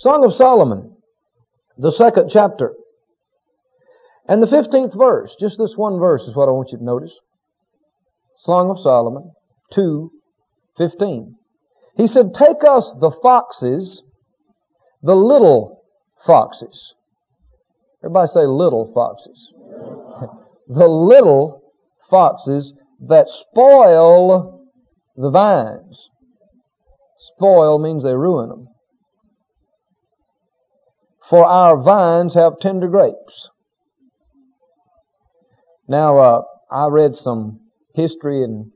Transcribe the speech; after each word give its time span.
Song 0.00 0.24
of 0.24 0.32
Solomon, 0.32 0.96
the 1.76 1.92
second 1.92 2.30
chapter. 2.32 2.72
And 4.26 4.42
the 4.42 4.46
15th 4.46 4.96
verse, 4.96 5.36
just 5.38 5.58
this 5.58 5.76
one 5.76 5.98
verse 5.98 6.22
is 6.22 6.34
what 6.34 6.48
I 6.48 6.52
want 6.52 6.72
you 6.72 6.78
to 6.78 6.84
notice. 6.84 7.18
Song 8.34 8.70
of 8.70 8.78
Solomon, 8.80 9.32
2, 9.74 10.10
15. 10.78 11.34
He 11.96 12.06
said, 12.06 12.32
take 12.32 12.66
us 12.66 12.94
the 12.98 13.14
foxes, 13.22 14.02
the 15.02 15.14
little 15.14 15.82
foxes. 16.24 16.94
Everybody 18.02 18.28
say 18.28 18.46
little 18.46 18.90
foxes. 18.94 19.52
the 20.66 20.88
little 20.88 21.60
foxes 22.08 22.72
that 23.06 23.28
spoil 23.28 24.64
the 25.14 25.30
vines. 25.30 26.08
Spoil 27.18 27.78
means 27.78 28.02
they 28.02 28.14
ruin 28.14 28.48
them. 28.48 28.69
For 31.30 31.44
our 31.44 31.80
vines 31.80 32.34
have 32.34 32.58
tender 32.58 32.88
grapes. 32.88 33.50
Now, 35.86 36.18
uh, 36.18 36.42
I 36.72 36.88
read 36.88 37.14
some 37.14 37.60
history 37.94 38.42
and, 38.42 38.72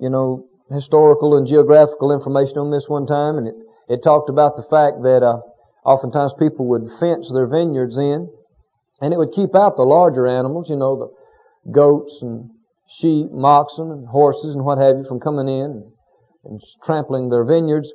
you 0.00 0.08
know, 0.08 0.46
historical 0.70 1.36
and 1.36 1.46
geographical 1.46 2.12
information 2.12 2.58
on 2.58 2.70
this 2.70 2.88
one 2.88 3.06
time, 3.06 3.36
and 3.36 3.48
it, 3.48 3.54
it 3.88 4.02
talked 4.02 4.30
about 4.30 4.54
the 4.54 4.62
fact 4.62 5.02
that 5.02 5.24
uh, 5.24 5.40
oftentimes 5.84 6.32
people 6.38 6.66
would 6.66 6.88
fence 7.00 7.30
their 7.32 7.48
vineyards 7.48 7.98
in, 7.98 8.30
and 9.00 9.12
it 9.12 9.16
would 9.16 9.32
keep 9.32 9.56
out 9.56 9.76
the 9.76 9.82
larger 9.82 10.26
animals, 10.26 10.70
you 10.70 10.76
know, 10.76 10.96
the 10.96 11.72
goats 11.72 12.22
and 12.22 12.48
sheep, 12.88 13.26
oxen, 13.42 13.90
and 13.90 14.06
horses 14.06 14.54
and 14.54 14.64
what 14.64 14.78
have 14.78 14.98
you 14.98 15.04
from 15.04 15.18
coming 15.18 15.48
in 15.48 15.64
and, 15.64 15.92
and 16.44 16.62
trampling 16.84 17.28
their 17.28 17.44
vineyards. 17.44 17.92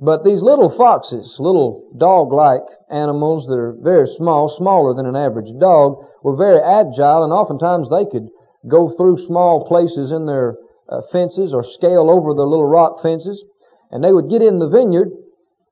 But 0.00 0.22
these 0.22 0.42
little 0.42 0.70
foxes, 0.70 1.38
little 1.40 1.90
dog-like 1.96 2.62
animals 2.88 3.46
that 3.46 3.58
are 3.58 3.72
very 3.72 4.06
small, 4.06 4.48
smaller 4.48 4.94
than 4.94 5.06
an 5.06 5.16
average 5.16 5.50
dog, 5.58 6.04
were 6.22 6.36
very 6.36 6.60
agile 6.60 7.24
and 7.24 7.32
oftentimes 7.32 7.88
they 7.88 8.06
could 8.06 8.28
go 8.68 8.88
through 8.88 9.16
small 9.18 9.66
places 9.66 10.12
in 10.12 10.26
their 10.26 10.56
uh, 10.88 11.02
fences 11.10 11.52
or 11.52 11.64
scale 11.64 12.10
over 12.10 12.32
the 12.32 12.46
little 12.46 12.66
rock 12.66 13.02
fences. 13.02 13.44
And 13.90 14.04
they 14.04 14.12
would 14.12 14.30
get 14.30 14.42
in 14.42 14.60
the 14.60 14.68
vineyard 14.68 15.10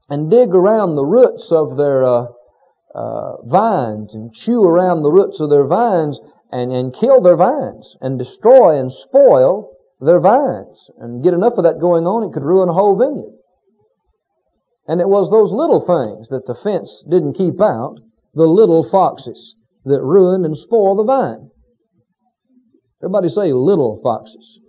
and 0.09 0.31
dig 0.31 0.55
around 0.55 0.97
the 0.97 1.05
roots 1.05 1.53
of 1.53 1.77
their 1.77 2.03
uh, 2.03 2.27
uh, 2.95 3.43
vines 3.43 4.15
and 4.15 4.33
chew 4.35 4.65
around 4.65 5.03
the 5.03 5.13
roots 5.13 5.39
of 5.39 5.51
their 5.51 5.67
vines 5.67 6.19
and, 6.51 6.73
and 6.73 6.95
kill 6.95 7.21
their 7.21 7.37
vines 7.37 7.97
and 8.01 8.19
destroy 8.19 8.79
and 8.79 8.93
spoil 8.93 9.77
their 10.01 10.19
vines 10.19 10.91
and 10.99 11.23
get 11.23 11.35
enough 11.35 11.55
of 11.59 11.65
that 11.65 11.81
going 11.81 12.07
on, 12.07 12.25
it 12.25 12.33
could 12.33 12.43
ruin 12.43 12.69
a 12.69 12.73
whole 12.73 12.99
vineyard. 12.99 13.36
And 14.89 15.01
it 15.01 15.09
was 15.09 15.31
those 15.31 15.53
little 15.53 15.81
things 15.81 16.29
that 16.29 16.47
the 16.47 16.55
fence 16.55 17.05
didn't 17.09 17.35
keep 17.35 17.61
out, 17.61 17.97
the 18.35 18.47
little 18.47 18.89
foxes 18.89 19.57
that 19.85 20.03
ruin 20.03 20.45
and 20.45 20.57
spoil 20.57 20.97
the 20.97 21.05
vine. 21.05 21.51
Everybody 23.03 23.29
say 23.29 23.53
little 23.53 24.01
foxes. 24.03 24.61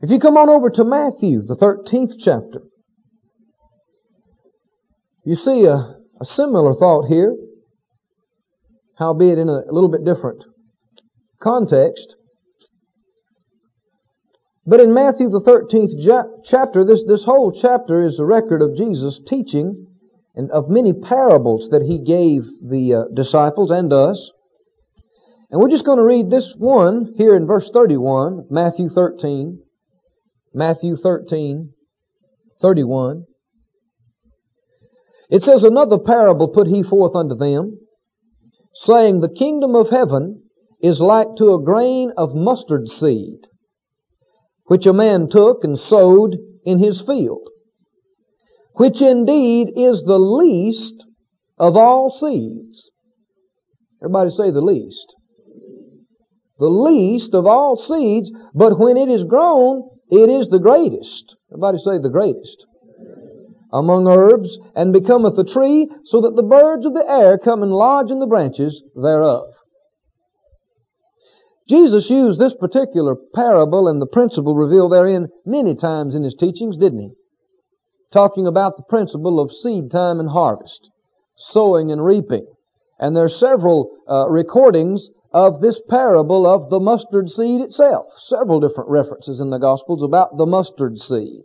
If 0.00 0.10
you 0.10 0.18
come 0.18 0.36
on 0.36 0.48
over 0.48 0.68
to 0.70 0.84
Matthew, 0.84 1.42
the 1.42 1.56
13th 1.56 2.14
chapter, 2.18 2.62
you 5.24 5.36
see 5.36 5.64
a, 5.66 5.96
a 6.20 6.24
similar 6.24 6.74
thought 6.74 7.06
here 7.06 7.36
howbeit 9.02 9.38
in 9.38 9.48
a 9.48 9.72
little 9.72 9.88
bit 9.88 10.04
different 10.04 10.44
context. 11.40 12.16
But 14.66 14.80
in 14.80 14.94
Matthew 14.94 15.28
the 15.28 15.40
13th 15.40 16.44
chapter, 16.44 16.84
this, 16.84 17.04
this 17.06 17.24
whole 17.24 17.50
chapter 17.52 18.04
is 18.04 18.18
a 18.18 18.24
record 18.24 18.62
of 18.62 18.76
Jesus 18.76 19.20
teaching 19.26 19.86
and 20.34 20.50
of 20.50 20.70
many 20.70 20.92
parables 20.92 21.68
that 21.70 21.82
he 21.82 21.98
gave 21.98 22.44
the 22.62 22.94
uh, 22.94 23.04
disciples 23.12 23.70
and 23.70 23.92
us. 23.92 24.30
And 25.50 25.60
we're 25.60 25.68
just 25.68 25.84
going 25.84 25.98
to 25.98 26.04
read 26.04 26.30
this 26.30 26.54
one 26.56 27.12
here 27.16 27.36
in 27.36 27.46
verse 27.46 27.70
31, 27.72 28.46
Matthew 28.50 28.88
13. 28.88 29.62
Matthew 30.54 30.96
13, 30.96 31.72
31. 32.60 33.24
It 35.30 35.42
says, 35.42 35.64
Another 35.64 35.98
parable 35.98 36.48
put 36.48 36.66
he 36.66 36.82
forth 36.82 37.16
unto 37.16 37.34
them, 37.34 37.78
saying, 38.74 39.20
The 39.20 39.28
kingdom 39.30 39.74
of 39.74 39.88
heaven 39.88 40.42
is 40.80 41.00
like 41.00 41.28
to 41.38 41.54
a 41.54 41.62
grain 41.62 42.12
of 42.16 42.34
mustard 42.34 42.88
seed, 42.88 43.46
which 44.72 44.86
a 44.86 44.92
man 44.94 45.28
took 45.28 45.64
and 45.64 45.78
sowed 45.78 46.34
in 46.64 46.78
his 46.78 47.02
field, 47.02 47.46
which 48.76 49.02
indeed 49.02 49.68
is 49.76 50.02
the 50.04 50.18
least 50.18 50.94
of 51.58 51.76
all 51.76 52.08
seeds. 52.08 52.90
Everybody 54.02 54.30
say 54.30 54.50
the 54.50 54.62
least. 54.62 55.14
The 56.58 56.70
least 56.70 57.34
of 57.34 57.44
all 57.44 57.76
seeds, 57.76 58.32
but 58.54 58.78
when 58.78 58.96
it 58.96 59.10
is 59.10 59.24
grown, 59.24 59.90
it 60.08 60.30
is 60.30 60.48
the 60.48 60.58
greatest. 60.58 61.36
Everybody 61.50 61.76
say 61.76 61.98
the 61.98 62.08
greatest 62.08 62.64
among 63.74 64.06
herbs, 64.06 64.58
and 64.74 64.90
becometh 64.92 65.36
a 65.38 65.44
tree, 65.44 65.90
so 66.04 66.22
that 66.22 66.34
the 66.34 66.42
birds 66.42 66.86
of 66.86 66.94
the 66.94 67.04
air 67.06 67.36
come 67.36 67.62
and 67.62 67.72
lodge 67.72 68.10
in 68.10 68.20
the 68.20 68.26
branches 68.26 68.82
thereof. 68.94 69.48
Jesus 71.68 72.10
used 72.10 72.40
this 72.40 72.54
particular 72.54 73.14
parable 73.34 73.88
and 73.88 74.00
the 74.00 74.06
principle 74.06 74.54
revealed 74.54 74.92
therein 74.92 75.28
many 75.46 75.74
times 75.74 76.14
in 76.14 76.22
his 76.22 76.34
teachings, 76.34 76.76
didn't 76.76 76.98
he? 76.98 77.10
Talking 78.12 78.46
about 78.46 78.76
the 78.76 78.82
principle 78.82 79.40
of 79.40 79.52
seed 79.52 79.90
time 79.90 80.20
and 80.20 80.28
harvest, 80.28 80.90
sowing 81.36 81.90
and 81.90 82.04
reaping. 82.04 82.46
And 82.98 83.16
there 83.16 83.24
are 83.24 83.28
several 83.28 83.90
uh, 84.08 84.28
recordings 84.28 85.08
of 85.32 85.60
this 85.60 85.80
parable 85.88 86.46
of 86.46 86.68
the 86.68 86.80
mustard 86.80 87.30
seed 87.30 87.60
itself. 87.60 88.06
Several 88.18 88.60
different 88.60 88.90
references 88.90 89.40
in 89.40 89.50
the 89.50 89.58
Gospels 89.58 90.02
about 90.02 90.36
the 90.36 90.46
mustard 90.46 90.98
seed. 90.98 91.44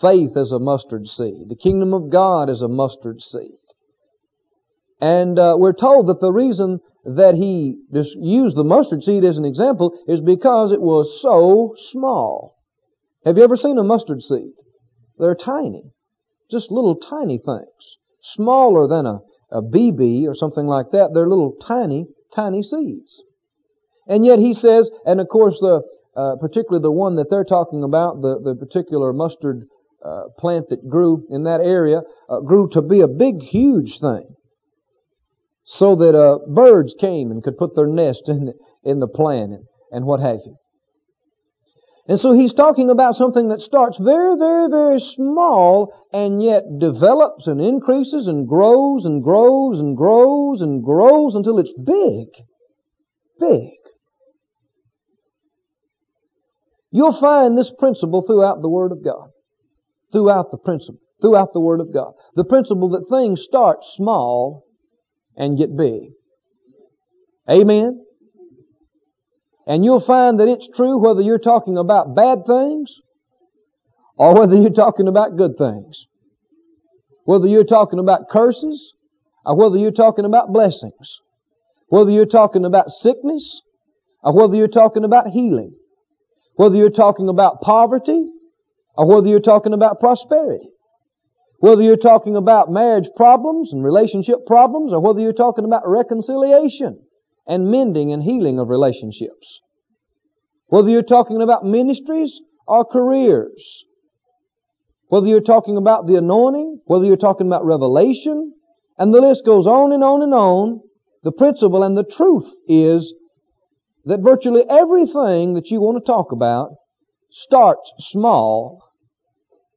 Faith 0.00 0.36
as 0.36 0.52
a 0.52 0.58
mustard 0.58 1.06
seed. 1.06 1.48
The 1.48 1.56
kingdom 1.56 1.92
of 1.92 2.10
God 2.10 2.48
is 2.48 2.62
a 2.62 2.68
mustard 2.68 3.20
seed. 3.20 3.58
And 5.00 5.38
uh, 5.38 5.56
we're 5.58 5.72
told 5.72 6.08
that 6.08 6.20
the 6.20 6.32
reason 6.32 6.80
that 7.16 7.34
he 7.34 7.76
just 7.92 8.16
used 8.16 8.56
the 8.56 8.64
mustard 8.64 9.02
seed 9.02 9.24
as 9.24 9.38
an 9.38 9.44
example 9.44 9.98
is 10.06 10.20
because 10.20 10.72
it 10.72 10.80
was 10.80 11.20
so 11.22 11.74
small. 11.90 12.56
Have 13.24 13.36
you 13.38 13.44
ever 13.44 13.56
seen 13.56 13.78
a 13.78 13.84
mustard 13.84 14.22
seed? 14.22 14.52
They're 15.18 15.34
tiny. 15.34 15.84
Just 16.50 16.70
little 16.70 16.96
tiny 16.96 17.38
things. 17.38 17.96
Smaller 18.22 18.86
than 18.86 19.06
a, 19.06 19.20
a 19.50 19.62
BB 19.62 20.26
or 20.26 20.34
something 20.34 20.66
like 20.66 20.90
that. 20.92 21.10
They're 21.14 21.28
little 21.28 21.54
tiny, 21.62 22.06
tiny 22.34 22.62
seeds. 22.62 23.22
And 24.06 24.24
yet 24.24 24.38
he 24.38 24.54
says, 24.54 24.90
and 25.04 25.20
of 25.20 25.28
course 25.28 25.58
the, 25.60 25.82
uh, 26.16 26.36
particularly 26.40 26.82
the 26.82 26.92
one 26.92 27.16
that 27.16 27.30
they're 27.30 27.44
talking 27.44 27.82
about, 27.82 28.22
the, 28.22 28.40
the 28.40 28.54
particular 28.54 29.12
mustard 29.12 29.66
uh, 30.04 30.24
plant 30.38 30.68
that 30.68 30.88
grew 30.88 31.26
in 31.30 31.44
that 31.44 31.60
area 31.60 32.02
uh, 32.28 32.40
grew 32.40 32.68
to 32.70 32.82
be 32.82 33.00
a 33.00 33.08
big, 33.08 33.42
huge 33.42 33.98
thing. 33.98 34.36
So 35.70 35.96
that 35.96 36.14
uh, 36.14 36.38
birds 36.48 36.94
came 36.98 37.30
and 37.30 37.42
could 37.42 37.58
put 37.58 37.76
their 37.76 37.86
nest 37.86 38.22
in 38.26 38.46
the, 38.46 38.54
in 38.84 39.00
the 39.00 39.06
plant 39.06 39.52
and, 39.52 39.64
and 39.92 40.06
what 40.06 40.20
have 40.20 40.40
you. 40.44 40.56
And 42.08 42.18
so 42.18 42.32
he's 42.32 42.54
talking 42.54 42.88
about 42.88 43.16
something 43.16 43.48
that 43.48 43.60
starts 43.60 43.98
very, 43.98 44.38
very, 44.38 44.70
very 44.70 44.98
small 44.98 45.92
and 46.10 46.42
yet 46.42 46.62
develops 46.78 47.46
and 47.46 47.60
increases 47.60 48.28
and 48.28 48.48
grows 48.48 49.04
and 49.04 49.22
grows 49.22 49.78
and 49.78 49.94
grows 49.94 50.62
and 50.62 50.82
grows 50.82 51.34
until 51.34 51.58
it's 51.58 51.74
big. 51.74 52.28
Big. 53.38 53.72
You'll 56.90 57.20
find 57.20 57.58
this 57.58 57.70
principle 57.78 58.22
throughout 58.26 58.62
the 58.62 58.70
Word 58.70 58.90
of 58.90 59.04
God 59.04 59.28
throughout 60.12 60.50
the 60.50 60.58
principle, 60.58 61.00
throughout 61.20 61.52
the 61.52 61.60
Word 61.60 61.80
of 61.80 61.92
God. 61.92 62.12
The 62.34 62.44
principle 62.44 62.88
that 62.90 63.14
things 63.14 63.42
start 63.42 63.78
small 63.82 64.64
and 65.38 65.56
get 65.56 65.74
big. 65.74 66.10
Amen? 67.48 68.04
And 69.66 69.84
you'll 69.84 70.04
find 70.04 70.40
that 70.40 70.48
it's 70.48 70.68
true 70.74 70.98
whether 70.98 71.22
you're 71.22 71.38
talking 71.38 71.78
about 71.78 72.14
bad 72.14 72.40
things 72.46 73.00
or 74.16 74.34
whether 74.34 74.56
you're 74.56 74.70
talking 74.70 75.08
about 75.08 75.36
good 75.36 75.56
things. 75.56 76.06
Whether 77.24 77.46
you're 77.46 77.64
talking 77.64 77.98
about 77.98 78.28
curses 78.30 78.94
or 79.44 79.56
whether 79.56 79.76
you're 79.78 79.92
talking 79.92 80.24
about 80.24 80.52
blessings. 80.52 81.20
Whether 81.88 82.10
you're 82.10 82.26
talking 82.26 82.64
about 82.64 82.88
sickness 82.88 83.62
or 84.22 84.34
whether 84.34 84.56
you're 84.56 84.68
talking 84.68 85.04
about 85.04 85.28
healing. 85.28 85.74
Whether 86.56 86.76
you're 86.76 86.90
talking 86.90 87.28
about 87.28 87.60
poverty 87.60 88.26
or 88.96 89.06
whether 89.06 89.28
you're 89.28 89.40
talking 89.40 89.74
about 89.74 90.00
prosperity. 90.00 90.70
Whether 91.60 91.82
you're 91.82 91.96
talking 91.96 92.36
about 92.36 92.70
marriage 92.70 93.08
problems 93.16 93.72
and 93.72 93.84
relationship 93.84 94.46
problems, 94.46 94.92
or 94.92 95.00
whether 95.00 95.20
you're 95.20 95.32
talking 95.32 95.64
about 95.64 95.82
reconciliation 95.86 97.00
and 97.46 97.70
mending 97.70 98.12
and 98.12 98.22
healing 98.22 98.58
of 98.58 98.68
relationships. 98.68 99.60
Whether 100.68 100.90
you're 100.90 101.02
talking 101.02 101.42
about 101.42 101.64
ministries 101.64 102.40
or 102.66 102.84
careers. 102.84 103.84
whether 105.08 105.26
you're 105.26 105.40
talking 105.40 105.76
about 105.76 106.06
the 106.06 106.16
anointing, 106.16 106.80
whether 106.84 107.04
you're 107.04 107.16
talking 107.16 107.46
about 107.46 107.64
revelation, 107.64 108.52
and 108.98 109.12
the 109.14 109.20
list 109.20 109.44
goes 109.44 109.66
on 109.66 109.92
and 109.92 110.04
on 110.04 110.22
and 110.22 110.34
on, 110.34 110.80
the 111.22 111.32
principle 111.32 111.82
and 111.82 111.96
the 111.96 112.04
truth 112.04 112.46
is 112.68 113.14
that 114.04 114.20
virtually 114.20 114.62
everything 114.68 115.54
that 115.54 115.68
you 115.70 115.80
want 115.80 115.96
to 115.96 116.06
talk 116.12 116.30
about 116.32 116.70
starts 117.30 117.90
small 117.98 118.82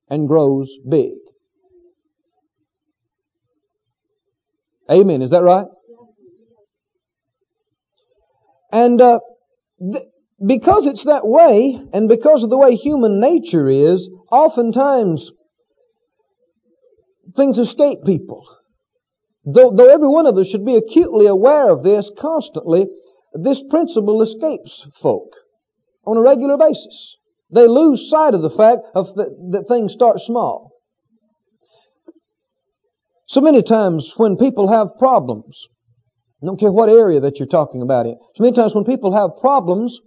and 0.10 0.28
grows 0.28 0.70
big. 0.90 1.14
Amen. 4.92 5.22
Is 5.22 5.30
that 5.30 5.44
right? 5.44 5.66
And 8.72 9.02
uh, 9.02 9.20
th- 9.80 10.06
because 10.46 10.86
it's 10.86 11.06
that 11.06 11.26
way, 11.26 11.80
and 11.94 12.10
because 12.10 12.44
of 12.44 12.50
the 12.50 12.58
way 12.58 12.76
human 12.76 13.20
nature 13.20 13.70
is, 13.70 14.10
oftentimes 14.32 15.32
things 17.36 17.58
escape 17.58 18.00
people. 18.06 18.46
Though, 19.46 19.74
though 19.76 19.90
every 19.90 20.08
one 20.08 20.26
of 20.28 20.38
us 20.38 20.48
should 20.48 20.66
be 20.66 20.76
acutely 20.76 21.26
aware 21.28 21.70
of 21.70 21.84
this 21.84 22.10
constantly, 22.20 22.86
this 23.34 23.62
principle 23.70 24.22
escapes 24.22 24.88
folk 25.02 25.32
on 26.06 26.18
a 26.18 26.22
regular 26.22 26.58
basis. 26.58 27.16
They 27.54 27.68
lose 27.68 28.10
sight 28.10 28.34
of 28.34 28.42
the 28.42 28.50
fact 28.50 28.82
of 28.96 29.14
the, 29.16 29.36
that 29.52 29.68
things 29.68 29.94
start 29.94 30.20
small. 30.20 30.71
So 33.32 33.40
many 33.40 33.64
times 33.64 34.14
when 34.18 34.36
people 34.36 34.70
have 34.70 34.98
problems, 35.00 35.68
I 36.44 36.46
don't 36.46 36.60
care 36.60 36.72
what 36.72 36.90
area 36.90 37.22
that 37.22 37.40
you're 37.40 37.48
talking 37.48 37.82
about 37.82 38.06
in, 38.06 38.18
so 38.36 38.44
many 38.44 38.54
times 38.54 38.76
when 38.76 38.84
people 38.84 39.14
have 39.14 39.40
problems, 39.40 40.02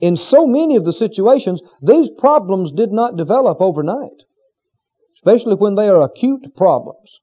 in 0.00 0.16
so 0.16 0.46
many 0.46 0.76
of 0.76 0.84
the 0.84 0.92
situations, 0.92 1.60
these 1.82 2.08
problems 2.18 2.70
did 2.70 2.92
not 2.92 3.16
develop 3.16 3.60
overnight. 3.60 4.22
Especially 5.16 5.56
when 5.56 5.74
they 5.74 5.88
are 5.88 6.02
acute 6.02 6.54
problems 6.56 7.18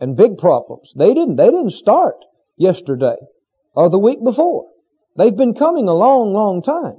and 0.00 0.16
big 0.16 0.38
problems. 0.38 0.92
They 0.98 1.14
didn't, 1.14 1.36
they 1.36 1.46
didn't 1.46 1.70
start 1.70 2.16
yesterday 2.56 3.16
or 3.74 3.90
the 3.90 3.98
week 3.98 4.22
before. 4.24 4.66
They've 5.16 5.36
been 5.36 5.54
coming 5.54 5.86
a 5.86 5.94
long, 5.94 6.32
long 6.32 6.62
time. 6.62 6.98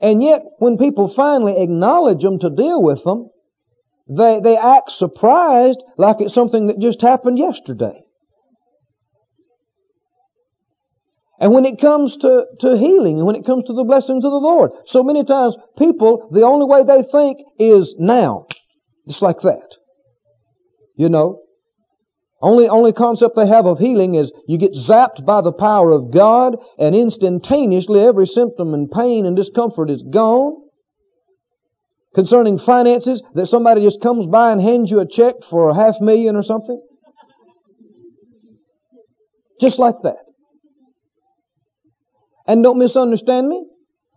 And 0.00 0.22
yet, 0.22 0.40
when 0.58 0.78
people 0.78 1.12
finally 1.14 1.62
acknowledge 1.62 2.22
them 2.22 2.38
to 2.38 2.48
deal 2.48 2.82
with 2.82 3.04
them, 3.04 3.28
they, 4.10 4.40
they 4.42 4.56
act 4.56 4.90
surprised 4.90 5.82
like 5.96 6.16
it's 6.18 6.34
something 6.34 6.66
that 6.66 6.80
just 6.80 7.00
happened 7.00 7.38
yesterday. 7.38 8.02
And 11.38 11.54
when 11.54 11.64
it 11.64 11.80
comes 11.80 12.16
to, 12.18 12.44
to 12.60 12.76
healing 12.76 13.18
and 13.18 13.26
when 13.26 13.36
it 13.36 13.46
comes 13.46 13.64
to 13.64 13.72
the 13.72 13.84
blessings 13.84 14.24
of 14.24 14.30
the 14.30 14.36
Lord, 14.36 14.72
so 14.86 15.02
many 15.02 15.24
times 15.24 15.56
people, 15.78 16.28
the 16.32 16.42
only 16.42 16.66
way 16.66 16.82
they 16.84 17.08
think 17.10 17.38
is 17.58 17.94
now. 17.98 18.46
Just 19.08 19.22
like 19.22 19.40
that. 19.42 19.76
You 20.96 21.08
know? 21.08 21.40
Only, 22.42 22.68
only 22.68 22.92
concept 22.92 23.36
they 23.36 23.46
have 23.46 23.66
of 23.66 23.78
healing 23.78 24.16
is 24.16 24.32
you 24.48 24.58
get 24.58 24.72
zapped 24.72 25.24
by 25.24 25.40
the 25.40 25.52
power 25.52 25.92
of 25.92 26.12
God 26.12 26.56
and 26.78 26.94
instantaneously 26.94 28.00
every 28.00 28.26
symptom 28.26 28.74
and 28.74 28.90
pain 28.90 29.24
and 29.24 29.36
discomfort 29.36 29.88
is 29.88 30.02
gone. 30.02 30.56
Concerning 32.14 32.58
finances, 32.58 33.22
that 33.34 33.46
somebody 33.46 33.84
just 33.84 34.00
comes 34.02 34.26
by 34.26 34.50
and 34.50 34.60
hands 34.60 34.90
you 34.90 34.98
a 35.00 35.06
check 35.06 35.36
for 35.48 35.70
a 35.70 35.74
half 35.74 35.94
million 36.00 36.34
or 36.34 36.42
something. 36.42 36.80
Just 39.60 39.78
like 39.78 39.96
that. 40.02 40.16
And 42.46 42.62
don't 42.64 42.78
misunderstand 42.78 43.48
me. 43.48 43.64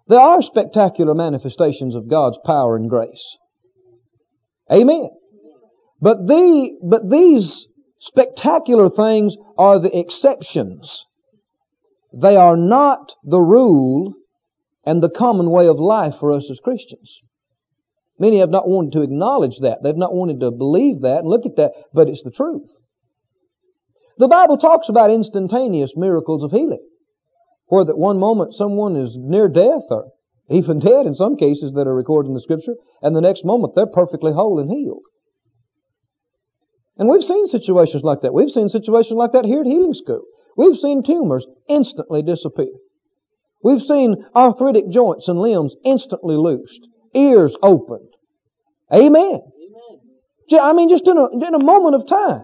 There 0.08 0.20
are 0.20 0.42
spectacular 0.42 1.14
manifestations 1.14 1.94
of 1.94 2.10
God's 2.10 2.38
power 2.46 2.76
and 2.76 2.90
grace. 2.90 3.38
Amen. 4.72 5.10
But 6.02 6.26
the, 6.26 6.78
but 6.82 7.10
these 7.10 7.68
spectacular 8.00 8.90
things 8.90 9.36
are 9.58 9.80
the 9.80 9.98
exceptions. 9.98 11.06
They 12.12 12.36
are 12.36 12.58
not 12.58 13.14
the 13.24 13.40
rule 13.40 14.14
and 14.86 15.02
the 15.02 15.10
common 15.10 15.50
way 15.50 15.68
of 15.68 15.80
life 15.80 16.16
for 16.20 16.34
us 16.34 16.50
as 16.50 16.60
Christians. 16.60 17.22
Many 18.24 18.40
have 18.40 18.50
not 18.50 18.70
wanted 18.70 18.94
to 18.94 19.02
acknowledge 19.02 19.60
that. 19.60 19.84
They've 19.84 19.98
not 19.98 20.16
wanted 20.16 20.40
to 20.40 20.50
believe 20.50 21.02
that 21.02 21.20
and 21.20 21.28
look 21.28 21.46
at 21.46 21.58
that, 21.58 21.74
but 21.94 22.08
it's 22.08 22.24
the 22.24 22.32
truth. 22.32 22.70
The 24.18 24.30
Bible 24.30 24.56
talks 24.56 24.88
about 24.88 25.12
instantaneous 25.12 25.92
miracles 25.98 26.42
of 26.42 26.52
healing 26.52 26.88
where 27.68 27.84
that 27.84 27.98
one 27.98 28.20
moment 28.20 28.54
someone 28.54 28.96
is 28.96 29.18
near 29.18 29.50
death 29.50 29.84
or 29.90 30.06
even 30.50 30.80
dead 30.80 31.06
in 31.06 31.16
some 31.16 31.36
cases 31.36 31.74
that 31.76 31.86
are 31.86 31.94
recorded 31.94 32.30
in 32.30 32.34
the 32.34 32.40
scripture, 32.40 32.76
and 33.02 33.14
the 33.14 33.20
next 33.20 33.44
moment 33.44 33.74
they're 33.76 33.88
perfectly 33.88 34.32
whole 34.32 34.58
and 34.58 34.72
healed. 34.72 35.04
And 36.96 37.10
we've 37.10 37.28
seen 37.28 37.50
situations 37.50 38.04
like 38.04 38.22
that. 38.22 38.34
We've 38.34 38.52
seen 38.52 38.70
situations 38.70 39.18
like 39.18 39.34
that 39.34 39.44
here 39.44 39.60
at 39.60 39.68
Healing 39.68 39.96
School. 39.96 40.24
We've 40.56 40.80
seen 40.80 41.04
tumors 41.04 41.46
instantly 41.68 42.22
disappear. 42.22 42.72
We've 43.62 43.82
seen 43.82 44.24
arthritic 44.34 44.90
joints 44.92 45.28
and 45.28 45.42
limbs 45.42 45.76
instantly 45.84 46.38
loosed, 46.38 46.88
ears 47.14 47.54
opened. 47.62 48.13
Amen. 48.94 49.42
Amen. 49.42 50.62
I 50.62 50.74
mean, 50.74 50.90
just 50.90 51.08
in 51.08 51.18
a, 51.18 51.30
in 51.30 51.56
a 51.56 51.64
moment 51.64 51.96
of 51.96 52.08
time. 52.08 52.44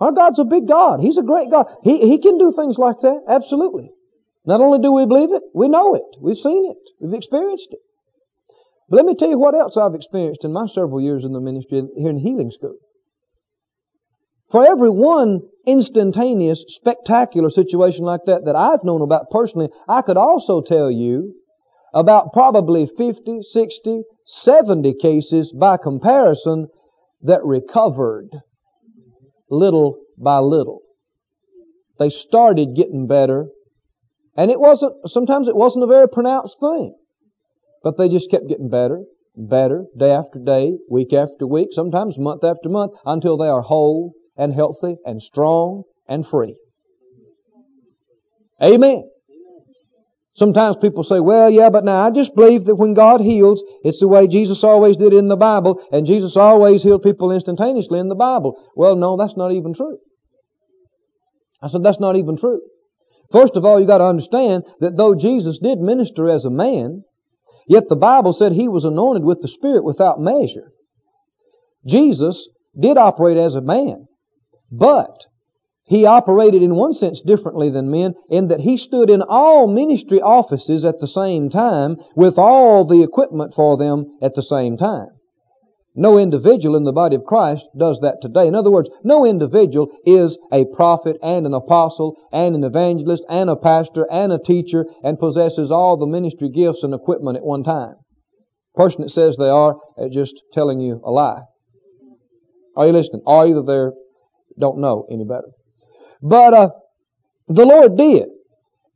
Our 0.00 0.12
God's 0.12 0.40
a 0.40 0.44
big 0.44 0.66
God. 0.66 1.00
He's 1.00 1.18
a 1.18 1.22
great 1.22 1.50
God. 1.50 1.66
He, 1.82 1.98
he 1.98 2.20
can 2.20 2.38
do 2.38 2.52
things 2.56 2.76
like 2.78 2.96
that. 3.02 3.20
Absolutely. 3.28 3.90
Not 4.44 4.60
only 4.60 4.80
do 4.80 4.92
we 4.92 5.06
believe 5.06 5.32
it, 5.32 5.42
we 5.54 5.68
know 5.68 5.94
it. 5.94 6.02
We've 6.20 6.36
seen 6.36 6.70
it. 6.70 6.90
We've 7.00 7.14
experienced 7.14 7.68
it. 7.70 7.78
But 8.88 8.96
let 8.96 9.06
me 9.06 9.14
tell 9.16 9.30
you 9.30 9.38
what 9.38 9.54
else 9.54 9.76
I've 9.76 9.94
experienced 9.94 10.44
in 10.44 10.52
my 10.52 10.66
several 10.66 11.00
years 11.00 11.24
in 11.24 11.32
the 11.32 11.40
ministry 11.40 11.82
here 11.96 12.10
in 12.10 12.18
healing 12.18 12.50
school. 12.50 12.76
For 14.50 14.66
every 14.66 14.90
one 14.90 15.40
instantaneous, 15.66 16.62
spectacular 16.68 17.50
situation 17.50 18.04
like 18.04 18.20
that 18.26 18.44
that 18.44 18.56
I've 18.56 18.84
known 18.84 19.00
about 19.00 19.30
personally, 19.30 19.68
I 19.88 20.02
could 20.02 20.16
also 20.16 20.60
tell 20.60 20.90
you 20.90 21.34
about 21.94 22.32
probably 22.32 22.86
50, 22.86 23.40
60, 23.42 24.02
70 24.26 24.94
cases 25.00 25.52
by 25.58 25.76
comparison 25.76 26.66
that 27.22 27.44
recovered 27.44 28.28
little 29.48 30.00
by 30.18 30.38
little. 30.38 30.80
They 31.98 32.10
started 32.10 32.74
getting 32.74 33.06
better 33.06 33.46
and 34.36 34.50
it 34.50 34.58
wasn't, 34.58 34.94
sometimes 35.06 35.46
it 35.46 35.56
wasn't 35.56 35.84
a 35.84 35.86
very 35.86 36.08
pronounced 36.08 36.56
thing. 36.58 36.94
But 37.84 37.96
they 37.96 38.08
just 38.08 38.30
kept 38.30 38.48
getting 38.48 38.68
better, 38.68 39.04
better, 39.36 39.84
day 39.96 40.10
after 40.10 40.40
day, 40.40 40.72
week 40.90 41.12
after 41.12 41.46
week, 41.46 41.68
sometimes 41.70 42.18
month 42.18 42.42
after 42.42 42.68
month, 42.68 42.92
until 43.06 43.36
they 43.36 43.46
are 43.46 43.60
whole 43.60 44.14
and 44.36 44.52
healthy 44.52 44.96
and 45.04 45.22
strong 45.22 45.84
and 46.08 46.26
free. 46.26 46.56
Amen. 48.60 49.08
Sometimes 50.36 50.76
people 50.80 51.04
say, 51.04 51.20
well, 51.20 51.48
yeah, 51.48 51.70
but 51.70 51.84
now 51.84 52.04
I 52.04 52.10
just 52.10 52.34
believe 52.34 52.64
that 52.64 52.74
when 52.74 52.94
God 52.94 53.20
heals, 53.20 53.62
it's 53.84 54.00
the 54.00 54.08
way 54.08 54.26
Jesus 54.26 54.64
always 54.64 54.96
did 54.96 55.12
in 55.12 55.26
the 55.26 55.36
Bible, 55.36 55.80
and 55.92 56.06
Jesus 56.06 56.36
always 56.36 56.82
healed 56.82 57.02
people 57.02 57.30
instantaneously 57.30 58.00
in 58.00 58.08
the 58.08 58.16
Bible. 58.16 58.60
Well, 58.74 58.96
no, 58.96 59.16
that's 59.16 59.36
not 59.36 59.52
even 59.52 59.74
true. 59.74 59.98
I 61.62 61.68
said, 61.68 61.84
that's 61.84 62.00
not 62.00 62.16
even 62.16 62.36
true. 62.36 62.60
First 63.30 63.54
of 63.54 63.64
all, 63.64 63.80
you 63.80 63.86
got 63.86 63.98
to 63.98 64.04
understand 64.04 64.64
that 64.80 64.96
though 64.96 65.14
Jesus 65.14 65.58
did 65.62 65.78
minister 65.78 66.28
as 66.28 66.44
a 66.44 66.50
man, 66.50 67.04
yet 67.68 67.84
the 67.88 67.96
Bible 67.96 68.32
said 68.32 68.52
he 68.52 68.68
was 68.68 68.84
anointed 68.84 69.24
with 69.24 69.40
the 69.40 69.48
Spirit 69.48 69.84
without 69.84 70.20
measure. 70.20 70.72
Jesus 71.86 72.48
did 72.78 72.96
operate 72.96 73.36
as 73.36 73.54
a 73.54 73.60
man, 73.60 74.08
but 74.70 75.26
he 75.86 76.06
operated 76.06 76.62
in 76.62 76.74
one 76.74 76.94
sense 76.94 77.20
differently 77.20 77.70
than 77.70 77.90
men 77.90 78.14
in 78.30 78.48
that 78.48 78.60
he 78.60 78.76
stood 78.76 79.10
in 79.10 79.20
all 79.20 79.66
ministry 79.66 80.20
offices 80.20 80.84
at 80.84 80.98
the 80.98 81.06
same 81.06 81.50
time 81.50 81.96
with 82.16 82.38
all 82.38 82.86
the 82.86 83.02
equipment 83.02 83.52
for 83.54 83.76
them 83.76 84.16
at 84.22 84.34
the 84.34 84.42
same 84.42 84.76
time. 84.78 85.08
No 85.94 86.18
individual 86.18 86.74
in 86.74 86.84
the 86.84 86.92
body 86.92 87.14
of 87.14 87.24
Christ 87.24 87.64
does 87.78 88.00
that 88.00 88.16
today. 88.20 88.48
In 88.48 88.54
other 88.54 88.70
words, 88.70 88.88
no 89.04 89.24
individual 89.24 89.88
is 90.04 90.36
a 90.50 90.64
prophet 90.74 91.16
and 91.22 91.46
an 91.46 91.54
apostle 91.54 92.16
and 92.32 92.56
an 92.56 92.64
evangelist 92.64 93.22
and 93.28 93.48
a 93.48 93.54
pastor 93.54 94.04
and 94.10 94.32
a 94.32 94.38
teacher 94.38 94.86
and 95.04 95.20
possesses 95.20 95.70
all 95.70 95.96
the 95.96 96.06
ministry 96.06 96.48
gifts 96.48 96.82
and 96.82 96.94
equipment 96.94 97.36
at 97.36 97.44
one 97.44 97.62
time. 97.62 97.94
person 98.74 99.02
that 99.02 99.10
says 99.10 99.36
they 99.38 99.48
are 99.48 99.76
is 99.98 100.12
just 100.12 100.34
telling 100.52 100.80
you 100.80 101.00
a 101.04 101.10
lie. 101.10 101.42
Are 102.74 102.86
you 102.86 102.92
listening? 102.92 103.22
Or 103.24 103.46
either 103.46 103.62
they 103.62 103.94
don't 104.58 104.78
know 104.78 105.06
any 105.12 105.24
better. 105.24 105.52
But 106.24 106.54
uh, 106.54 106.68
the 107.48 107.66
Lord 107.66 107.98
did. 107.98 108.28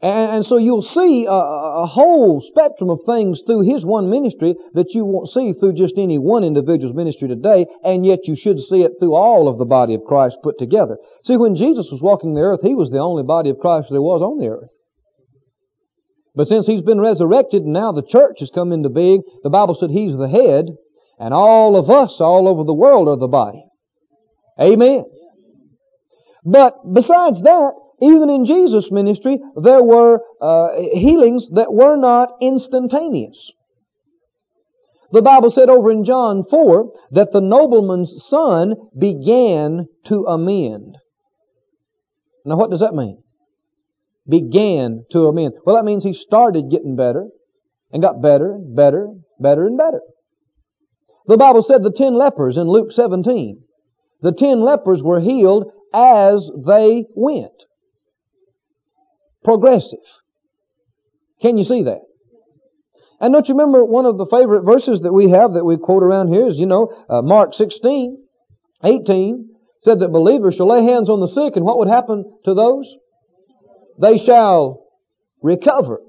And, 0.00 0.36
and, 0.36 0.46
so 0.46 0.58
you'll 0.58 0.82
see 0.82 1.26
a, 1.26 1.32
a, 1.32 1.86
whole 1.86 2.40
spectrum 2.40 2.88
of 2.88 3.00
things 3.04 3.42
through 3.44 3.62
His 3.62 3.84
one 3.84 4.08
ministry 4.08 4.54
that 4.74 4.94
you 4.94 5.04
won't 5.04 5.28
see 5.28 5.52
through 5.52 5.72
just 5.72 5.98
any 5.98 6.18
one 6.18 6.44
individual's 6.44 6.94
ministry 6.94 7.26
today, 7.26 7.66
and 7.82 8.06
yet 8.06 8.20
you 8.28 8.36
should 8.36 8.60
see 8.60 8.82
it 8.82 8.92
through 8.98 9.14
all 9.14 9.48
of 9.48 9.58
the 9.58 9.64
body 9.64 9.94
of 9.94 10.04
Christ 10.04 10.36
put 10.42 10.56
together. 10.56 10.98
See, 11.24 11.36
when 11.36 11.56
Jesus 11.56 11.90
was 11.90 12.00
walking 12.00 12.34
the 12.34 12.42
earth, 12.42 12.60
He 12.62 12.76
was 12.76 12.90
the 12.90 12.98
only 12.98 13.24
body 13.24 13.50
of 13.50 13.58
Christ 13.58 13.88
there 13.90 14.00
was 14.00 14.22
on 14.22 14.38
the 14.38 14.46
earth. 14.46 14.70
But 16.36 16.46
since 16.46 16.66
He's 16.66 16.82
been 16.82 17.00
resurrected 17.00 17.64
and 17.64 17.72
now 17.72 17.90
the 17.90 18.06
church 18.08 18.36
has 18.38 18.52
come 18.54 18.72
into 18.72 18.88
being, 18.88 19.22
the 19.42 19.50
Bible 19.50 19.74
said 19.74 19.90
He's 19.90 20.16
the 20.16 20.28
head, 20.28 20.66
And 21.18 21.34
all 21.34 21.74
of 21.74 21.90
us 21.90 22.18
all 22.20 22.46
over 22.46 22.62
the 22.62 22.72
world 22.72 23.08
are 23.08 23.18
the 23.18 23.26
body. 23.26 23.64
Amen. 24.60 25.04
But 26.44 26.74
besides 26.92 27.42
that, 27.42 27.72
even 28.00 28.30
in 28.30 28.44
Jesus' 28.44 28.90
ministry, 28.90 29.38
there 29.56 29.82
were 29.82 30.20
uh, 30.40 30.68
healings 30.94 31.48
that 31.54 31.72
were 31.72 31.96
not 31.96 32.30
instantaneous. 32.40 33.52
The 35.10 35.22
Bible 35.22 35.50
said 35.50 35.70
over 35.70 35.90
in 35.90 36.04
John 36.04 36.44
4 36.48 36.92
that 37.12 37.32
the 37.32 37.40
nobleman's 37.40 38.14
son 38.26 38.74
began 38.96 39.88
to 40.06 40.26
amend. 40.26 40.96
Now 42.44 42.56
what 42.56 42.70
does 42.70 42.80
that 42.80 42.94
mean? 42.94 43.22
Began 44.28 45.04
to 45.12 45.26
amend. 45.26 45.54
Well, 45.64 45.76
that 45.76 45.84
means 45.84 46.04
he 46.04 46.12
started 46.12 46.70
getting 46.70 46.94
better 46.94 47.28
and 47.90 48.02
got 48.02 48.20
better 48.20 48.52
and 48.52 48.76
better, 48.76 49.04
and 49.04 49.24
better 49.40 49.66
and 49.66 49.78
better. 49.78 50.00
The 51.26 51.38
Bible 51.38 51.64
said 51.66 51.82
the 51.82 51.92
ten 51.94 52.14
lepers 52.14 52.58
in 52.58 52.68
Luke 52.68 52.92
17, 52.92 53.62
the 54.20 54.32
ten 54.32 54.60
lepers 54.60 55.02
were 55.02 55.20
healed 55.20 55.70
as 55.94 56.48
they 56.66 57.06
went. 57.14 57.52
Progressive. 59.44 59.98
Can 61.40 61.56
you 61.56 61.64
see 61.64 61.84
that? 61.84 62.02
And 63.20 63.32
don't 63.32 63.48
you 63.48 63.54
remember 63.54 63.84
one 63.84 64.06
of 64.06 64.16
the 64.16 64.26
favorite 64.26 64.62
verses 64.62 65.00
that 65.02 65.12
we 65.12 65.30
have 65.30 65.54
that 65.54 65.64
we 65.64 65.76
quote 65.76 66.02
around 66.02 66.28
here 66.28 66.48
is, 66.48 66.56
you 66.56 66.66
know, 66.66 66.92
uh, 67.08 67.22
Mark 67.22 67.54
16, 67.54 68.18
18 68.84 69.50
said 69.82 70.00
that 70.00 70.12
believers 70.12 70.54
shall 70.54 70.68
lay 70.68 70.84
hands 70.84 71.10
on 71.10 71.20
the 71.20 71.28
sick 71.28 71.56
and 71.56 71.64
what 71.64 71.78
would 71.78 71.88
happen 71.88 72.24
to 72.44 72.54
those? 72.54 72.86
They 74.00 74.18
shall 74.18 74.86
recover. 75.42 76.00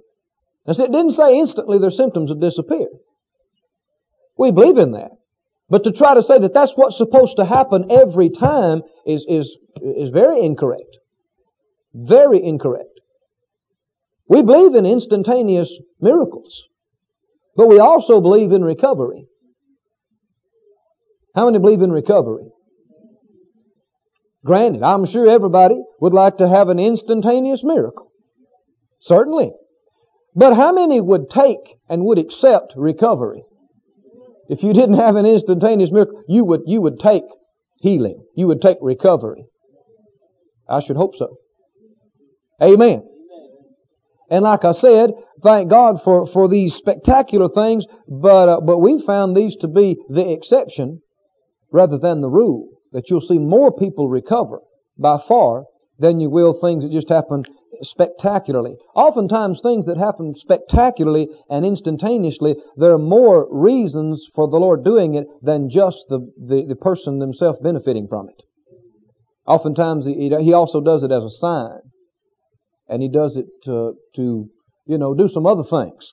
And 0.65 0.75
see, 0.75 0.83
it 0.83 0.91
didn't 0.91 1.15
say 1.15 1.39
instantly 1.39 1.79
their 1.79 1.91
symptoms 1.91 2.29
would 2.29 2.41
disappear. 2.41 2.87
We 4.37 4.51
believe 4.51 4.77
in 4.77 4.91
that. 4.91 5.11
But 5.69 5.83
to 5.83 5.91
try 5.91 6.15
to 6.15 6.23
say 6.23 6.39
that 6.39 6.53
that's 6.53 6.73
what's 6.75 6.97
supposed 6.97 7.37
to 7.37 7.45
happen 7.45 7.91
every 7.91 8.29
time 8.29 8.81
is, 9.05 9.25
is, 9.29 9.55
is 9.81 10.09
very 10.09 10.43
incorrect. 10.43 10.97
Very 11.93 12.43
incorrect. 12.43 12.99
We 14.27 14.41
believe 14.41 14.75
in 14.75 14.85
instantaneous 14.85 15.71
miracles. 15.99 16.63
But 17.55 17.67
we 17.67 17.79
also 17.79 18.21
believe 18.21 18.51
in 18.51 18.63
recovery. 18.63 19.25
How 21.35 21.45
many 21.45 21.59
believe 21.59 21.81
in 21.81 21.91
recovery? 21.91 22.49
Granted, 24.45 24.83
I'm 24.83 25.05
sure 25.05 25.27
everybody 25.29 25.81
would 25.99 26.13
like 26.13 26.37
to 26.37 26.47
have 26.47 26.69
an 26.69 26.79
instantaneous 26.79 27.61
miracle. 27.63 28.11
Certainly. 29.01 29.51
But 30.35 30.55
how 30.55 30.71
many 30.71 31.01
would 31.01 31.29
take 31.29 31.77
and 31.89 32.05
would 32.05 32.17
accept 32.17 32.73
recovery? 32.75 33.43
If 34.49 34.63
you 34.63 34.73
didn't 34.73 34.97
have 34.97 35.15
an 35.15 35.27
instantaneous 35.27 35.91
miracle, 35.91 36.23
you 36.27 36.43
would, 36.43 36.61
you 36.65 36.81
would 36.81 36.99
take 36.99 37.23
healing. 37.77 38.25
You 38.35 38.47
would 38.47 38.61
take 38.61 38.77
recovery. 38.81 39.45
I 40.67 40.81
should 40.85 40.97
hope 40.97 41.13
so. 41.17 41.37
Amen. 42.61 43.03
And 44.31 44.43
like 44.43 44.65
I 44.65 44.73
said, 44.73 45.11
thank 45.43 45.69
God 45.69 46.01
for, 46.03 46.27
for 46.33 46.49
these 46.49 46.73
spectacular 46.75 47.47
things, 47.49 47.85
but, 48.07 48.49
uh, 48.49 48.61
but 48.61 48.79
we 48.79 49.03
found 49.05 49.35
these 49.35 49.55
to 49.61 49.67
be 49.67 49.97
the 50.09 50.31
exception 50.31 51.01
rather 51.71 51.97
than 51.97 52.21
the 52.21 52.29
rule. 52.29 52.69
That 52.91 53.03
you'll 53.07 53.21
see 53.21 53.37
more 53.37 53.71
people 53.71 54.09
recover 54.09 54.61
by 54.97 55.17
far 55.27 55.65
than 55.99 56.19
you 56.19 56.31
will 56.31 56.59
things 56.59 56.83
that 56.83 56.91
just 56.91 57.09
happen 57.09 57.43
spectacularly. 57.81 58.75
Oftentimes 58.95 59.61
things 59.61 59.85
that 59.85 59.97
happen 59.97 60.33
spectacularly 60.35 61.27
and 61.49 61.65
instantaneously, 61.65 62.55
there 62.77 62.93
are 62.93 62.99
more 62.99 63.47
reasons 63.51 64.27
for 64.35 64.47
the 64.47 64.57
Lord 64.57 64.83
doing 64.83 65.15
it 65.15 65.27
than 65.41 65.69
just 65.69 66.05
the, 66.09 66.31
the, 66.37 66.65
the 66.67 66.75
person 66.75 67.19
themselves 67.19 67.59
benefiting 67.61 68.07
from 68.07 68.29
it. 68.29 68.41
Oftentimes 69.45 70.05
he, 70.05 70.29
he 70.41 70.53
also 70.53 70.81
does 70.81 71.03
it 71.03 71.11
as 71.11 71.23
a 71.23 71.29
sign 71.29 71.79
and 72.87 73.01
he 73.01 73.09
does 73.09 73.37
it 73.37 73.45
to, 73.63 73.93
to, 74.15 74.49
you 74.85 74.97
know, 74.97 75.13
do 75.13 75.27
some 75.27 75.45
other 75.45 75.63
things. 75.63 76.11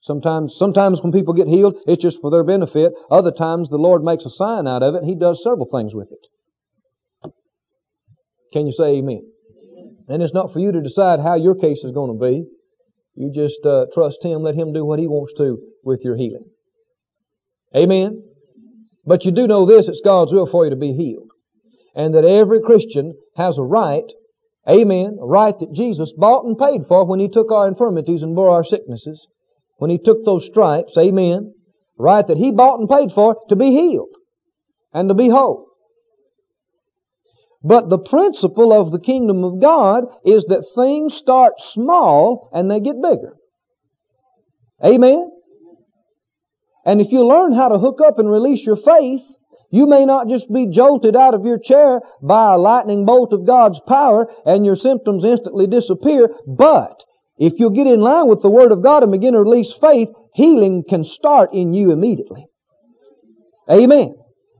Sometimes, 0.00 0.54
sometimes 0.56 1.00
when 1.02 1.12
people 1.12 1.34
get 1.34 1.48
healed, 1.48 1.74
it's 1.86 2.02
just 2.02 2.20
for 2.20 2.30
their 2.30 2.44
benefit. 2.44 2.92
Other 3.10 3.32
times 3.32 3.68
the 3.68 3.76
Lord 3.76 4.02
makes 4.02 4.24
a 4.24 4.30
sign 4.30 4.66
out 4.66 4.82
of 4.82 4.94
it 4.94 5.04
He 5.04 5.14
does 5.14 5.42
several 5.42 5.68
things 5.70 5.94
with 5.94 6.08
it. 6.12 7.32
Can 8.52 8.66
you 8.66 8.72
say 8.72 8.98
amen? 8.98 9.22
And 10.08 10.22
it's 10.22 10.34
not 10.34 10.52
for 10.52 10.58
you 10.58 10.72
to 10.72 10.80
decide 10.80 11.20
how 11.20 11.36
your 11.36 11.54
case 11.54 11.80
is 11.84 11.92
going 11.92 12.18
to 12.18 12.24
be. 12.24 12.44
You 13.14 13.32
just 13.34 13.64
uh, 13.64 13.86
trust 13.92 14.18
Him, 14.22 14.42
let 14.42 14.54
Him 14.54 14.72
do 14.72 14.84
what 14.84 14.98
He 14.98 15.06
wants 15.06 15.34
to 15.38 15.58
with 15.84 16.00
your 16.02 16.16
healing. 16.16 16.46
Amen? 17.76 18.22
But 19.04 19.24
you 19.24 19.32
do 19.32 19.46
know 19.46 19.66
this, 19.66 19.88
it's 19.88 20.00
God's 20.04 20.32
will 20.32 20.48
for 20.50 20.64
you 20.64 20.70
to 20.70 20.76
be 20.76 20.92
healed. 20.92 21.30
And 21.94 22.14
that 22.14 22.24
every 22.24 22.60
Christian 22.60 23.14
has 23.36 23.58
a 23.58 23.62
right 23.62 24.04
Amen. 24.68 25.16
A 25.20 25.26
right 25.26 25.58
that 25.58 25.72
Jesus 25.72 26.12
bought 26.16 26.44
and 26.44 26.58
paid 26.58 26.86
for 26.88 27.06
when 27.06 27.20
He 27.20 27.28
took 27.28 27.50
our 27.50 27.66
infirmities 27.66 28.22
and 28.22 28.34
bore 28.34 28.50
our 28.50 28.64
sicknesses. 28.64 29.26
When 29.78 29.90
He 29.90 29.98
took 29.98 30.24
those 30.24 30.46
stripes. 30.46 30.92
Amen. 30.98 31.54
Right 31.98 32.26
that 32.26 32.36
He 32.36 32.52
bought 32.52 32.80
and 32.80 32.88
paid 32.88 33.10
for 33.14 33.36
to 33.48 33.56
be 33.56 33.70
healed 33.70 34.14
and 34.92 35.08
to 35.08 35.14
be 35.14 35.30
whole. 35.30 35.67
But 37.62 37.88
the 37.88 37.98
principle 37.98 38.72
of 38.72 38.92
the 38.92 39.00
kingdom 39.00 39.42
of 39.42 39.60
God 39.60 40.04
is 40.24 40.44
that 40.48 40.66
things 40.76 41.14
start 41.14 41.54
small 41.72 42.50
and 42.52 42.70
they 42.70 42.80
get 42.80 43.02
bigger. 43.02 43.36
Amen. 44.84 45.30
And 46.84 47.00
if 47.00 47.10
you 47.10 47.26
learn 47.26 47.52
how 47.52 47.68
to 47.68 47.78
hook 47.78 47.98
up 48.04 48.18
and 48.18 48.30
release 48.30 48.64
your 48.64 48.76
faith, 48.76 49.22
you 49.70 49.86
may 49.86 50.06
not 50.06 50.28
just 50.28 50.50
be 50.52 50.68
jolted 50.70 51.14
out 51.16 51.34
of 51.34 51.44
your 51.44 51.58
chair 51.58 52.00
by 52.22 52.54
a 52.54 52.58
lightning 52.58 53.04
bolt 53.04 53.32
of 53.32 53.46
God's 53.46 53.80
power 53.86 54.28
and 54.46 54.64
your 54.64 54.76
symptoms 54.76 55.24
instantly 55.24 55.66
disappear, 55.66 56.30
but 56.46 57.02
if 57.36 57.54
you'll 57.56 57.70
get 57.70 57.86
in 57.86 58.00
line 58.00 58.28
with 58.28 58.40
the 58.40 58.48
Word 58.48 58.72
of 58.72 58.82
God 58.82 59.02
and 59.02 59.12
begin 59.12 59.34
to 59.34 59.40
release 59.40 59.72
faith, 59.80 60.08
healing 60.32 60.84
can 60.88 61.04
start 61.04 61.50
in 61.52 61.74
you 61.74 61.92
immediately. 61.92 62.46
Amen. 63.70 64.14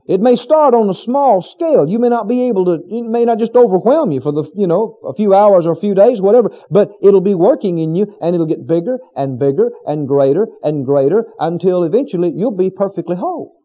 It 0.09 0.21
may 0.21 0.35
start 0.35 0.73
on 0.73 0.89
a 0.89 0.95
small 0.95 1.43
scale. 1.43 1.87
You 1.87 1.99
may 1.99 2.09
not 2.09 2.27
be 2.27 2.47
able 2.47 2.65
to, 2.65 2.83
it 2.83 3.03
may 3.03 3.25
not 3.25 3.37
just 3.37 3.55
overwhelm 3.55 4.09
you 4.11 4.21
for 4.21 4.31
the, 4.31 4.49
you 4.55 4.65
know, 4.65 4.97
a 5.07 5.13
few 5.13 5.35
hours 5.35 5.67
or 5.67 5.73
a 5.73 5.79
few 5.79 5.93
days, 5.93 6.19
whatever, 6.19 6.49
but 6.71 6.89
it'll 7.03 7.21
be 7.21 7.35
working 7.35 7.77
in 7.77 7.93
you 7.93 8.17
and 8.19 8.33
it'll 8.33 8.47
get 8.47 8.65
bigger 8.65 8.97
and 9.15 9.37
bigger 9.37 9.69
and 9.85 10.07
greater 10.07 10.47
and 10.63 10.83
greater 10.83 11.25
until 11.37 11.83
eventually 11.83 12.33
you'll 12.35 12.57
be 12.57 12.71
perfectly 12.71 13.15
whole. 13.15 13.55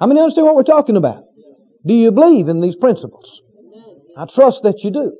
How 0.00 0.06
many 0.06 0.18
understand 0.18 0.46
what 0.48 0.56
we're 0.56 0.64
talking 0.64 0.96
about? 0.96 1.22
Do 1.86 1.94
you 1.94 2.10
believe 2.10 2.48
in 2.48 2.60
these 2.60 2.74
principles? 2.74 3.40
I 4.16 4.26
trust 4.26 4.64
that 4.64 4.82
you 4.82 4.90
do. 4.90 5.12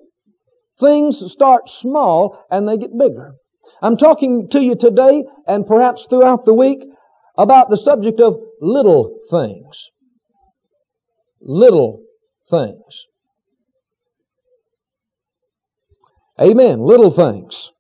Things 0.80 1.22
start 1.30 1.68
small 1.68 2.44
and 2.50 2.66
they 2.66 2.76
get 2.76 2.90
bigger. 2.98 3.34
I'm 3.82 3.98
talking 3.98 4.48
to 4.50 4.60
you 4.60 4.74
today 4.74 5.22
and 5.46 5.64
perhaps 5.64 6.08
throughout 6.10 6.44
the 6.44 6.54
week 6.54 6.80
about 7.36 7.70
the 7.70 7.76
subject 7.76 8.18
of 8.18 8.34
little 8.60 9.18
things. 9.30 9.88
Little 11.40 12.02
things. 12.50 13.06
Amen. 16.40 16.80
Little 16.80 17.14
things. 17.14 17.70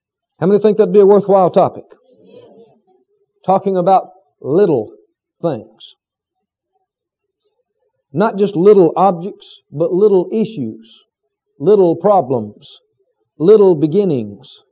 How 0.40 0.46
many 0.46 0.60
think 0.60 0.78
that'd 0.78 0.92
be 0.92 1.00
a 1.00 1.06
worthwhile 1.06 1.50
topic? 1.50 1.84
Talking 3.46 3.76
about 3.76 4.10
little 4.40 4.92
things. 5.42 5.94
Not 8.12 8.36
just 8.36 8.56
little 8.56 8.92
objects, 8.96 9.60
but 9.70 9.92
little 9.92 10.28
issues, 10.32 11.00
little 11.58 11.96
problems, 11.96 12.78
little 13.38 13.74
beginnings, 13.74 14.62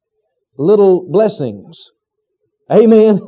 little 0.56 1.06
blessings. 1.08 1.90
Amen. 2.70 3.20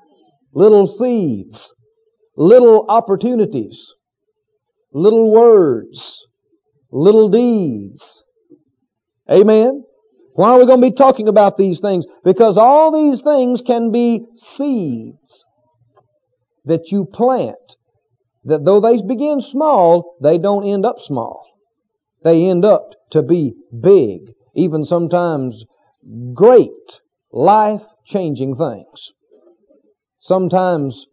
little 0.54 0.86
seeds, 0.98 1.72
little 2.36 2.86
opportunities, 2.88 3.94
little 4.92 5.30
words, 5.30 6.26
little 6.90 7.28
deeds. 7.28 8.22
Amen. 9.30 9.84
Why 10.34 10.50
are 10.50 10.58
we 10.58 10.66
going 10.66 10.80
to 10.80 10.90
be 10.90 10.96
talking 10.96 11.28
about 11.28 11.56
these 11.56 11.80
things? 11.80 12.06
Because 12.24 12.56
all 12.56 12.92
these 12.92 13.22
things 13.22 13.62
can 13.66 13.90
be 13.90 14.24
seeds 14.56 15.44
that 16.64 16.90
you 16.90 17.04
plant 17.04 17.56
that 18.44 18.64
though 18.64 18.80
they 18.80 19.02
begin 19.02 19.40
small, 19.40 20.16
they 20.22 20.38
don't 20.38 20.66
end 20.66 20.86
up 20.86 20.96
small. 21.04 21.46
They 22.24 22.44
end 22.44 22.64
up 22.64 22.90
to 23.12 23.22
be 23.22 23.54
big, 23.70 24.32
even 24.54 24.84
sometimes 24.84 25.64
great, 26.34 26.70
life-changing 27.32 28.56
things. 28.56 29.12
Sometimes 30.20 31.06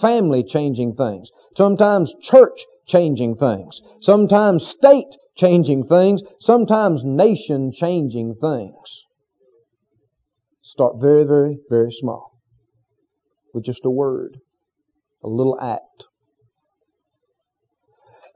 family-changing 0.00 0.94
things. 0.94 1.30
Sometimes 1.56 2.14
church-changing 2.22 3.36
things. 3.36 3.80
Sometimes 4.00 4.66
state-changing 4.66 5.86
things. 5.86 6.22
Sometimes 6.40 7.02
nation-changing 7.04 8.36
things. 8.40 9.04
Start 10.62 10.96
very, 11.00 11.24
very, 11.24 11.58
very 11.68 11.90
small 11.92 12.32
with 13.52 13.64
just 13.64 13.84
a 13.84 13.90
word 13.90 14.38
a 15.22 15.28
little 15.28 15.58
act. 15.60 16.04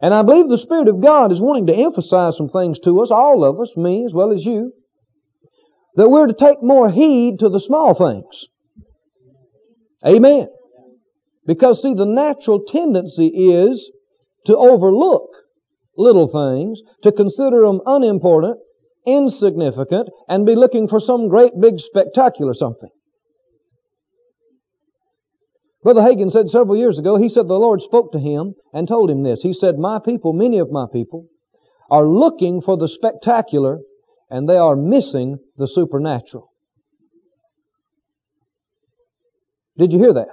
And 0.00 0.12
I 0.12 0.22
believe 0.22 0.48
the 0.48 0.58
Spirit 0.58 0.88
of 0.88 1.02
God 1.02 1.32
is 1.32 1.40
wanting 1.40 1.66
to 1.68 1.74
emphasize 1.74 2.36
some 2.36 2.50
things 2.50 2.78
to 2.80 3.00
us, 3.00 3.08
all 3.10 3.44
of 3.44 3.58
us, 3.60 3.72
me 3.76 4.04
as 4.04 4.12
well 4.12 4.32
as 4.32 4.44
you, 4.44 4.72
that 5.96 6.10
we're 6.10 6.26
to 6.26 6.34
take 6.34 6.62
more 6.62 6.90
heed 6.90 7.38
to 7.40 7.48
the 7.48 7.60
small 7.60 7.94
things. 7.94 8.46
Amen. 10.04 10.48
Because 11.46 11.82
see, 11.82 11.94
the 11.94 12.06
natural 12.06 12.60
tendency 12.66 13.26
is 13.26 13.90
to 14.46 14.56
overlook 14.56 15.28
little 15.96 16.28
things, 16.28 16.80
to 17.02 17.12
consider 17.12 17.66
them 17.66 17.80
unimportant, 17.86 18.58
insignificant, 19.06 20.08
and 20.28 20.46
be 20.46 20.54
looking 20.54 20.88
for 20.88 21.00
some 21.00 21.28
great 21.28 21.52
big 21.60 21.78
spectacular 21.78 22.54
something. 22.54 22.90
Brother 25.82 26.00
Hagin 26.00 26.30
said 26.30 26.48
several 26.48 26.78
years 26.78 26.98
ago, 26.98 27.18
he 27.18 27.28
said 27.28 27.46
the 27.46 27.54
Lord 27.54 27.82
spoke 27.82 28.12
to 28.12 28.18
him 28.18 28.54
and 28.72 28.88
told 28.88 29.10
him 29.10 29.22
this. 29.22 29.40
He 29.42 29.52
said, 29.52 29.78
My 29.78 29.98
people, 30.02 30.32
many 30.32 30.58
of 30.58 30.70
my 30.70 30.86
people, 30.90 31.26
are 31.90 32.06
looking 32.06 32.62
for 32.62 32.78
the 32.78 32.88
spectacular 32.88 33.80
and 34.30 34.48
they 34.48 34.56
are 34.56 34.74
missing 34.74 35.38
the 35.58 35.68
supernatural. 35.68 36.48
Did 39.76 39.92
you 39.92 39.98
hear 39.98 40.14
that? 40.14 40.28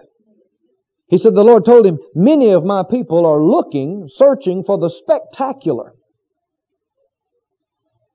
He 1.12 1.18
said 1.18 1.36
the 1.36 1.44
Lord 1.44 1.65
told 1.65 1.86
him, 1.86 2.00
many 2.15 2.51
of 2.51 2.63
my 2.63 2.84
people 2.89 3.25
are 3.25 3.44
looking, 3.44 4.08
searching 4.15 4.63
for 4.63 4.80
the 4.80 4.89
spectacular. 4.89 5.94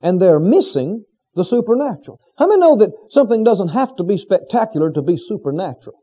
And 0.01 0.21
they're 0.21 0.41
missing 0.41 1.05
the 1.35 1.45
supernatural. 1.45 2.19
How 2.39 2.47
many 2.47 2.61
know 2.61 2.79
that 2.79 2.93
something 3.11 3.45
doesn't 3.45 3.69
have 3.69 3.95
to 3.97 4.03
be 4.03 4.17
spectacular 4.17 4.91
to 4.93 5.03
be 5.03 5.19
supernatural? 5.19 5.99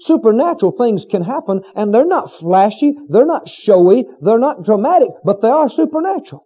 Supernatural 0.00 0.72
things 0.72 1.06
can 1.10 1.22
happen 1.22 1.62
and 1.74 1.94
they're 1.94 2.06
not 2.06 2.30
flashy, 2.40 2.92
they're 3.08 3.24
not 3.24 3.48
showy, 3.48 4.04
they're 4.20 4.38
not 4.38 4.64
dramatic, 4.64 5.08
but 5.24 5.40
they 5.40 5.48
are 5.48 5.70
supernatural. 5.70 6.44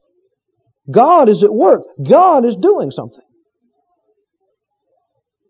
God 0.88 1.28
is 1.28 1.42
at 1.42 1.52
work. 1.52 1.82
God 2.08 2.44
is 2.44 2.54
doing 2.54 2.92
something. 2.92 3.18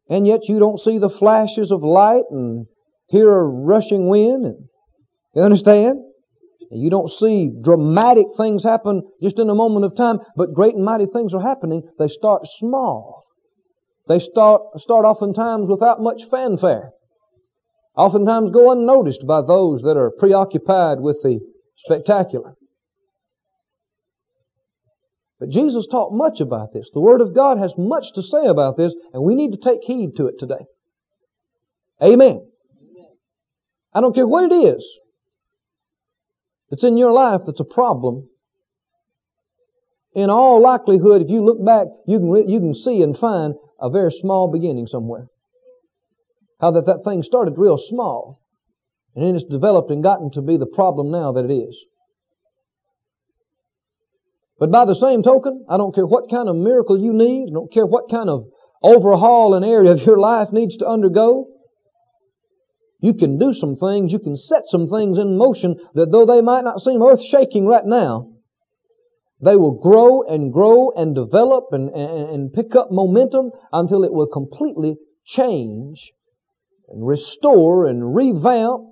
And 0.09 0.27
yet 0.27 0.49
you 0.49 0.59
don't 0.59 0.81
see 0.81 0.99
the 0.99 1.11
flashes 1.11 1.71
of 1.71 1.83
light 1.83 2.25
and 2.31 2.67
hear 3.11 3.31
a 3.31 3.45
rushing 3.45 4.09
wind 4.09 4.45
and 4.45 4.69
you 5.35 5.43
understand? 5.43 5.99
You 6.73 6.91
don't 6.91 7.11
see 7.11 7.51
dramatic 7.63 8.27
things 8.37 8.63
happen 8.63 9.03
just 9.23 9.39
in 9.39 9.51
a 9.51 9.55
moment 9.55 9.85
of 9.85 9.97
time, 9.97 10.19
but 10.37 10.55
great 10.55 10.75
and 10.75 10.85
mighty 10.85 11.07
things 11.07 11.35
are 11.35 11.43
happening. 11.43 11.83
They 11.99 12.07
start 12.09 12.43
small. 12.59 13.25
They 14.09 14.21
start, 14.21 14.63
start 14.77 15.05
oftentimes 15.05 15.69
without 15.69 16.01
much 16.01 16.23
fanfare. 16.31 16.91
Oftentimes 17.97 18.53
go 18.53 18.71
unnoticed 18.71 19.27
by 19.27 19.41
those 19.47 19.83
that 19.83 19.97
are 19.97 20.13
preoccupied 20.17 21.01
with 21.01 21.17
the 21.23 21.41
spectacular. 21.77 22.55
But 25.41 25.49
Jesus 25.49 25.87
taught 25.91 26.13
much 26.13 26.41
about 26.41 26.73
this. 26.73 26.89
The 26.93 27.01
Word 27.01 27.21
of 27.21 27.35
God 27.35 27.59
has 27.59 27.73
much 27.77 28.05
to 28.15 28.23
say 28.23 28.47
about 28.47 28.77
this, 28.77 28.95
and 29.13 29.25
we 29.25 29.35
need 29.35 29.53
to 29.53 29.59
take 29.59 29.81
heed 29.83 30.13
to 30.17 30.27
it 30.27 30.35
today. 30.39 30.67
Amen. 32.03 32.50
I 33.93 34.01
don't 34.01 34.15
care 34.15 34.27
what 34.27 34.51
it 34.51 34.55
is 34.55 34.85
that's 36.71 36.85
in 36.85 36.97
your 36.97 37.13
life 37.13 37.41
that's 37.47 37.61
a 37.61 37.65
problem. 37.65 38.29
In 40.15 40.31
all 40.31 40.63
likelihood, 40.63 41.23
if 41.23 41.31
you 41.31 41.45
look 41.45 41.65
back, 41.65 41.87
you 42.07 42.19
can, 42.19 42.49
you 42.49 42.59
can 42.61 42.75
see 42.75 43.03
and 43.03 43.17
find 43.17 43.55
a 43.81 43.91
very 43.91 44.13
small 44.21 44.51
beginning 44.51 44.87
somewhere. 44.87 45.27
How 46.61 46.73
that 46.73 46.87
that 46.87 47.05
thing 47.05 47.23
started 47.23 47.55
real 47.57 47.79
small, 47.79 48.41
and 49.15 49.25
then 49.25 49.35
it's 49.35 49.45
developed 49.45 49.91
and 49.91 50.03
gotten 50.03 50.31
to 50.33 50.43
be 50.43 50.57
the 50.57 50.67
problem 50.67 51.11
now 51.11 51.33
that 51.33 51.45
it 51.45 51.53
is. 51.53 51.77
But 54.59 54.71
by 54.71 54.85
the 54.85 54.95
same 54.95 55.23
token, 55.23 55.65
I 55.71 55.79
don't 55.79 55.95
care 55.95 56.07
what 56.07 56.31
kind 56.31 56.49
of 56.49 56.55
miracle 56.55 57.01
you 57.01 57.15
need, 57.15 57.49
I 57.49 57.55
don't 57.55 57.73
care 57.73 57.87
what 57.87 58.11
kind 58.11 58.29
of 58.29 58.47
overhaul 58.83 59.55
an 59.55 59.65
area 59.65 59.93
of 59.93 60.01
your 60.01 60.19
life 60.19 60.49
needs 60.53 60.77
to 60.79 60.87
undergo. 60.87 61.47
You 63.01 63.15
can 63.15 63.39
do 63.39 63.53
some 63.55 63.77
things, 63.77 64.13
you 64.13 64.19
can 64.19 64.37
set 64.37 64.63
some 64.67 64.89
things 64.89 65.19
in 65.19 65.39
motion 65.39 65.77
that 65.95 66.11
though 66.13 66.27
they 66.27 66.43
might 66.43 66.65
not 66.65 66.81
seem 66.81 67.03
earth 67.03 67.23
shaking 67.31 67.67
right 67.67 67.85
now, 67.85 68.29
they 69.43 69.57
will 69.57 69.81
grow 69.81 70.23
and 70.23 70.53
grow 70.53 70.91
and 70.91 71.15
develop 71.15 71.69
and, 71.73 71.89
and, 71.91 72.31
and 72.31 72.53
pick 72.53 72.77
up 72.77 72.89
momentum 72.91 73.53
until 73.73 74.05
it 74.05 74.13
will 74.13 74.27
completely 74.27 74.97
change 75.27 76.13
and 76.91 77.07
restore 77.07 77.87
and 77.87 78.15
revamp, 78.15 78.83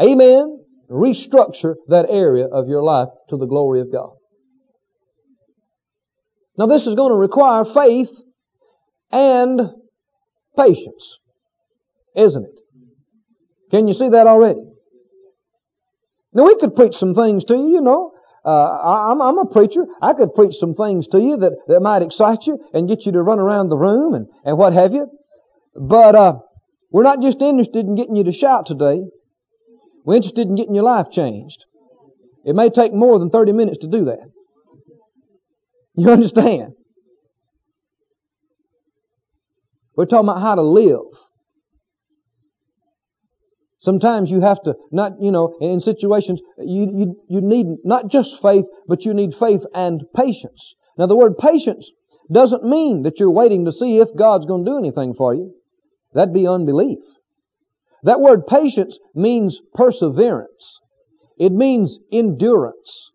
amen, 0.00 0.64
restructure 0.90 1.74
that 1.88 2.06
area 2.08 2.46
of 2.46 2.68
your 2.68 2.82
life 2.82 3.08
to 3.28 3.36
the 3.36 3.46
glory 3.46 3.80
of 3.82 3.92
God. 3.92 4.14
Now 6.56 6.66
this 6.66 6.86
is 6.86 6.94
going 6.94 7.10
to 7.10 7.18
require 7.18 7.66
faith 7.66 8.08
and 9.12 9.60
patience, 10.56 11.18
isn't 12.16 12.44
it? 12.44 12.60
Can 13.70 13.88
you 13.88 13.94
see 13.94 14.08
that 14.10 14.26
already? 14.26 14.60
Now 16.32 16.44
we 16.44 16.56
could 16.58 16.76
preach 16.76 16.94
some 16.96 17.14
things 17.14 17.44
to 17.44 17.54
you, 17.54 17.68
you 17.68 17.80
know. 17.80 18.12
Uh, 18.44 18.50
I, 18.50 19.12
am 19.12 19.20
I'm 19.20 19.38
a 19.38 19.46
preacher. 19.46 19.86
I 20.00 20.12
could 20.12 20.34
preach 20.34 20.54
some 20.56 20.74
things 20.74 21.08
to 21.08 21.18
you 21.18 21.36
that, 21.38 21.52
that 21.66 21.80
might 21.80 22.02
excite 22.02 22.46
you 22.46 22.58
and 22.72 22.88
get 22.88 23.04
you 23.04 23.12
to 23.12 23.22
run 23.22 23.40
around 23.40 23.70
the 23.70 23.76
room 23.76 24.14
and, 24.14 24.28
and 24.44 24.56
what 24.56 24.72
have 24.72 24.92
you. 24.92 25.08
But, 25.74 26.14
uh, 26.14 26.38
we're 26.90 27.02
not 27.02 27.20
just 27.20 27.42
interested 27.42 27.84
in 27.84 27.96
getting 27.96 28.16
you 28.16 28.24
to 28.24 28.32
shout 28.32 28.66
today. 28.66 29.02
We're 30.04 30.16
interested 30.16 30.46
in 30.46 30.54
getting 30.54 30.74
your 30.74 30.84
life 30.84 31.06
changed. 31.12 31.64
It 32.44 32.54
may 32.54 32.70
take 32.70 32.94
more 32.94 33.18
than 33.18 33.30
30 33.30 33.52
minutes 33.52 33.78
to 33.78 33.88
do 33.88 34.04
that. 34.04 34.30
You 35.96 36.10
understand? 36.12 36.74
We're 39.96 40.06
talking 40.06 40.28
about 40.28 40.40
how 40.40 40.54
to 40.54 40.62
live. 40.62 41.00
Sometimes 43.80 44.30
you 44.30 44.40
have 44.40 44.62
to 44.62 44.74
not, 44.90 45.12
you 45.20 45.30
know, 45.30 45.56
in 45.60 45.80
situations, 45.80 46.40
you, 46.58 46.90
you, 46.94 47.16
you 47.28 47.40
need 47.40 47.66
not 47.84 48.10
just 48.10 48.40
faith, 48.40 48.64
but 48.88 49.04
you 49.04 49.12
need 49.12 49.34
faith 49.38 49.60
and 49.74 50.02
patience. 50.14 50.74
Now 50.98 51.06
the 51.06 51.16
word 51.16 51.36
patience 51.38 51.90
doesn't 52.32 52.64
mean 52.64 53.02
that 53.02 53.20
you're 53.20 53.30
waiting 53.30 53.66
to 53.66 53.72
see 53.72 53.98
if 53.98 54.08
God's 54.16 54.46
going 54.46 54.64
to 54.64 54.70
do 54.70 54.78
anything 54.78 55.14
for 55.14 55.34
you. 55.34 55.54
That'd 56.14 56.34
be 56.34 56.46
unbelief. 56.46 56.98
That 58.02 58.20
word 58.20 58.46
patience 58.46 58.98
means 59.14 59.60
perseverance. 59.74 60.80
It 61.38 61.52
means 61.52 61.98
endurance. 62.12 63.10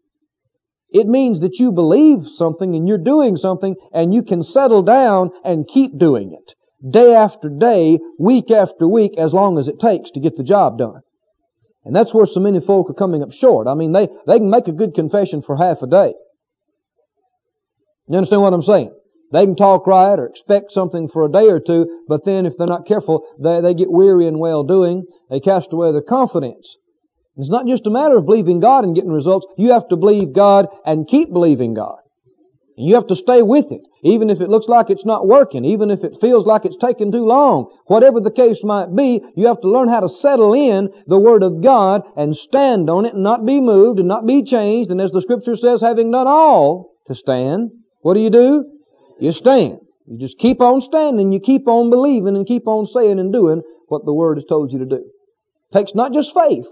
It 0.92 1.08
means 1.08 1.40
that 1.42 1.58
you 1.58 1.72
believe 1.72 2.28
something 2.36 2.76
and 2.76 2.88
you're 2.88 2.98
doing 2.98 3.38
something 3.38 3.76
and 3.94 4.14
you 4.14 4.24
can 4.24 4.44
settle 4.44 4.84
down 4.84 5.32
and 5.44 5.68
keep 5.68 5.98
doing 5.98 6.34
it. 6.34 6.54
Day 6.90 7.14
after 7.14 7.50
day, 7.50 8.00
week 8.18 8.50
after 8.50 8.88
week, 8.88 9.14
as 9.18 9.34
long 9.34 9.60
as 9.60 9.68
it 9.68 9.80
takes 9.80 10.12
to 10.12 10.20
get 10.20 10.36
the 10.36 10.44
job 10.44 10.78
done. 10.78 11.02
And 11.84 11.96
that's 11.96 12.14
where 12.14 12.26
so 12.26 12.40
many 12.40 12.60
folk 12.60 12.90
are 12.90 12.96
coming 12.96 13.24
up 13.24 13.32
short. 13.32 13.68
I 13.68 13.74
mean, 13.74 13.92
they, 13.92 14.08
they 14.28 14.38
can 14.38 14.50
make 14.50 14.68
a 14.68 14.72
good 14.72 14.94
confession 14.94 15.42
for 15.42 15.58
half 15.58 15.82
a 15.82 15.88
day. 15.88 16.14
You 18.08 18.18
understand 18.18 18.42
what 18.42 18.54
I'm 18.54 18.64
saying? 18.64 18.92
They 19.32 19.46
can 19.46 19.56
talk 19.56 19.88
right 19.88 20.20
or 20.20 20.28
expect 20.28 20.72
something 20.72 21.08
for 21.08 21.24
a 21.24 21.32
day 21.32 21.48
or 21.48 21.60
two, 21.60 22.04
but 22.08 22.26
then 22.26 22.46
if 22.46 22.54
they're 22.58 22.68
not 22.68 22.88
careful, 22.88 23.26
they, 23.42 23.62
they 23.62 23.74
get 23.74 23.90
weary 23.90 24.28
in 24.28 24.38
well 24.40 24.64
doing. 24.64 25.06
They 25.30 25.40
cast 25.40 25.72
away 25.72 25.92
their 25.94 26.02
confidence. 26.02 26.76
It's 27.38 27.50
not 27.50 27.66
just 27.66 27.88
a 27.88 27.90
matter 27.90 28.18
of 28.18 28.26
believing 28.26 28.60
God 28.60 28.84
and 28.84 28.94
getting 28.94 29.12
results. 29.12 29.48
You 29.58 29.72
have 29.72 29.88
to 29.88 29.96
believe 29.96 30.34
God 30.34 30.68
and 30.86 31.08
keep 31.08 31.32
believing 31.32 31.74
God. 31.74 32.00
And 32.78 32.88
you 32.88 32.96
have 32.96 33.08
to 33.08 33.16
stay 33.16 33.42
with 33.42 33.72
it, 33.72 33.82
even 34.04 34.30
if 34.30 34.42
it 34.42 34.50
looks 34.50 34.68
like 34.68 34.90
it's 34.90 35.06
not 35.06 35.28
working, 35.28 35.64
even 35.64 35.92
if 35.92 36.04
it 36.04 36.18
feels 36.20 36.46
like 36.46 36.66
it's 36.66 36.78
taking 36.78 37.12
too 37.12 37.26
long. 37.26 37.72
Whatever 37.86 38.20
the 38.20 38.32
case 38.32 38.64
might 38.64 38.96
be, 38.96 39.22
you 39.36 39.48
have 39.48 39.62
to 39.62 39.70
learn 39.70 39.90
how 39.90 40.00
to 40.00 40.10
settle 40.10 40.54
in 40.54 40.90
the 41.08 41.20
Word 41.20 41.44
of 41.44 41.62
God 41.62 42.02
and 42.16 42.36
stand 42.36 42.90
on 42.90 43.06
it 43.06 43.14
and 43.14 43.24
not 43.24 43.46
be 43.46 43.62
moved 43.62 44.00
and 44.00 44.08
not 44.08 44.26
be 44.26 44.44
changed. 44.44 44.90
And 44.90 45.00
as 45.00 45.12
the 45.12 45.22
Scripture 45.22 45.56
says, 45.56 45.82
having 45.82 46.12
done 46.12 46.28
all 46.28 46.96
to 47.08 47.16
stand, 47.16 47.72
what 48.02 48.16
do 48.16 48.20
you 48.22 48.32
do? 48.32 48.66
You 49.20 49.32
stand. 49.32 49.80
You 50.08 50.18
just 50.18 50.40
keep 50.40 50.62
on 50.62 50.82
standing. 50.82 51.32
You 51.32 51.40
keep 51.40 51.68
on 51.68 51.92
believing 51.92 52.36
and 52.36 52.48
keep 52.48 52.68
on 52.68 52.88
saying 52.88 53.20
and 53.20 53.32
doing 53.32 53.62
what 53.88 54.04
the 54.06 54.14
Word 54.14 54.38
has 54.38 54.46
told 54.50 54.72
you 54.72 54.80
to 54.80 54.86
do. 54.86 54.96
It 54.96 55.78
takes 55.78 55.94
not 55.94 56.12
just 56.12 56.34
faith, 56.34 56.66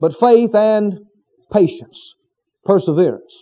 but 0.00 0.18
faith 0.18 0.54
and 0.54 1.00
patience, 1.52 2.14
perseverance. 2.64 3.34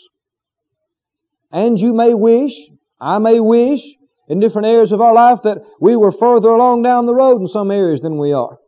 And 1.52 1.78
you 1.78 1.94
may 1.94 2.12
wish, 2.12 2.52
I 3.00 3.18
may 3.18 3.40
wish, 3.40 3.80
in 4.28 4.40
different 4.40 4.68
areas 4.68 4.92
of 4.92 5.00
our 5.00 5.14
life 5.14 5.40
that 5.44 5.58
we 5.80 5.96
were 5.96 6.12
further 6.12 6.48
along 6.48 6.82
down 6.82 7.06
the 7.06 7.14
road 7.14 7.40
in 7.40 7.48
some 7.48 7.70
areas 7.70 8.00
than 8.00 8.18
we 8.18 8.32
are. 8.32 8.58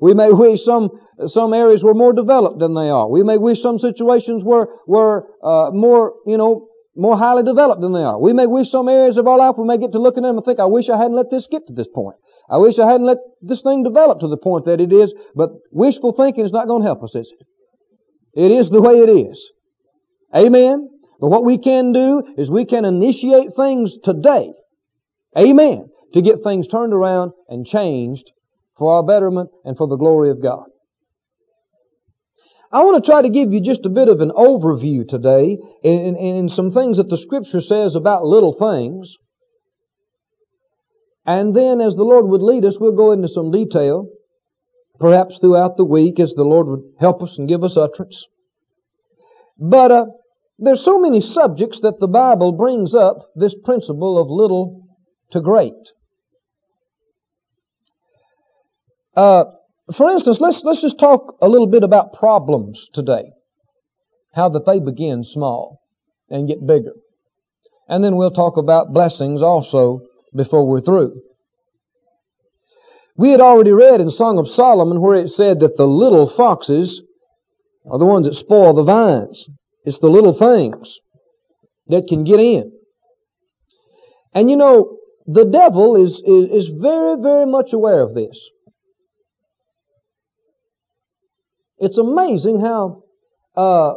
We 0.00 0.14
may 0.14 0.32
wish 0.32 0.64
some 0.64 0.90
some 1.28 1.52
areas 1.52 1.84
were 1.84 1.94
more 1.94 2.12
developed 2.12 2.58
than 2.58 2.74
they 2.74 2.88
are. 2.88 3.08
We 3.08 3.22
may 3.22 3.38
wish 3.38 3.60
some 3.60 3.78
situations 3.78 4.42
were 4.42 4.68
were 4.86 5.28
uh, 5.44 5.70
more 5.72 6.14
you 6.26 6.36
know 6.36 6.68
more 6.96 7.16
highly 7.16 7.42
developed 7.42 7.80
than 7.80 7.92
they 7.92 8.02
are. 8.02 8.18
We 8.18 8.32
may 8.32 8.46
wish 8.46 8.70
some 8.70 8.88
areas 8.88 9.16
of 9.16 9.26
our 9.26 9.38
life 9.38 9.54
we 9.58 9.66
may 9.66 9.78
get 9.78 9.92
to 9.92 9.98
look 9.98 10.16
at 10.16 10.22
them 10.22 10.36
and 10.36 10.44
think, 10.44 10.60
I 10.60 10.66
wish 10.66 10.88
I 10.88 10.96
hadn't 10.96 11.16
let 11.16 11.30
this 11.30 11.46
get 11.50 11.66
to 11.68 11.72
this 11.72 11.88
point. 11.94 12.16
I 12.50 12.58
wish 12.58 12.78
I 12.78 12.86
hadn't 12.86 13.06
let 13.06 13.18
this 13.40 13.62
thing 13.62 13.82
develop 13.82 14.20
to 14.20 14.28
the 14.28 14.36
point 14.36 14.66
that 14.66 14.80
it 14.80 14.92
is, 14.92 15.14
but 15.34 15.50
wishful 15.70 16.12
thinking 16.12 16.44
is 16.44 16.52
not 16.52 16.66
going 16.66 16.82
to 16.82 16.86
help 16.86 17.02
us, 17.02 17.14
is 17.14 17.32
it? 17.32 17.46
It 18.34 18.50
is 18.50 18.68
the 18.70 18.80
way 18.80 18.98
it 18.98 19.08
is. 19.08 19.40
Amen? 20.34 20.90
But 21.22 21.28
what 21.28 21.44
we 21.44 21.56
can 21.56 21.92
do 21.92 22.24
is 22.36 22.50
we 22.50 22.64
can 22.64 22.84
initiate 22.84 23.54
things 23.54 23.92
today. 24.02 24.50
Amen. 25.38 25.88
To 26.14 26.20
get 26.20 26.42
things 26.42 26.66
turned 26.66 26.92
around 26.92 27.30
and 27.48 27.64
changed 27.64 28.24
for 28.76 28.96
our 28.96 29.04
betterment 29.04 29.50
and 29.64 29.76
for 29.76 29.86
the 29.86 29.96
glory 29.96 30.30
of 30.30 30.42
God. 30.42 30.64
I 32.72 32.82
want 32.82 33.04
to 33.04 33.08
try 33.08 33.22
to 33.22 33.30
give 33.30 33.52
you 33.52 33.62
just 33.62 33.86
a 33.86 33.88
bit 33.88 34.08
of 34.08 34.20
an 34.20 34.30
overview 34.30 35.06
today 35.06 35.58
in, 35.84 35.92
in, 35.92 36.16
in 36.16 36.48
some 36.48 36.72
things 36.72 36.96
that 36.96 37.08
the 37.08 37.18
scripture 37.18 37.60
says 37.60 37.94
about 37.94 38.24
little 38.24 38.54
things. 38.54 39.14
And 41.24 41.54
then 41.54 41.80
as 41.80 41.94
the 41.94 42.02
Lord 42.02 42.26
would 42.26 42.42
lead 42.42 42.64
us, 42.64 42.78
we'll 42.80 42.96
go 42.96 43.12
into 43.12 43.28
some 43.28 43.52
detail, 43.52 44.08
perhaps 44.98 45.38
throughout 45.38 45.76
the 45.76 45.84
week 45.84 46.18
as 46.18 46.32
the 46.34 46.42
Lord 46.42 46.66
would 46.66 46.82
help 46.98 47.22
us 47.22 47.36
and 47.38 47.48
give 47.48 47.62
us 47.62 47.76
utterance. 47.76 48.26
But 49.56 49.92
uh, 49.92 50.06
there's 50.62 50.84
so 50.84 50.98
many 50.98 51.20
subjects 51.20 51.80
that 51.80 51.98
the 51.98 52.06
Bible 52.06 52.52
brings 52.52 52.94
up 52.94 53.30
this 53.34 53.54
principle 53.64 54.20
of 54.20 54.28
little 54.30 54.86
to 55.32 55.40
great. 55.40 55.74
Uh, 59.16 59.44
for 59.96 60.08
instance, 60.08 60.38
let's, 60.40 60.60
let's 60.62 60.80
just 60.80 61.00
talk 61.00 61.36
a 61.42 61.48
little 61.48 61.66
bit 61.66 61.82
about 61.82 62.14
problems 62.14 62.88
today. 62.94 63.32
How 64.34 64.48
that 64.50 64.64
they 64.64 64.78
begin 64.78 65.24
small 65.24 65.80
and 66.30 66.48
get 66.48 66.66
bigger. 66.66 66.94
And 67.88 68.02
then 68.02 68.16
we'll 68.16 68.30
talk 68.30 68.56
about 68.56 68.94
blessings 68.94 69.42
also 69.42 70.02
before 70.34 70.66
we're 70.66 70.80
through. 70.80 71.20
We 73.16 73.30
had 73.30 73.40
already 73.40 73.72
read 73.72 74.00
in 74.00 74.10
Song 74.10 74.38
of 74.38 74.48
Solomon 74.48 75.00
where 75.00 75.16
it 75.16 75.28
said 75.28 75.60
that 75.60 75.76
the 75.76 75.86
little 75.86 76.32
foxes 76.34 77.02
are 77.90 77.98
the 77.98 78.06
ones 78.06 78.26
that 78.26 78.34
spoil 78.34 78.72
the 78.72 78.84
vines. 78.84 79.48
It's 79.84 79.98
the 79.98 80.08
little 80.08 80.38
things 80.38 80.98
that 81.88 82.06
can 82.08 82.24
get 82.24 82.38
in. 82.38 82.72
And 84.34 84.50
you 84.50 84.56
know, 84.56 84.98
the 85.26 85.44
devil 85.44 85.96
is, 85.96 86.22
is, 86.24 86.66
is 86.66 86.70
very, 86.80 87.20
very 87.20 87.46
much 87.46 87.72
aware 87.72 88.00
of 88.00 88.14
this. 88.14 88.38
It's 91.78 91.98
amazing 91.98 92.60
how 92.60 93.02
uh, 93.56 93.94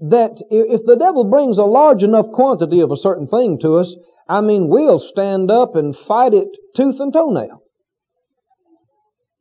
that 0.00 0.42
if 0.50 0.86
the 0.86 0.96
devil 0.96 1.24
brings 1.24 1.58
a 1.58 1.64
large 1.64 2.02
enough 2.02 2.26
quantity 2.32 2.80
of 2.80 2.90
a 2.90 2.96
certain 2.96 3.28
thing 3.28 3.58
to 3.60 3.76
us, 3.76 3.94
I 4.28 4.40
mean, 4.40 4.68
we'll 4.68 5.00
stand 5.00 5.50
up 5.50 5.76
and 5.76 5.94
fight 5.94 6.32
it 6.32 6.48
tooth 6.74 6.98
and 6.98 7.12
toenail. 7.12 7.62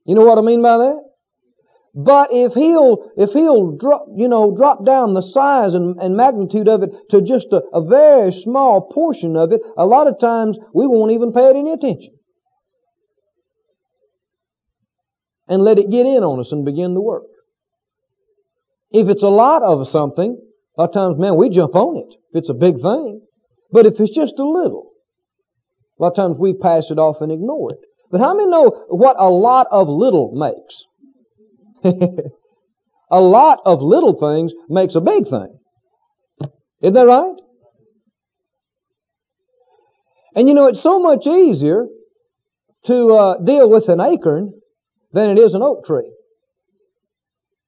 You 0.05 0.15
know 0.15 0.25
what 0.25 0.37
I 0.37 0.41
mean 0.41 0.61
by 0.61 0.77
that? 0.77 1.08
But 2.01 2.29
if 2.31 2.53
he'll, 2.53 3.11
if 3.17 3.31
he'll 3.31 3.75
drop, 3.75 4.05
you 4.15 4.29
know, 4.29 4.55
drop 4.55 4.85
down 4.85 5.15
the 5.15 5.21
size 5.21 5.73
and, 5.73 5.99
and 5.99 6.15
magnitude 6.15 6.69
of 6.69 6.81
it 6.81 6.91
to 7.09 7.19
just 7.19 7.47
a, 7.51 7.59
a 7.73 7.83
very 7.83 8.31
small 8.31 8.89
portion 8.93 9.35
of 9.35 9.51
it, 9.51 9.59
a 9.77 9.85
lot 9.85 10.07
of 10.07 10.17
times 10.17 10.57
we 10.73 10.87
won't 10.87 11.11
even 11.11 11.33
pay 11.33 11.49
it 11.49 11.57
any 11.57 11.73
attention. 11.73 12.13
And 15.49 15.61
let 15.61 15.77
it 15.77 15.91
get 15.91 16.05
in 16.05 16.23
on 16.23 16.39
us 16.39 16.53
and 16.53 16.63
begin 16.63 16.93
to 16.93 17.01
work. 17.01 17.23
If 18.91 19.09
it's 19.09 19.23
a 19.23 19.27
lot 19.27 19.61
of 19.61 19.85
something, 19.89 20.39
a 20.77 20.81
lot 20.81 20.89
of 20.91 20.93
times, 20.93 21.19
man, 21.19 21.35
we 21.35 21.49
jump 21.49 21.75
on 21.75 21.97
it 21.97 22.15
if 22.31 22.43
it's 22.43 22.49
a 22.49 22.53
big 22.53 22.75
thing. 22.81 23.23
But 23.73 23.87
if 23.87 23.99
it's 23.99 24.15
just 24.15 24.39
a 24.39 24.47
little, 24.47 24.91
a 25.99 26.03
lot 26.03 26.11
of 26.11 26.15
times 26.15 26.37
we 26.39 26.53
pass 26.53 26.85
it 26.91 26.97
off 26.97 27.17
and 27.19 27.29
ignore 27.29 27.71
it. 27.71 27.79
But 28.09 28.21
how 28.21 28.37
many 28.37 28.49
know 28.49 28.85
what 28.87 29.17
a 29.19 29.29
lot 29.29 29.67
of 29.69 29.89
little 29.89 30.31
makes? 30.33 30.85
a 33.11 33.19
lot 33.19 33.59
of 33.65 33.81
little 33.81 34.17
things 34.19 34.51
makes 34.69 34.95
a 34.95 35.01
big 35.01 35.23
thing. 35.29 35.59
Isn't 36.81 36.93
that 36.93 37.07
right? 37.07 37.35
And 40.35 40.47
you 40.47 40.53
know, 40.53 40.67
it's 40.67 40.81
so 40.81 40.99
much 40.99 41.25
easier 41.27 41.85
to 42.85 43.07
uh, 43.07 43.37
deal 43.43 43.69
with 43.69 43.89
an 43.89 43.99
acorn 43.99 44.53
than 45.11 45.31
it 45.31 45.39
is 45.39 45.53
an 45.53 45.61
oak 45.61 45.85
tree. 45.85 46.11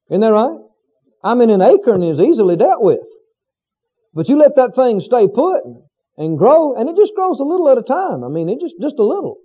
Isn't 0.10 0.22
that 0.22 0.32
right? 0.32 0.58
I 1.24 1.36
mean, 1.36 1.50
an 1.50 1.62
acorn 1.62 2.04
is 2.04 2.20
easily 2.20 2.56
dealt 2.56 2.82
with. 2.82 3.00
But 4.14 4.28
you 4.28 4.38
let 4.38 4.56
that 4.56 4.76
thing 4.76 5.00
stay 5.00 5.28
put 5.28 5.64
and 6.18 6.38
grow, 6.38 6.76
and 6.76 6.90
it 6.90 6.96
just 6.96 7.14
grows 7.16 7.40
a 7.40 7.44
little 7.44 7.70
at 7.70 7.78
a 7.78 7.84
time. 7.84 8.24
I 8.24 8.28
mean, 8.28 8.50
it 8.50 8.60
just, 8.60 8.76
just 8.82 9.00
a 9.00 9.06
little. 9.06 9.38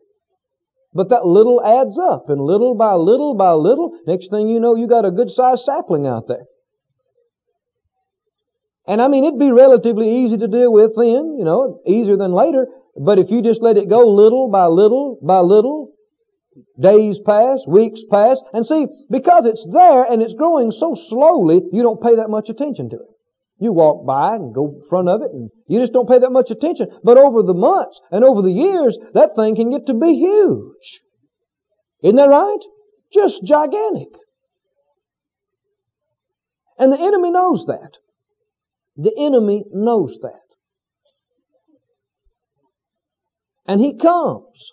But 0.97 1.11
that 1.11 1.27
little 1.27 1.63
adds 1.63 1.99
up, 1.99 2.31
and 2.31 2.41
little 2.41 2.75
by 2.75 2.95
little 2.95 3.35
by 3.35 3.53
little, 3.53 3.99
next 4.07 4.31
thing 4.31 4.49
you 4.49 4.59
know, 4.59 4.75
you 4.75 4.89
got 4.89 5.05
a 5.05 5.11
good 5.11 5.31
sized 5.31 5.65
sapling 5.65 6.07
out 6.07 6.27
there. 6.27 6.45
And 8.87 9.03
I 9.03 9.09
mean, 9.09 9.25
it'd 9.25 9.39
be 9.39 9.53
relatively 9.53 10.25
easy 10.25 10.39
to 10.39 10.49
deal 10.49 10.73
with 10.73 10.93
then, 10.97 11.37
you 11.39 11.45
know, 11.45 11.81
easier 11.87 12.17
than 12.17 12.33
later. 12.33 12.67
But 12.97 13.19
if 13.19 13.31
you 13.31 13.43
just 13.43 13.61
let 13.61 13.77
it 13.77 13.91
go 13.91 14.09
little 14.09 14.49
by 14.49 14.67
little 14.67 15.19
by 15.23 15.41
little, 15.41 15.93
Days 16.81 17.19
pass, 17.25 17.61
weeks 17.67 18.01
pass, 18.11 18.41
and 18.55 18.65
see, 18.65 18.87
because 19.11 19.45
it's 19.45 19.67
there 19.73 20.05
and 20.05 20.23
it's 20.23 20.33
growing 20.33 20.71
so 20.71 20.97
slowly, 21.09 21.61
you 21.71 21.83
don't 21.83 22.01
pay 22.01 22.17
that 22.17 22.31
much 22.31 22.49
attention 22.49 22.89
to 22.91 22.97
it. 22.97 23.16
You 23.59 23.73
walk 23.73 24.07
by 24.07 24.35
and 24.35 24.55
go 24.55 24.67
in 24.69 24.83
front 24.89 25.09
of 25.09 25.23
it 25.23 25.31
and 25.33 25.51
you 25.67 25.81
just 25.81 25.93
don't 25.93 26.09
pay 26.09 26.19
that 26.19 26.31
much 26.31 26.51
attention. 26.51 26.89
But 27.03 27.17
over 27.17 27.43
the 27.43 27.55
months 27.55 27.99
and 28.11 28.25
over 28.25 28.43
the 28.43 28.53
years, 28.53 28.99
that 29.15 29.35
thing 29.35 29.57
can 29.57 29.71
get 29.71 29.87
to 29.87 29.95
be 29.95 30.15
huge. 30.15 31.01
Isn't 32.03 32.17
that 32.17 32.29
right? 32.29 32.59
Just 33.13 33.43
gigantic. 33.45 34.09
And 36.79 36.93
the 36.93 37.01
enemy 37.01 37.31
knows 37.31 37.65
that. 37.67 37.93
The 38.97 39.13
enemy 39.19 39.65
knows 39.73 40.19
that. 40.21 40.41
And 43.67 43.81
he 43.81 43.97
comes 43.97 44.73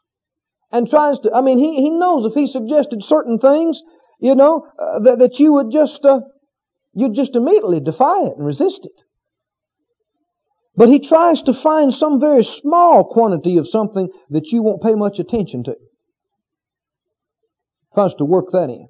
and 0.72 0.90
tries 0.90 1.20
to, 1.20 1.32
I 1.34 1.42
mean, 1.42 1.58
he, 1.58 1.76
he 1.82 1.90
knows 1.90 2.26
if 2.26 2.34
he 2.34 2.48
suggested 2.48 3.04
certain 3.04 3.40
things, 3.40 3.82
you 4.20 4.36
know, 4.36 4.68
uh, 4.80 5.00
that, 5.00 5.20
that 5.20 5.40
you 5.40 5.54
would 5.54 5.72
just, 5.72 6.04
uh, 6.04 6.20
you'd 6.94 7.16
just 7.16 7.36
immediately 7.36 7.80
defy 7.80 8.24
it 8.24 8.34
and 8.38 8.46
resist 8.46 8.82
it. 8.84 9.02
But 10.76 10.90
he 10.90 11.00
tries 11.00 11.42
to 11.44 11.54
find 11.54 11.94
some 11.94 12.20
very 12.20 12.44
small 12.44 13.04
quantity 13.04 13.58
of 13.58 13.68
something 13.68 14.10
that 14.32 14.52
you 14.52 14.64
won't 14.64 14.82
pay 14.82 14.96
much 14.96 15.20
attention 15.20 15.64
to. 15.66 15.76
Tries 17.94 18.16
to 18.16 18.26
work 18.26 18.46
that 18.52 18.70
in. 18.70 18.88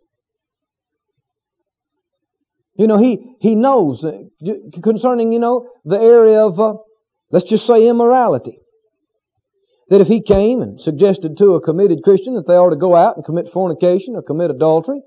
You 2.76 2.88
know, 2.88 2.98
he, 2.98 3.36
he 3.40 3.56
knows 3.56 4.04
concerning, 4.82 5.34
you 5.34 5.40
know, 5.40 5.70
the 5.86 5.98
area 5.98 6.40
of, 6.40 6.60
uh, 6.60 6.76
let's 7.32 7.50
just 7.50 7.68
say 7.68 7.88
immorality 7.88 8.60
that 9.90 10.02
if 10.02 10.08
he 10.08 10.22
came 10.22 10.62
and 10.62 10.82
suggested 10.82 11.38
to 11.38 11.54
a 11.54 11.62
committed 11.62 12.02
Christian 12.04 12.36
that 12.36 12.48
they 12.48 12.54
ought 12.54 12.72
to 12.72 12.76
go 12.76 12.96
out 12.96 13.18
and 13.18 13.26
commit 13.26 13.52
fornication 13.52 14.16
or 14.16 14.24
commit 14.24 14.50
adultery, 14.50 15.02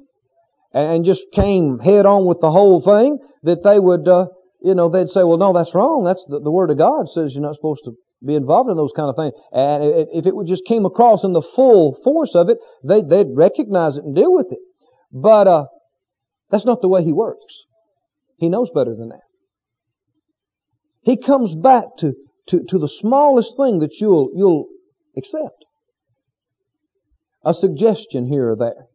and 0.73 1.05
just 1.05 1.23
came 1.33 1.79
head 1.79 2.07
on 2.07 2.27
with 2.27 2.41
the 2.41 2.51
whole 2.51 2.81
thing, 2.81 3.19
that 3.43 3.63
they 3.63 3.79
would, 3.79 4.07
uh, 4.09 4.27
you 4.63 4.75
know, 4.75 4.89
they'd 4.89 5.09
say, 5.09 5.23
well, 5.23 5.39
no, 5.39 5.53
that's 5.53 5.75
wrong. 5.75 6.05
That's 6.05 6.25
the, 6.29 6.41
the 6.41 6.51
Word 6.51 6.71
of 6.71 6.79
God 6.79 7.09
says 7.09 7.33
you're 7.33 7.43
not 7.43 7.55
supposed 7.55 7.85
to 7.85 7.93
be 8.25 8.35
involved 8.35 8.71
in 8.71 8.77
those 8.77 8.93
kind 8.97 9.09
of 9.09 9.17
things. 9.17 9.35
And 9.53 10.09
if 10.13 10.27
it 10.27 10.35
would 10.35 10.49
just 10.49 10.65
came 10.67 10.85
across 10.87 11.25
in 11.25 11.33
the 11.33 11.47
full 11.55 11.99
force 12.03 12.35
of 12.35 12.49
it, 12.49 12.59
they, 12.83 13.03
they'd 13.03 13.35
recognize 13.35 13.97
it 13.97 14.05
and 14.05 14.15
deal 14.15 14.33
with 14.33 14.51
it. 14.51 14.59
But, 15.13 15.49
uh, 15.49 15.65
that's 16.51 16.67
not 16.67 16.81
the 16.81 16.89
way 16.89 17.05
He 17.05 17.13
works. 17.13 17.65
He 18.39 18.49
knows 18.49 18.71
better 18.75 18.95
than 18.95 19.09
that. 19.09 19.21
He 21.03 21.17
comes 21.17 21.55
back 21.55 21.85
to 21.99 22.15
to, 22.49 22.61
to 22.69 22.79
the 22.79 22.89
smallest 22.89 23.57
thing 23.57 23.81
that 23.81 24.01
you'll, 24.01 24.31
you'll 24.35 24.67
accept. 25.17 25.65
A 27.45 27.55
suggestion 27.55 28.27
here 28.27 28.51
or 28.51 28.57
there. 28.57 28.87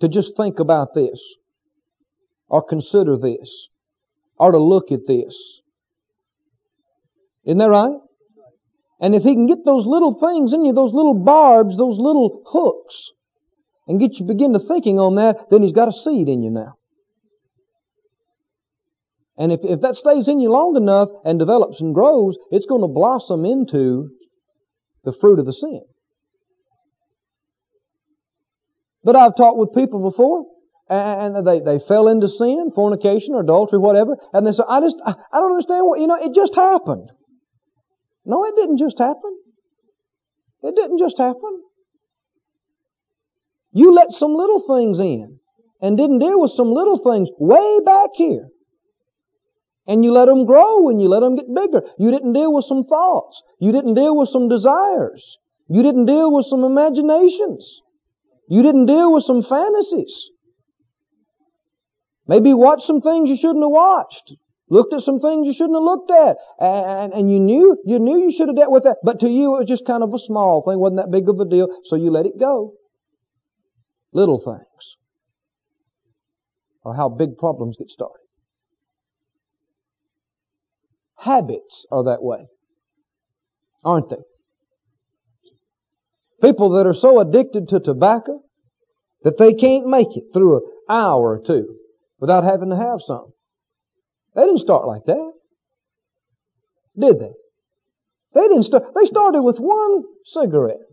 To 0.00 0.08
just 0.08 0.36
think 0.36 0.58
about 0.58 0.94
this. 0.94 1.20
Or 2.48 2.62
consider 2.62 3.16
this. 3.16 3.68
Or 4.38 4.50
to 4.50 4.58
look 4.58 4.90
at 4.90 5.06
this. 5.06 5.60
Isn't 7.44 7.58
that 7.58 7.70
right? 7.70 7.96
And 9.00 9.14
if 9.14 9.22
he 9.22 9.34
can 9.34 9.46
get 9.46 9.64
those 9.64 9.86
little 9.86 10.18
things 10.20 10.52
in 10.52 10.64
you, 10.64 10.74
those 10.74 10.92
little 10.92 11.14
barbs, 11.14 11.76
those 11.76 11.98
little 11.98 12.42
hooks, 12.46 13.12
and 13.88 13.98
get 13.98 14.20
you 14.20 14.26
begin 14.26 14.52
to 14.52 14.60
thinking 14.60 14.98
on 14.98 15.16
that, 15.16 15.46
then 15.50 15.62
he's 15.62 15.72
got 15.72 15.88
a 15.88 15.92
seed 15.92 16.28
in 16.28 16.42
you 16.42 16.50
now. 16.50 16.74
And 19.38 19.52
if, 19.52 19.60
if 19.62 19.80
that 19.80 19.94
stays 19.94 20.28
in 20.28 20.38
you 20.38 20.52
long 20.52 20.76
enough 20.76 21.08
and 21.24 21.38
develops 21.38 21.80
and 21.80 21.94
grows, 21.94 22.36
it's 22.50 22.66
going 22.66 22.82
to 22.82 22.88
blossom 22.88 23.46
into 23.46 24.10
the 25.02 25.14
fruit 25.18 25.38
of 25.38 25.46
the 25.46 25.52
sin. 25.54 25.80
But 29.02 29.16
I've 29.16 29.36
talked 29.36 29.58
with 29.58 29.74
people 29.74 30.10
before, 30.10 30.46
and 30.88 31.46
they, 31.46 31.60
they 31.60 31.78
fell 31.86 32.08
into 32.08 32.28
sin, 32.28 32.72
fornication 32.74 33.34
or 33.34 33.40
adultery, 33.40 33.78
whatever, 33.78 34.16
and 34.32 34.46
they 34.46 34.52
say, 34.52 34.64
I 34.68 34.80
just, 34.80 34.96
I, 35.04 35.14
I 35.32 35.38
don't 35.38 35.52
understand 35.52 35.86
what, 35.86 36.00
you 36.00 36.06
know, 36.06 36.18
it 36.20 36.34
just 36.34 36.54
happened. 36.54 37.10
No, 38.24 38.44
it 38.44 38.54
didn't 38.56 38.78
just 38.78 38.98
happen. 38.98 39.38
It 40.62 40.74
didn't 40.74 40.98
just 40.98 41.16
happen. 41.16 41.62
You 43.72 43.94
let 43.94 44.10
some 44.10 44.34
little 44.34 44.64
things 44.66 44.98
in 44.98 45.38
and 45.80 45.96
didn't 45.96 46.18
deal 46.18 46.40
with 46.40 46.50
some 46.52 46.72
little 46.72 46.98
things 46.98 47.28
way 47.38 47.80
back 47.84 48.10
here. 48.14 48.48
And 49.86 50.04
you 50.04 50.12
let 50.12 50.26
them 50.26 50.44
grow 50.44 50.88
and 50.88 51.00
you 51.00 51.08
let 51.08 51.20
them 51.20 51.36
get 51.36 51.52
bigger. 51.54 51.82
You 51.98 52.10
didn't 52.10 52.34
deal 52.34 52.52
with 52.52 52.64
some 52.66 52.84
thoughts. 52.84 53.42
You 53.58 53.72
didn't 53.72 53.94
deal 53.94 54.16
with 54.16 54.28
some 54.28 54.48
desires. 54.48 55.38
You 55.68 55.82
didn't 55.82 56.06
deal 56.06 56.32
with 56.32 56.46
some 56.46 56.64
imaginations. 56.64 57.80
You 58.50 58.64
didn't 58.64 58.86
deal 58.86 59.12
with 59.14 59.22
some 59.22 59.44
fantasies. 59.44 60.30
Maybe 62.26 62.52
watch 62.52 62.82
some 62.84 63.00
things 63.00 63.28
you 63.28 63.36
shouldn't 63.36 63.62
have 63.62 63.70
watched. 63.70 64.34
Looked 64.68 64.92
at 64.92 65.02
some 65.02 65.20
things 65.20 65.46
you 65.46 65.52
shouldn't 65.52 65.76
have 65.76 65.84
looked 65.84 66.10
at. 66.10 66.36
And, 66.58 67.12
and 67.12 67.30
you 67.30 67.38
knew, 67.38 67.76
you 67.84 68.00
knew 68.00 68.18
you 68.18 68.32
should 68.32 68.48
have 68.48 68.56
dealt 68.56 68.72
with 68.72 68.84
that. 68.84 68.96
But 69.04 69.20
to 69.20 69.28
you 69.28 69.54
it 69.54 69.58
was 69.60 69.68
just 69.68 69.86
kind 69.86 70.02
of 70.02 70.12
a 70.12 70.18
small 70.18 70.62
thing. 70.62 70.80
Wasn't 70.80 70.96
that 70.96 71.12
big 71.12 71.28
of 71.28 71.38
a 71.38 71.44
deal. 71.44 71.68
So 71.84 71.94
you 71.94 72.10
let 72.10 72.26
it 72.26 72.40
go. 72.40 72.74
Little 74.12 74.40
things 74.40 74.96
are 76.84 76.94
how 76.94 77.08
big 77.08 77.38
problems 77.38 77.76
get 77.78 77.88
started. 77.88 78.26
Habits 81.18 81.86
are 81.92 82.02
that 82.04 82.22
way. 82.22 82.46
Aren't 83.84 84.10
they? 84.10 84.16
People 86.42 86.70
that 86.70 86.86
are 86.86 86.94
so 86.94 87.20
addicted 87.20 87.68
to 87.68 87.80
tobacco 87.80 88.42
that 89.22 89.38
they 89.38 89.54
can't 89.54 89.86
make 89.86 90.16
it 90.16 90.24
through 90.32 90.56
an 90.56 90.62
hour 90.88 91.38
or 91.38 91.42
two 91.44 91.76
without 92.18 92.44
having 92.44 92.70
to 92.70 92.76
have 92.76 93.00
some. 93.06 93.32
They 94.34 94.42
didn't 94.42 94.60
start 94.60 94.86
like 94.86 95.04
that. 95.06 95.32
Did 96.98 97.20
they? 97.20 97.32
They 98.34 98.48
didn't 98.48 98.64
start, 98.64 98.84
they 98.94 99.04
started 99.04 99.42
with 99.42 99.58
one 99.58 100.04
cigarette. 100.24 100.86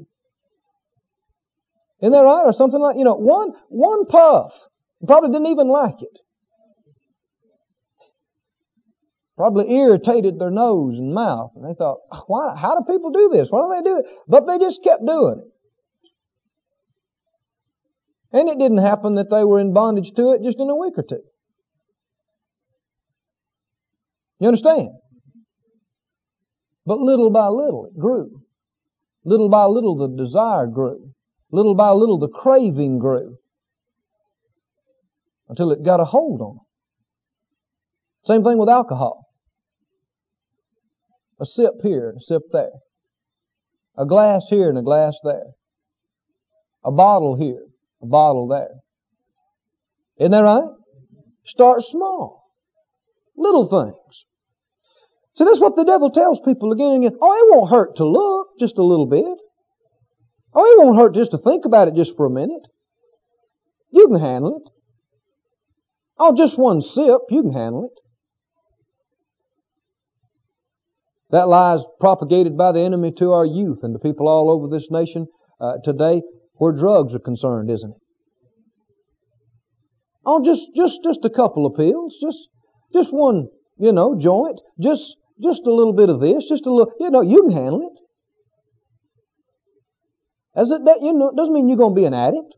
Isn't 2.02 2.12
that 2.12 2.24
right? 2.24 2.44
Or 2.46 2.54
something 2.54 2.80
like, 2.80 2.98
you 2.98 3.04
know, 3.04 3.16
one, 3.16 3.54
one 3.70 4.06
puff. 4.06 4.52
Probably 5.06 5.30
didn't 5.30 5.48
even 5.48 5.68
like 5.68 6.02
it. 6.02 6.20
Probably 9.38 9.71
irritated 9.71 10.39
their 10.39 10.50
nose 10.50 10.97
and 10.97 11.13
mouth. 11.13 11.52
And 11.56 11.63
they 11.63 11.76
thought, 11.76 12.00
why, 12.26 12.56
how 12.60 12.80
do 12.80 12.91
people 12.91 13.12
do 13.12 13.30
this? 13.32 13.50
Why 13.52 13.62
do 13.62 13.76
they 13.78 13.88
do 13.88 14.00
it? 14.00 14.06
But 14.28 14.47
they 14.47 14.58
just 14.58 14.84
kept 14.84 15.06
doing 15.06 15.43
it. 15.45 15.54
And 18.34 18.50
it 18.50 18.58
didn't 18.58 18.80
happen 18.80 19.15
that 19.15 19.30
they 19.30 19.43
were 19.43 19.60
in 19.60 19.73
bondage 19.73 20.12
to 20.15 20.32
it 20.32 20.41
just 20.43 20.60
in 20.60 20.69
a 20.69 20.76
week 20.76 20.93
or 20.97 21.04
two. 21.04 21.21
You 24.39 24.47
understand? 24.47 24.89
But 26.86 27.00
little 27.00 27.30
by 27.30 27.47
little 27.47 27.86
it 27.86 27.97
grew. 27.97 28.41
Little 29.23 29.50
by 29.50 29.65
little 29.65 29.97
the 29.97 30.23
desire 30.23 30.65
grew. 30.65 31.12
Little 31.52 31.76
by 31.76 31.91
little 31.91 32.17
the 32.17 32.28
craving 32.28 32.97
grew. 32.97 33.38
Until 35.47 35.71
it 35.71 35.84
got 35.84 36.00
a 36.00 36.06
hold 36.06 36.41
on 36.41 36.56
them. 36.56 36.65
Same 38.26 38.43
thing 38.43 38.58
with 38.58 38.67
alcohol. 38.67 39.27
A 41.39 41.45
sip 41.45 41.73
here 41.84 42.10
and 42.10 42.17
a 42.17 42.21
sip 42.21 42.43
there. 42.52 42.71
A 43.97 44.06
glass 44.06 44.43
here 44.50 44.69
and 44.69 44.78
a 44.78 44.82
glass 44.82 45.15
there. 45.23 45.52
A 46.84 46.91
bottle 46.91 47.36
here, 47.36 47.65
a 48.02 48.06
bottle 48.06 48.47
there. 48.47 48.82
Isn't 50.19 50.32
that 50.32 50.43
right? 50.43 50.69
Start 51.45 51.84
small. 51.84 52.43
Little 53.36 53.67
things. 53.67 54.26
See, 55.36 55.43
that's 55.45 55.60
what 55.60 55.76
the 55.76 55.86
devil 55.86 56.10
tells 56.10 56.39
people 56.43 56.71
again 56.71 56.93
and 56.93 57.06
again. 57.06 57.19
Oh, 57.21 57.34
it 57.34 57.56
won't 57.56 57.69
hurt 57.71 57.95
to 57.97 58.06
look 58.06 58.47
just 58.60 58.78
a 58.78 58.84
little 58.84 59.06
bit. 59.06 59.38
Oh, 60.54 60.65
it 60.65 60.84
won't 60.84 60.97
hurt 60.97 61.13
just 61.13 61.32
to 61.32 61.38
think 61.38 61.65
about 61.65 61.88
it 61.88 61.93
just 61.95 62.15
for 62.17 62.26
a 62.26 62.32
minute. 62.32 62.63
You 63.91 64.08
can 64.08 64.19
handle 64.19 64.58
it. 64.58 64.71
Oh, 66.17 66.36
just 66.36 66.58
one 66.58 66.82
sip, 66.82 67.21
you 67.30 67.43
can 67.43 67.54
handle 67.54 67.86
it. 67.86 68.00
That 71.32 71.48
lie 71.48 71.76
is 71.76 71.86
propagated 72.00 72.58
by 72.58 72.72
the 72.72 72.82
enemy 72.82 73.12
to 73.18 73.32
our 73.32 73.46
youth 73.46 73.80
and 73.84 73.94
to 73.94 74.00
people 74.00 74.28
all 74.28 74.50
over 74.50 74.68
this 74.68 74.88
nation 74.90 75.28
uh, 75.60 75.74
today 75.84 76.22
where 76.56 76.72
drugs 76.72 77.13
are 77.13 77.20
concerned, 77.20 77.70
isn't 77.70 77.92
it? 77.92 77.98
Oh, 80.26 80.44
just, 80.44 80.68
just, 80.76 81.00
just 81.04 81.24
a 81.24 81.30
couple 81.30 81.66
of 81.66 81.76
pills, 81.76 82.16
just, 82.22 82.50
just 82.94 83.13
one, 83.13 83.48
you 83.78 83.92
know, 83.92 84.18
joint, 84.20 84.60
just, 84.80 85.16
just 85.42 85.62
a 85.66 85.74
little 85.74 85.94
bit 85.94 86.10
of 86.10 86.20
this, 86.20 86.48
just 86.50 86.66
a 86.66 86.74
little, 86.74 86.92
you 87.00 87.10
know, 87.10 87.22
you 87.22 87.44
can 87.44 87.52
handle 87.52 87.92
it. 87.94 88.02
As 90.60 90.72
it, 90.72 90.82
that, 90.86 91.00
you 91.02 91.13
know, 91.13 91.32
doesn't 91.36 91.54
mean 91.54 91.70
you're 91.70 91.78
going 91.78 91.96
to 91.96 92.02
be 92.02 92.06
an 92.06 92.13
addict. 92.13 92.56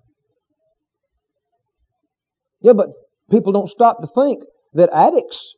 Yeah, 2.61 2.73
but 2.73 2.87
people 3.29 3.51
don't 3.51 3.69
stop 3.69 4.01
to 4.01 4.07
think 4.15 4.43
that 4.73 4.89
addicts 4.93 5.55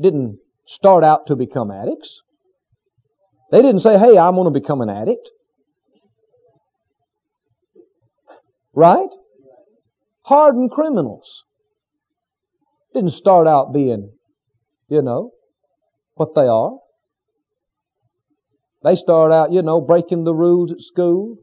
didn't 0.00 0.38
start 0.66 1.04
out 1.04 1.26
to 1.26 1.36
become 1.36 1.70
addicts. 1.70 2.20
They 3.50 3.62
didn't 3.62 3.80
say, 3.80 3.98
hey, 3.98 4.16
I'm 4.16 4.34
going 4.34 4.52
to 4.52 4.58
become 4.58 4.80
an 4.80 4.90
addict. 4.90 5.28
Right? 8.74 9.08
Hardened 10.22 10.70
criminals 10.70 11.42
didn't 12.94 13.12
start 13.12 13.46
out 13.46 13.72
being, 13.72 14.12
you 14.88 15.02
know, 15.02 15.32
what 16.14 16.34
they 16.34 16.46
are. 16.46 16.78
They 18.82 18.94
start 18.94 19.32
out, 19.32 19.52
you 19.52 19.62
know, 19.62 19.80
breaking 19.80 20.24
the 20.24 20.34
rules 20.34 20.72
at 20.72 20.80
school, 20.80 21.36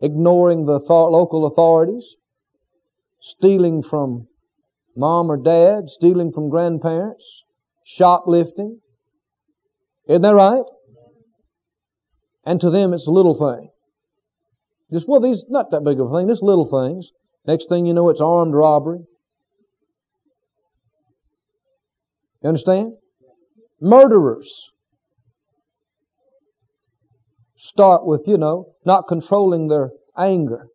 ignoring 0.00 0.66
the 0.66 0.80
local 0.88 1.46
authorities, 1.46 2.16
stealing 3.20 3.82
from 3.82 4.26
mom 4.96 5.30
or 5.30 5.36
dad, 5.36 5.84
stealing 5.88 6.32
from 6.32 6.48
grandparents, 6.48 7.24
shoplifting. 7.84 8.80
Isn't 10.10 10.22
that 10.22 10.34
right? 10.34 10.64
And 12.44 12.60
to 12.62 12.70
them, 12.70 12.92
it's 12.92 13.06
a 13.06 13.12
little 13.12 13.34
thing. 13.34 13.70
Just, 14.92 15.08
well, 15.08 15.20
these, 15.20 15.44
not 15.48 15.70
that 15.70 15.84
big 15.84 16.00
of 16.00 16.10
a 16.10 16.18
thing, 16.18 16.26
just 16.26 16.42
little 16.42 16.68
things. 16.68 17.12
Next 17.46 17.68
thing 17.68 17.86
you 17.86 17.94
know, 17.94 18.08
it's 18.08 18.20
armed 18.20 18.52
robbery. 18.52 18.98
You 22.42 22.48
understand? 22.48 22.94
Murderers 23.80 24.52
start 27.56 28.04
with, 28.04 28.22
you 28.26 28.36
know, 28.36 28.72
not 28.84 29.06
controlling 29.06 29.68
their 29.68 29.90
anger, 30.18 30.66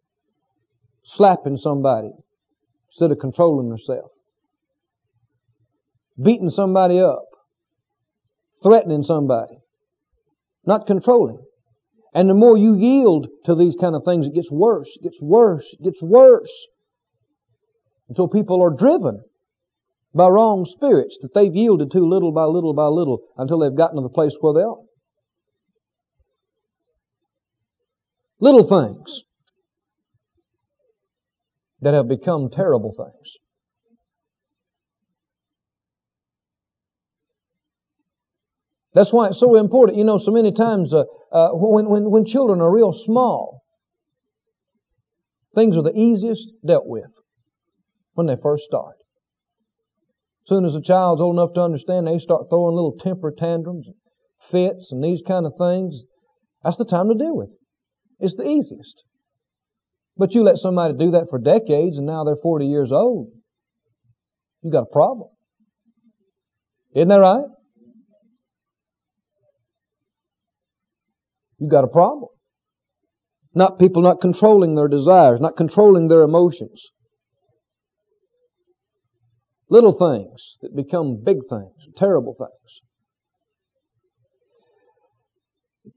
slapping 1.03 1.57
somebody 1.57 2.11
instead 2.89 3.11
of 3.11 3.19
controlling 3.19 3.67
themselves, 3.67 4.13
beating 6.23 6.49
somebody 6.49 7.01
up, 7.01 7.25
threatening 8.65 9.03
somebody, 9.03 9.57
not 10.65 10.87
controlling. 10.87 11.39
And 12.15 12.29
the 12.29 12.33
more 12.33 12.57
you 12.57 12.75
yield 12.75 13.27
to 13.45 13.55
these 13.55 13.75
kind 13.79 13.95
of 13.95 14.03
things, 14.03 14.25
it 14.25 14.33
gets 14.33 14.49
worse, 14.49 14.87
it 14.95 15.03
gets 15.03 15.21
worse, 15.21 15.65
it 15.73 15.83
gets 15.83 16.01
worse. 16.01 16.51
Until 18.09 18.27
people 18.27 18.63
are 18.63 18.75
driven 18.75 19.21
by 20.15 20.27
wrong 20.29 20.65
spirits 20.65 21.17
that 21.21 21.33
they've 21.35 21.53
yielded 21.53 21.91
to 21.91 21.99
little 21.99 22.31
by 22.31 22.45
little 22.45 22.73
by 22.73 22.87
little 22.87 23.19
until 23.37 23.59
they've 23.59 23.75
gotten 23.75 23.97
to 23.97 24.01
the 24.01 24.09
place 24.09 24.33
where 24.39 24.53
they 24.53 24.61
are. 24.61 24.77
Little 28.39 28.67
things 28.67 29.23
that 31.81 31.93
have 31.93 32.07
become 32.07 32.49
terrible 32.49 32.93
things. 32.95 33.37
That's 38.95 39.11
why 39.11 39.27
it's 39.27 39.39
so 39.39 39.57
important. 39.57 39.97
You 39.97 40.05
know, 40.05 40.17
so 40.17 40.31
many 40.31 40.53
times 40.53 40.93
uh, 40.93 41.03
uh, 41.31 41.49
when, 41.51 41.89
when, 41.89 42.09
when 42.09 42.25
children 42.25 42.61
are 42.61 42.71
real 42.71 42.93
small, 43.05 43.61
things 45.53 45.75
are 45.75 45.83
the 45.83 45.97
easiest 45.97 46.47
dealt 46.65 46.87
with 46.87 47.11
when 48.13 48.25
they 48.25 48.37
first 48.41 48.63
start. 48.63 48.95
As 50.45 50.49
soon 50.49 50.65
as 50.65 50.75
a 50.75 50.81
child's 50.81 51.21
old 51.21 51.35
enough 51.35 51.53
to 51.55 51.61
understand, 51.61 52.07
they 52.07 52.19
start 52.19 52.45
throwing 52.49 52.73
little 52.73 52.95
temper 52.97 53.33
tantrums, 53.37 53.85
and 53.87 53.95
fits, 54.49 54.91
and 54.91 55.03
these 55.03 55.21
kind 55.27 55.45
of 55.45 55.53
things. 55.59 56.03
That's 56.63 56.77
the 56.77 56.85
time 56.85 57.09
to 57.09 57.15
deal 57.15 57.35
with 57.35 57.49
it. 57.49 57.59
It's 58.19 58.35
the 58.35 58.47
easiest. 58.47 59.03
But 60.15 60.33
you 60.33 60.43
let 60.43 60.55
somebody 60.57 60.93
do 60.97 61.11
that 61.11 61.27
for 61.29 61.37
decades, 61.37 61.97
and 61.97 62.05
now 62.05 62.23
they're 62.23 62.37
40 62.41 62.65
years 62.65 62.91
old. 62.93 63.27
You 64.61 64.71
got 64.71 64.83
a 64.83 64.93
problem. 64.93 65.29
Isn't 66.95 67.09
that 67.09 67.15
right? 67.15 67.43
You 71.57 71.69
got 71.69 71.83
a 71.83 71.87
problem. 71.87 72.29
Not 73.53 73.79
people 73.79 74.01
not 74.01 74.19
controlling 74.19 74.75
their 74.75 74.89
desires, 74.89 75.39
not 75.39 75.55
controlling 75.55 76.09
their 76.09 76.21
emotions. 76.23 76.89
Little 79.69 79.93
things 79.93 80.57
that 80.61 80.75
become 80.75 81.23
big 81.23 81.37
things, 81.49 81.73
terrible 81.97 82.35
things. 82.37 82.81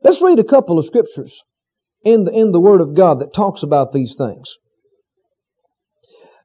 Let's 0.03 0.23
read 0.23 0.38
a 0.38 0.44
couple 0.44 0.79
of 0.79 0.87
scriptures 0.87 1.42
in 2.03 2.25
the, 2.25 2.31
in 2.31 2.53
the 2.53 2.61
Word 2.61 2.81
of 2.81 2.94
God 2.94 3.21
that 3.21 3.35
talks 3.35 3.62
about 3.62 3.92
these 3.92 4.14
things. 4.16 4.57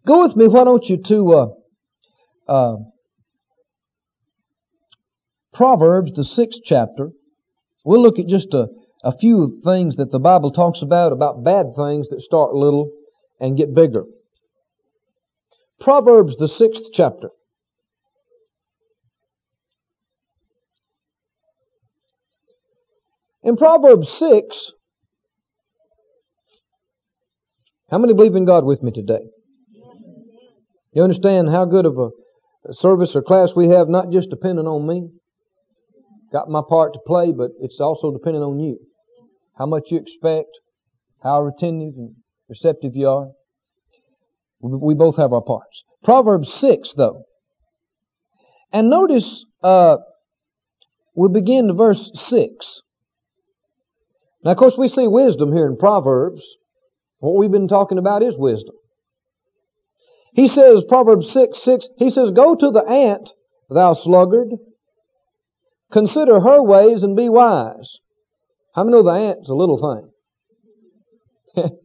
Go 0.05 0.23
with 0.23 0.35
me, 0.35 0.47
why 0.47 0.63
don't 0.63 0.85
you, 0.85 0.97
to 1.05 1.31
uh, 1.31 2.51
uh, 2.51 2.75
Proverbs, 5.53 6.11
the 6.15 6.25
sixth 6.25 6.59
chapter. 6.65 7.11
We'll 7.85 8.01
look 8.01 8.19
at 8.19 8.27
just 8.27 8.53
a, 8.53 8.67
a 9.03 9.17
few 9.17 9.59
things 9.63 9.97
that 9.97 10.11
the 10.11 10.19
Bible 10.19 10.51
talks 10.51 10.81
about, 10.81 11.11
about 11.11 11.43
bad 11.43 11.75
things 11.75 12.07
that 12.09 12.21
start 12.21 12.53
little 12.53 12.89
and 13.39 13.57
get 13.57 13.75
bigger. 13.75 14.05
Proverbs, 15.81 16.37
the 16.37 16.47
sixth 16.47 16.83
chapter. 16.93 17.29
In 23.43 23.57
Proverbs 23.57 24.07
6, 24.19 24.71
how 27.91 27.97
many 27.97 28.13
believe 28.13 28.35
in 28.35 28.45
God 28.45 28.63
with 28.63 28.81
me 28.81 28.91
today? 28.91 29.19
You 30.93 31.03
understand 31.03 31.49
how 31.49 31.65
good 31.65 31.85
of 31.85 31.97
a 31.97 32.11
service 32.71 33.13
or 33.15 33.21
class 33.21 33.49
we 33.53 33.67
have, 33.67 33.89
not 33.89 34.11
just 34.11 34.29
depending 34.29 34.65
on 34.65 34.87
me. 34.87 35.09
Got 36.31 36.47
my 36.47 36.61
part 36.67 36.93
to 36.93 36.99
play, 37.05 37.33
but 37.35 37.51
it's 37.59 37.81
also 37.81 38.13
dependent 38.13 38.45
on 38.45 38.59
you. 38.59 38.79
How 39.57 39.65
much 39.65 39.83
you 39.87 39.97
expect, 39.97 40.49
how 41.21 41.41
retentive 41.41 41.95
and 41.97 42.15
receptive 42.49 42.95
you 42.95 43.07
are. 43.07 43.31
We 44.59 44.93
both 44.93 45.17
have 45.17 45.33
our 45.33 45.41
parts. 45.41 45.83
Proverbs 46.03 46.51
6, 46.59 46.93
though. 46.95 47.23
And 48.71 48.89
notice, 48.89 49.45
uh, 49.61 49.97
we 51.15 51.29
begin 51.29 51.67
to 51.67 51.73
verse 51.73 52.11
6. 52.29 52.81
Now, 54.43 54.51
of 54.51 54.57
course, 54.57 54.75
we 54.77 54.87
see 54.87 55.07
wisdom 55.07 55.53
here 55.53 55.67
in 55.67 55.77
Proverbs. 55.77 56.43
What 57.19 57.37
we've 57.37 57.51
been 57.51 57.67
talking 57.67 57.97
about 57.97 58.23
is 58.23 58.35
wisdom. 58.37 58.75
He 60.33 60.47
says, 60.47 60.83
Proverbs 60.89 61.31
6, 61.31 61.63
6, 61.63 61.87
he 61.97 62.09
says, 62.09 62.31
Go 62.31 62.55
to 62.55 62.71
the 62.71 62.83
ant, 62.83 63.29
thou 63.69 63.93
sluggard. 63.93 64.49
Consider 65.91 66.39
her 66.39 66.61
ways 66.63 67.03
and 67.03 67.15
be 67.15 67.29
wise. 67.29 67.99
How 68.73 68.83
many 68.83 68.97
know 68.97 69.03
the 69.03 69.11
ant's 69.11 69.49
a 69.49 69.53
little 69.53 70.11
thing? 71.55 71.69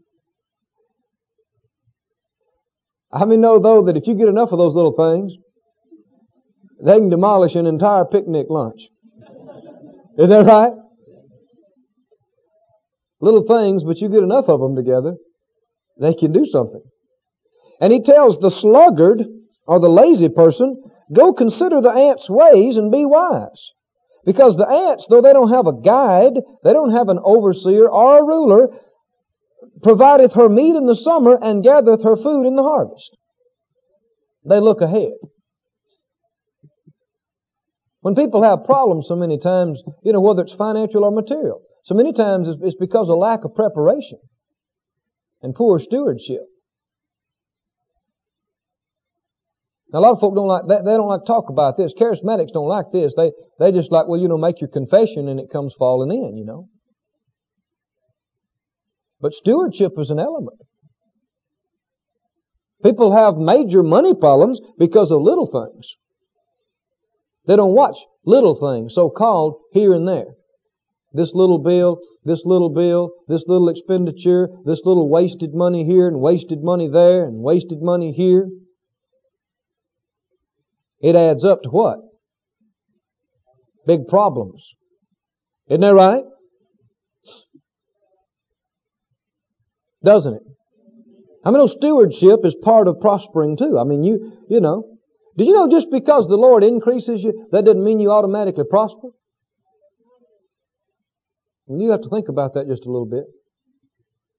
How 3.12 3.24
many 3.26 3.40
know 3.40 3.60
though 3.60 3.84
that 3.84 3.96
if 3.96 4.06
you 4.06 4.14
get 4.14 4.28
enough 4.28 4.50
of 4.52 4.58
those 4.58 4.74
little 4.74 4.92
things, 4.92 5.32
they 6.84 6.94
can 6.94 7.10
demolish 7.10 7.54
an 7.54 7.66
entire 7.66 8.04
picnic 8.04 8.46
lunch? 8.48 8.80
Is 10.18 10.28
that 10.30 10.46
right? 10.46 10.72
Little 13.20 13.44
things, 13.46 13.84
but 13.84 13.98
you 13.98 14.08
get 14.08 14.22
enough 14.22 14.48
of 14.48 14.60
them 14.60 14.76
together, 14.76 15.16
they 16.00 16.14
can 16.14 16.32
do 16.32 16.46
something. 16.46 16.82
And 17.80 17.92
he 17.92 18.02
tells 18.02 18.38
the 18.38 18.50
sluggard, 18.50 19.24
or 19.66 19.80
the 19.80 19.90
lazy 19.90 20.28
person, 20.28 20.82
go 21.12 21.32
consider 21.32 21.80
the 21.80 21.90
ant's 21.90 22.28
ways 22.28 22.76
and 22.76 22.90
be 22.90 23.04
wise. 23.04 23.72
Because 24.28 24.58
the 24.58 24.68
ants, 24.68 25.06
though 25.08 25.22
they 25.22 25.32
don't 25.32 25.54
have 25.54 25.66
a 25.66 25.72
guide, 25.72 26.34
they 26.62 26.74
don't 26.74 26.90
have 26.90 27.08
an 27.08 27.18
overseer 27.24 27.88
or 27.88 28.18
a 28.18 28.22
ruler, 28.22 28.68
provideth 29.82 30.34
her 30.34 30.50
meat 30.50 30.76
in 30.76 30.84
the 30.84 30.96
summer 30.96 31.38
and 31.40 31.64
gathereth 31.64 32.04
her 32.04 32.14
food 32.14 32.46
in 32.46 32.54
the 32.54 32.62
harvest. 32.62 33.16
They 34.44 34.60
look 34.60 34.82
ahead. 34.82 35.14
When 38.02 38.14
people 38.14 38.42
have 38.42 38.66
problems 38.66 39.06
so 39.08 39.16
many 39.16 39.38
times, 39.38 39.82
you 40.02 40.12
know, 40.12 40.20
whether 40.20 40.42
it's 40.42 40.52
financial 40.52 41.04
or 41.04 41.10
material, 41.10 41.62
so 41.86 41.94
many 41.94 42.12
times 42.12 42.48
it's 42.60 42.76
because 42.78 43.08
of 43.08 43.16
lack 43.16 43.44
of 43.44 43.54
preparation 43.54 44.18
and 45.40 45.54
poor 45.54 45.80
stewardship. 45.80 46.44
Now, 49.92 50.00
a 50.00 50.00
lot 50.00 50.12
of 50.12 50.20
folk 50.20 50.34
don't 50.34 50.48
like 50.48 50.66
that. 50.68 50.84
They 50.84 50.92
don't 50.92 51.08
like 51.08 51.24
to 51.24 51.26
talk 51.26 51.48
about 51.48 51.76
this. 51.78 51.94
Charismatics 51.98 52.52
don't 52.52 52.68
like 52.68 52.86
this. 52.92 53.14
They, 53.16 53.32
they 53.58 53.72
just 53.72 53.90
like, 53.90 54.06
well, 54.06 54.20
you 54.20 54.28
know, 54.28 54.36
make 54.36 54.60
your 54.60 54.68
confession 54.68 55.28
and 55.28 55.40
it 55.40 55.50
comes 55.50 55.74
falling 55.78 56.10
in, 56.10 56.36
you 56.36 56.44
know. 56.44 56.68
But 59.20 59.32
stewardship 59.32 59.92
is 59.98 60.10
an 60.10 60.18
element. 60.18 60.58
People 62.84 63.16
have 63.16 63.36
major 63.36 63.82
money 63.82 64.14
problems 64.14 64.60
because 64.78 65.10
of 65.10 65.22
little 65.22 65.46
things. 65.50 65.88
They 67.46 67.56
don't 67.56 67.74
watch 67.74 67.96
little 68.24 68.58
things, 68.60 68.94
so 68.94 69.08
called 69.08 69.56
here 69.72 69.94
and 69.94 70.06
there. 70.06 70.34
This 71.12 71.32
little 71.34 71.58
bill, 71.58 71.98
this 72.24 72.42
little 72.44 72.68
bill, 72.68 73.10
this 73.26 73.42
little 73.48 73.70
expenditure, 73.70 74.48
this 74.66 74.82
little 74.84 75.08
wasted 75.08 75.54
money 75.54 75.84
here 75.84 76.06
and 76.06 76.20
wasted 76.20 76.62
money 76.62 76.88
there 76.92 77.24
and 77.24 77.42
wasted 77.42 77.80
money 77.80 78.12
here. 78.12 78.48
It 81.00 81.14
adds 81.14 81.44
up 81.44 81.62
to 81.62 81.70
what? 81.70 81.98
Big 83.86 84.08
problems. 84.08 84.64
Isn't 85.68 85.80
that 85.82 85.94
right? 85.94 86.24
Doesn't 90.04 90.34
it? 90.34 90.42
I 91.44 91.50
mean, 91.50 91.66
stewardship 91.68 92.40
is 92.44 92.54
part 92.62 92.88
of 92.88 93.00
prospering 93.00 93.56
too. 93.56 93.78
I 93.78 93.84
mean, 93.84 94.02
you, 94.04 94.32
you 94.48 94.60
know. 94.60 94.84
Did 95.36 95.46
you 95.46 95.54
know 95.54 95.68
just 95.70 95.86
because 95.90 96.26
the 96.26 96.36
Lord 96.36 96.64
increases 96.64 97.22
you, 97.22 97.46
that 97.52 97.64
doesn't 97.64 97.82
mean 97.82 98.00
you 98.00 98.10
automatically 98.10 98.64
prosper? 98.68 99.08
And 101.68 101.80
you 101.80 101.90
have 101.90 102.02
to 102.02 102.08
think 102.08 102.28
about 102.28 102.54
that 102.54 102.66
just 102.66 102.84
a 102.84 102.90
little 102.90 103.06
bit. 103.06 103.24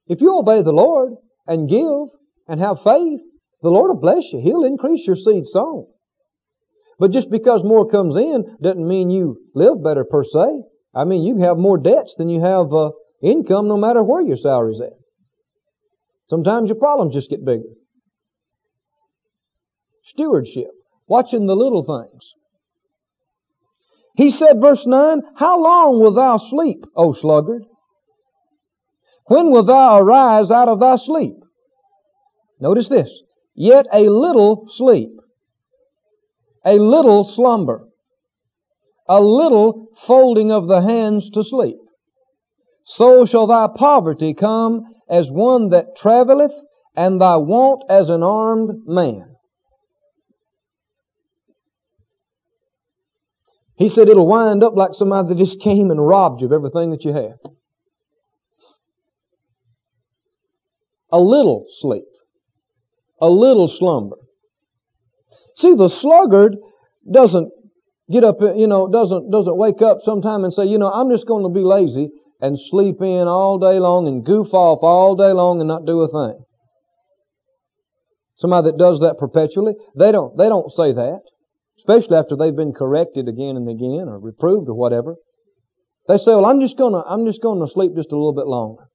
If 0.07 0.21
you 0.21 0.37
obey 0.37 0.61
the 0.61 0.71
Lord 0.71 1.13
and 1.47 1.69
give 1.69 2.09
and 2.47 2.59
have 2.59 2.77
faith, 2.83 3.21
the 3.61 3.69
Lord 3.69 3.89
will 3.89 4.01
bless 4.01 4.23
you. 4.33 4.41
He'll 4.43 4.63
increase 4.63 5.05
your 5.05 5.15
seed 5.15 5.45
sown. 5.45 5.85
But 6.99 7.11
just 7.11 7.31
because 7.31 7.63
more 7.63 7.89
comes 7.89 8.17
in 8.17 8.57
doesn't 8.61 8.85
mean 8.85 9.09
you 9.09 9.37
live 9.55 9.81
better 9.81 10.03
per 10.03 10.23
se. 10.25 10.63
I 10.93 11.05
mean, 11.05 11.23
you 11.23 11.35
can 11.35 11.43
have 11.43 11.57
more 11.57 11.77
debts 11.77 12.15
than 12.17 12.27
you 12.27 12.41
have 12.41 12.73
uh, 12.73 12.91
income 13.23 13.67
no 13.69 13.77
matter 13.77 14.03
where 14.03 14.21
your 14.21 14.35
salary's 14.35 14.81
at. 14.81 14.93
Sometimes 16.29 16.67
your 16.67 16.77
problems 16.77 17.13
just 17.13 17.29
get 17.29 17.45
bigger. 17.45 17.63
Stewardship. 20.05 20.71
Watching 21.07 21.47
the 21.47 21.55
little 21.55 21.83
things. 21.83 22.23
He 24.15 24.31
said, 24.31 24.59
verse 24.59 24.85
9, 24.85 25.21
How 25.35 25.61
long 25.63 26.01
wilt 26.01 26.15
thou 26.15 26.37
sleep, 26.37 26.83
O 26.95 27.13
sluggard? 27.13 27.63
When 29.25 29.51
wilt 29.51 29.67
thou 29.67 29.99
arise 29.99 30.51
out 30.51 30.67
of 30.67 30.79
thy 30.79 30.97
sleep? 30.97 31.35
Notice 32.59 32.89
this. 32.89 33.09
Yet 33.55 33.85
a 33.93 34.09
little 34.09 34.67
sleep. 34.69 35.11
A 36.65 36.73
little 36.73 37.23
slumber. 37.23 37.87
A 39.07 39.21
little 39.21 39.87
folding 40.05 40.51
of 40.51 40.67
the 40.67 40.81
hands 40.81 41.29
to 41.31 41.43
sleep. 41.43 41.77
So 42.85 43.25
shall 43.25 43.47
thy 43.47 43.67
poverty 43.75 44.33
come 44.33 44.93
as 45.09 45.29
one 45.29 45.69
that 45.69 45.95
travelleth, 45.97 46.53
and 46.95 47.19
thy 47.19 47.37
want 47.37 47.83
as 47.89 48.09
an 48.09 48.23
armed 48.23 48.85
man. 48.85 49.35
He 53.77 53.87
said 53.87 54.09
it'll 54.09 54.27
wind 54.27 54.61
up 54.63 54.75
like 54.75 54.93
somebody 54.93 55.29
that 55.29 55.37
just 55.37 55.61
came 55.61 55.89
and 55.89 56.05
robbed 56.05 56.41
you 56.41 56.47
of 56.47 56.53
everything 56.53 56.91
that 56.91 57.05
you 57.05 57.13
have. 57.13 57.39
A 61.11 61.19
little 61.19 61.65
sleep. 61.79 62.03
A 63.21 63.29
little 63.29 63.69
slumber. 63.69 64.17
See, 65.59 65.75
the 65.75 65.89
sluggard 65.89 66.55
doesn't 67.11 67.51
get 68.09 68.23
up, 68.23 68.37
you 68.39 68.67
know, 68.67 68.87
doesn't, 68.87 69.29
doesn't 69.29 69.57
wake 69.57 69.81
up 69.81 69.99
sometime 70.03 70.45
and 70.45 70.53
say, 70.53 70.63
you 70.63 70.77
know, 70.77 70.89
I'm 70.89 71.11
just 71.11 71.27
going 71.27 71.43
to 71.43 71.49
be 71.49 71.65
lazy 71.65 72.09
and 72.39 72.57
sleep 72.57 73.01
in 73.01 73.27
all 73.27 73.59
day 73.59 73.77
long 73.77 74.07
and 74.07 74.25
goof 74.25 74.53
off 74.53 74.79
all 74.81 75.17
day 75.17 75.33
long 75.33 75.59
and 75.59 75.67
not 75.67 75.85
do 75.85 75.99
a 75.99 76.07
thing. 76.07 76.43
Somebody 78.37 78.71
that 78.71 78.77
does 78.77 79.01
that 79.01 79.17
perpetually, 79.19 79.73
they 79.97 80.13
don't, 80.13 80.37
they 80.37 80.47
don't 80.47 80.71
say 80.71 80.93
that. 80.93 81.19
Especially 81.79 82.15
after 82.15 82.37
they've 82.37 82.55
been 82.55 82.71
corrected 82.71 83.27
again 83.27 83.57
and 83.57 83.67
again 83.67 84.07
or 84.07 84.17
reproved 84.19 84.69
or 84.69 84.75
whatever. 84.75 85.15
They 86.07 86.15
say, 86.17 86.31
well, 86.31 86.45
I'm 86.45 86.61
just 86.61 86.77
gonna, 86.77 87.01
I'm 87.01 87.25
just 87.25 87.41
gonna 87.41 87.67
sleep 87.67 87.95
just 87.95 88.11
a 88.13 88.15
little 88.15 88.33
bit 88.33 88.47
longer. 88.47 88.87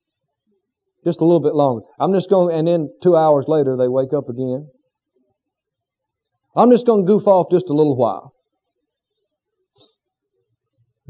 Just 1.04 1.20
a 1.20 1.24
little 1.24 1.42
bit 1.42 1.54
longer. 1.54 1.84
I'm 2.00 2.14
just 2.14 2.30
going, 2.30 2.56
and 2.56 2.66
then 2.66 2.88
two 3.02 3.16
hours 3.16 3.44
later 3.48 3.76
they 3.76 3.88
wake 3.88 4.14
up 4.16 4.30
again. 4.30 4.68
I'm 6.56 6.70
just 6.70 6.86
going 6.86 7.04
to 7.04 7.06
goof 7.06 7.26
off 7.26 7.48
just 7.50 7.68
a 7.68 7.74
little 7.74 7.96
while. 7.96 8.32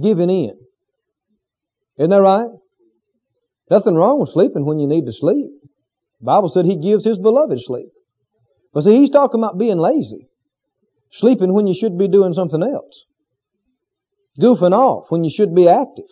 Giving 0.03 0.31
in. 0.31 0.59
Isn't 1.99 2.11
that 2.11 2.23
right? 2.23 2.49
Nothing 3.71 3.95
wrong 3.95 4.21
with 4.21 4.31
sleeping 4.31 4.65
when 4.65 4.79
you 4.79 4.89
need 4.89 5.07
to 5.07 5.13
sleep. 5.13 5.51
The 6.21 6.25
Bible 6.25 6.49
said 6.49 6.65
He 6.65 6.77
gives 6.81 7.05
His 7.05 7.19
beloved 7.19 7.59
sleep. 7.61 7.91
But 8.73 8.85
see, 8.85 8.97
He's 8.97 9.11
talking 9.11 9.41
about 9.41 9.59
being 9.59 9.79
lazy. 9.79 10.29
Sleeping 11.13 11.53
when 11.53 11.67
you 11.67 11.75
should 11.79 11.97
be 11.97 12.09
doing 12.09 12.35
something 12.35 12.63
else. 12.63 13.05
Goofing 14.41 14.73
off 14.73 15.07
when 15.11 15.23
you 15.23 15.31
should 15.31 15.55
be 15.55 15.69
active. 15.69 16.07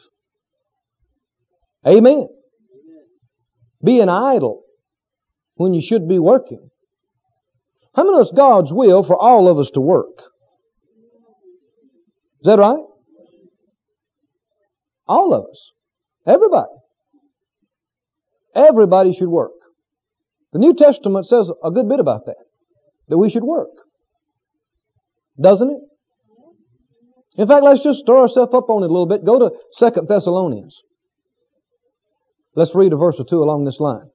Amen. 1.87 2.29
being 3.83 4.09
idle 4.09 4.63
when 5.57 5.75
you 5.75 5.83
should 5.83 6.09
be 6.09 6.19
working. 6.19 6.71
How 7.95 8.05
many 8.05 8.17
of 8.17 8.23
it's 8.23 8.37
God's 8.37 8.73
will 8.73 9.03
for 9.03 9.17
all 9.17 9.49
of 9.49 9.59
us 9.59 9.71
to 9.75 9.81
work? 9.81 10.23
Is 12.41 12.47
that 12.47 12.59
right? 12.59 12.85
All 15.07 15.35
of 15.35 15.45
us. 15.51 15.71
Everybody. 16.27 16.73
Everybody 18.55 19.15
should 19.15 19.29
work. 19.29 19.53
The 20.53 20.59
New 20.59 20.75
Testament 20.75 21.27
says 21.27 21.51
a 21.63 21.71
good 21.71 21.89
bit 21.89 22.01
about 22.01 22.27
that. 22.27 22.37
That 23.09 23.19
we 23.19 23.31
should 23.31 23.45
work. 23.45 23.71
Doesn't 25.41 25.71
it? 25.71 25.81
In 27.41 27.49
fact, 27.49 27.65
let's 27.65 27.83
just 27.83 28.01
stir 28.01 28.17
ourselves 28.17 28.53
up 28.55 28.69
on 28.69 28.83
it 28.83 28.91
a 28.91 28.93
little 28.93 29.07
bit. 29.07 29.25
Go 29.25 29.39
to 29.39 29.51
Second 29.73 30.09
Thessalonians. 30.09 30.79
Let's 32.55 32.75
read 32.75 32.93
a 32.93 32.97
verse 32.97 33.17
or 33.19 33.25
two 33.25 33.43
along 33.43 33.65
this 33.65 33.81
line. 33.81 34.11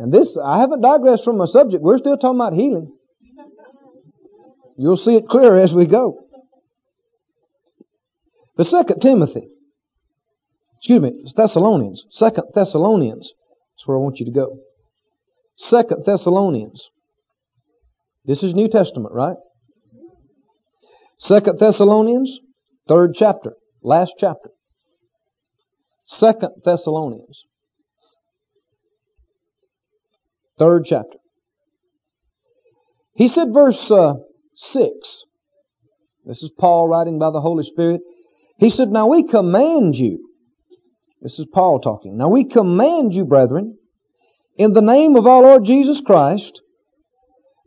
And 0.00 0.10
this, 0.10 0.34
I 0.42 0.60
haven't 0.60 0.80
digressed 0.80 1.24
from 1.24 1.36
my 1.36 1.44
subject. 1.44 1.82
We're 1.82 1.98
still 1.98 2.16
talking 2.16 2.40
about 2.40 2.54
healing. 2.54 2.90
You'll 4.78 4.96
see 4.96 5.14
it 5.14 5.28
clearer 5.28 5.58
as 5.58 5.74
we 5.74 5.86
go. 5.86 6.24
The 8.56 8.64
second 8.64 9.00
Timothy, 9.00 9.46
excuse 10.78 11.02
me, 11.02 11.22
Thessalonians, 11.36 12.06
second 12.08 12.44
Thessalonians. 12.54 13.30
That's 13.74 13.86
where 13.86 13.98
I 13.98 14.00
want 14.00 14.18
you 14.20 14.24
to 14.24 14.32
go. 14.32 14.60
Second 15.58 16.04
Thessalonians. 16.06 16.88
This 18.24 18.42
is 18.42 18.54
New 18.54 18.68
Testament, 18.68 19.14
right? 19.14 19.36
Second 21.18 21.58
Thessalonians, 21.60 22.38
third 22.88 23.12
chapter, 23.14 23.52
last 23.82 24.14
chapter. 24.18 24.48
Second 26.06 26.52
Thessalonians, 26.64 27.44
third 30.60 30.84
chapter. 30.84 31.18
He 33.14 33.26
said, 33.26 33.48
verse 33.52 33.90
uh, 33.90 34.14
six. 34.54 35.24
This 36.24 36.42
is 36.42 36.50
Paul 36.56 36.86
writing 36.86 37.18
by 37.18 37.30
the 37.30 37.40
Holy 37.40 37.64
Spirit. 37.64 38.02
He 38.58 38.70
said, 38.70 38.90
"Now 38.90 39.08
we 39.08 39.26
command 39.26 39.96
you." 39.96 40.28
This 41.22 41.38
is 41.38 41.46
Paul 41.52 41.80
talking. 41.80 42.16
Now 42.16 42.28
we 42.28 42.44
command 42.44 43.14
you, 43.14 43.24
brethren, 43.24 43.78
in 44.56 44.74
the 44.74 44.82
name 44.82 45.16
of 45.16 45.26
our 45.26 45.42
Lord 45.42 45.64
Jesus 45.64 46.00
Christ, 46.04 46.60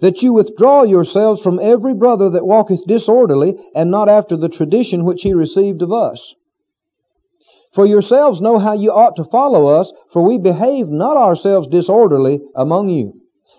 that 0.02 0.22
you 0.22 0.34
withdraw 0.34 0.84
yourselves 0.84 1.42
from 1.42 1.60
every 1.60 1.96
brother 1.96 2.30
that 2.30 2.46
walketh 2.46 2.86
disorderly, 2.88 3.56
and 3.76 3.90
not 3.90 4.08
after 4.08 4.38
the 4.38 4.50
tradition 4.50 5.04
which 5.04 5.24
he 5.24 5.34
received 5.34 5.82
of 5.82 5.92
us. 5.92 6.36
For 7.74 7.86
yourselves 7.88 8.40
know 8.40 8.60
how 8.60 8.74
you 8.74 8.92
ought 8.92 9.16
to 9.16 9.24
follow 9.24 9.66
us, 9.68 9.92
for 10.12 10.22
we 10.22 10.38
behaved 10.38 10.92
not 10.92 11.18
ourselves 11.18 11.68
disorderly 11.68 12.40
among 12.56 12.90
you. 12.90 13.14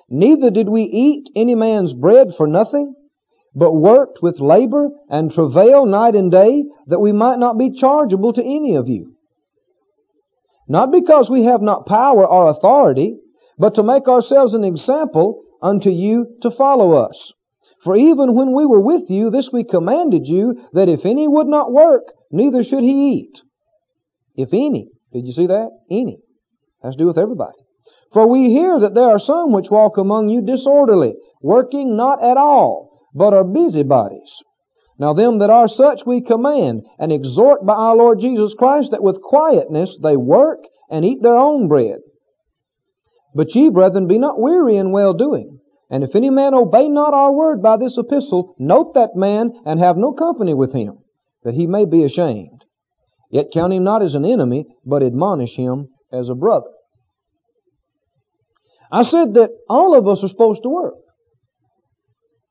Neither 0.09 0.51
did 0.51 0.69
we 0.69 0.83
eat 0.83 1.31
any 1.35 1.55
man's 1.57 1.93
bread 1.93 2.35
for 2.37 2.47
nothing, 2.47 2.95
but 3.55 3.73
worked 3.73 4.23
with 4.23 4.39
labor 4.39 4.91
and 5.09 5.33
travail 5.33 5.87
night 5.87 6.15
and 6.15 6.31
day, 6.31 6.65
that 6.87 7.01
we 7.01 7.11
might 7.11 7.39
not 7.39 7.59
be 7.59 7.73
chargeable 7.73 8.33
to 8.33 8.43
any 8.43 8.77
of 8.77 8.89
you. 8.89 9.15
Not 10.69 10.93
because 10.93 11.29
we 11.29 11.45
have 11.45 11.63
not 11.63 11.87
power 11.87 12.27
or 12.27 12.49
authority, 12.49 13.19
but 13.59 13.75
to 13.75 13.83
make 13.83 14.09
ourselves 14.09 14.55
an 14.55 14.65
example 14.65 15.43
unto 15.61 15.91
you 15.91 16.37
to 16.43 16.51
follow 16.51 16.93
us. 16.93 17.33
For 17.83 17.97
even 17.97 18.35
when 18.35 18.53
we 18.53 18.65
were 18.65 18.81
with 18.81 19.11
you, 19.11 19.31
this 19.31 19.53
we 19.53 19.65
commanded 19.65 20.27
you, 20.27 20.69
that 20.73 20.89
if 20.89 21.05
any 21.05 21.27
would 21.27 21.47
not 21.47 21.73
work, 21.73 22.13
neither 22.31 22.63
should 22.63 22.83
he 22.83 23.13
eat. 23.13 23.41
If 24.35 24.53
any. 24.53 24.89
Did 25.13 25.27
you 25.27 25.33
see 25.33 25.47
that? 25.47 25.71
Any. 25.91 26.19
Has 26.83 26.95
to 26.97 26.99
do 26.99 27.07
with 27.07 27.19
everybody. 27.19 27.57
For 28.13 28.29
we 28.29 28.51
hear 28.51 28.79
that 28.81 28.95
there 28.95 29.11
are 29.11 29.19
some 29.19 29.53
which 29.53 29.71
walk 29.71 29.97
among 29.97 30.29
you 30.29 30.43
disorderly, 30.43 31.15
working 31.43 31.97
not 31.97 32.23
at 32.23 32.37
all, 32.37 33.09
but 33.15 33.33
are 33.33 33.45
busybodies. 33.45 34.33
Now 34.99 35.13
them 35.13 35.39
that 35.39 35.51
are 35.51 35.69
such 35.69 36.07
we 36.07 36.21
command 36.21 36.83
and 36.99 37.13
exhort 37.13 37.67
by 37.67 37.75
our 37.75 37.97
Lord 37.97 38.21
Jesus 38.21 38.55
Christ 38.55 38.93
that 38.93 39.03
with 39.03 39.21
quietness 39.21 39.99
they 40.03 40.17
work 40.17 40.61
and 40.89 41.05
eat 41.05 41.23
their 41.23 41.37
own 41.37 41.67
bread. 41.67 41.99
But 43.35 43.55
ye, 43.55 43.69
brethren, 43.69 44.07
be 44.07 44.19
not 44.19 44.41
weary 44.41 44.77
in 44.77 44.93
well 44.93 45.13
doing. 45.13 45.59
And 45.91 46.05
if 46.05 46.15
any 46.15 46.31
man 46.31 46.55
obey 46.55 46.89
not 46.89 47.15
our 47.15 47.33
word 47.33 47.63
by 47.63 47.77
this 47.77 47.99
epistle, 47.99 48.55
note 48.59 48.95
that 48.95 49.17
man 49.17 49.53
and 49.67 49.81
have 49.81 49.97
no 49.97 50.13
company 50.13 50.55
with 50.55 50.73
him, 50.73 50.99
that 51.43 51.55
he 51.55 51.67
may 51.67 51.85
be 51.85 52.05
ashamed. 52.05 52.64
Yet 53.35 53.47
count 53.53 53.73
him 53.73 53.83
not 53.83 54.01
as 54.01 54.15
an 54.15 54.25
enemy, 54.25 54.65
but 54.87 55.03
admonish 55.03 55.57
him 55.57 55.89
as 56.13 56.29
a 56.29 56.37
brother. 56.37 56.71
I 58.93 59.03
said 59.03 59.35
that 59.35 59.51
all 59.69 59.99
of 59.99 60.07
us 60.07 60.23
are 60.23 60.29
supposed 60.29 60.63
to 60.63 60.69
work. 60.69 60.95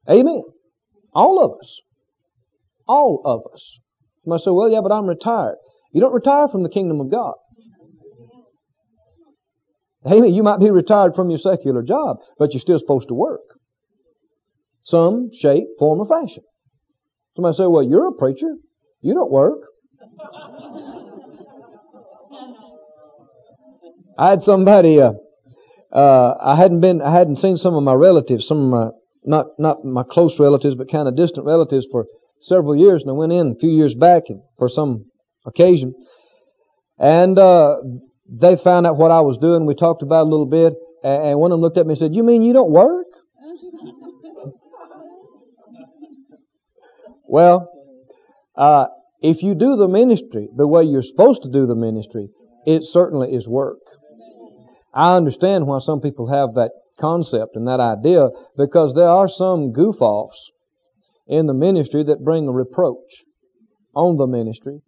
Amen. 0.09 0.43
All 1.13 1.41
of 1.41 1.51
us. 1.51 1.79
All 2.85 3.21
of 3.23 3.53
us. 3.53 3.63
Somebody 4.25 4.43
say, 4.43 4.51
well, 4.51 4.69
yeah, 4.69 4.81
but 4.83 4.91
I'm 4.91 5.05
retired. 5.05 5.55
You 5.93 6.01
don't 6.01 6.13
retire 6.13 6.49
from 6.49 6.63
the 6.63 6.69
kingdom 6.69 6.99
of 6.99 7.09
God. 7.09 7.35
Amen. 10.05 10.33
You 10.33 10.43
might 10.43 10.59
be 10.59 10.69
retired 10.69 11.13
from 11.15 11.29
your 11.29 11.39
secular 11.39 11.81
job, 11.81 12.17
but 12.37 12.51
you're 12.51 12.59
still 12.59 12.79
supposed 12.79 13.07
to 13.07 13.13
work. 13.13 13.39
Some 14.83 15.29
shape, 15.33 15.63
form, 15.79 16.01
or 16.01 16.07
fashion. 16.09 16.43
Somebody 17.37 17.55
say, 17.55 17.67
well, 17.67 17.83
you're 17.83 18.09
a 18.09 18.11
preacher. 18.11 18.55
You 18.99 19.13
don't 19.13 19.31
work. 19.31 19.59
I 24.17 24.29
had 24.29 24.41
somebody, 24.41 25.01
uh, 25.01 25.13
uh, 25.91 26.33
I 26.41 26.55
hadn't 26.55 26.81
been, 26.81 27.01
I 27.01 27.11
hadn't 27.11 27.37
seen 27.37 27.57
some 27.57 27.73
of 27.75 27.83
my 27.83 27.93
relatives, 27.93 28.47
some 28.47 28.65
of 28.65 28.69
my, 28.69 28.89
not, 29.23 29.47
not 29.57 29.83
my 29.83 30.03
close 30.03 30.39
relatives, 30.39 30.75
but 30.75 30.91
kind 30.91 31.07
of 31.07 31.15
distant 31.15 31.45
relatives 31.45 31.87
for 31.91 32.05
several 32.41 32.75
years, 32.75 33.01
and 33.01 33.11
I 33.11 33.13
went 33.13 33.31
in 33.31 33.51
a 33.51 33.55
few 33.55 33.69
years 33.71 33.95
back 33.95 34.23
for 34.57 34.69
some 34.69 35.05
occasion. 35.45 35.93
And, 36.99 37.39
uh, 37.39 37.77
they 38.29 38.55
found 38.55 38.87
out 38.87 38.97
what 38.97 39.11
I 39.11 39.21
was 39.21 39.37
doing. 39.37 39.65
We 39.65 39.75
talked 39.75 40.01
about 40.01 40.21
it 40.21 40.27
a 40.27 40.29
little 40.29 40.45
bit, 40.45 40.73
and 41.03 41.39
one 41.39 41.51
of 41.51 41.57
them 41.57 41.61
looked 41.61 41.77
at 41.77 41.85
me 41.85 41.91
and 41.93 41.99
said, 41.99 42.15
"You 42.15 42.23
mean 42.23 42.41
you 42.41 42.53
don't 42.53 42.71
work?" 42.71 43.07
well, 47.25 47.69
uh, 48.55 48.87
if 49.21 49.43
you 49.43 49.55
do 49.55 49.75
the 49.75 49.87
ministry 49.87 50.47
the 50.55 50.67
way 50.67 50.83
you're 50.83 51.03
supposed 51.03 51.43
to 51.43 51.51
do 51.51 51.65
the 51.65 51.75
ministry, 51.75 52.29
it 52.65 52.83
certainly 52.83 53.33
is 53.33 53.47
work. 53.47 53.79
I 54.93 55.15
understand 55.15 55.65
why 55.65 55.79
some 55.79 56.01
people 56.01 56.27
have 56.27 56.53
that 56.55 56.71
concept 56.99 57.55
and 57.55 57.67
that 57.67 57.79
idea 57.79 58.29
because 58.55 58.93
there 58.93 59.07
are 59.07 59.27
some 59.27 59.71
goof 59.71 60.01
offs 60.01 60.51
in 61.27 61.47
the 61.47 61.53
ministry 61.53 62.03
that 62.03 62.23
bring 62.23 62.47
a 62.47 62.51
reproach 62.51 63.23
on 63.95 64.17
the 64.17 64.27
ministry. 64.27 64.79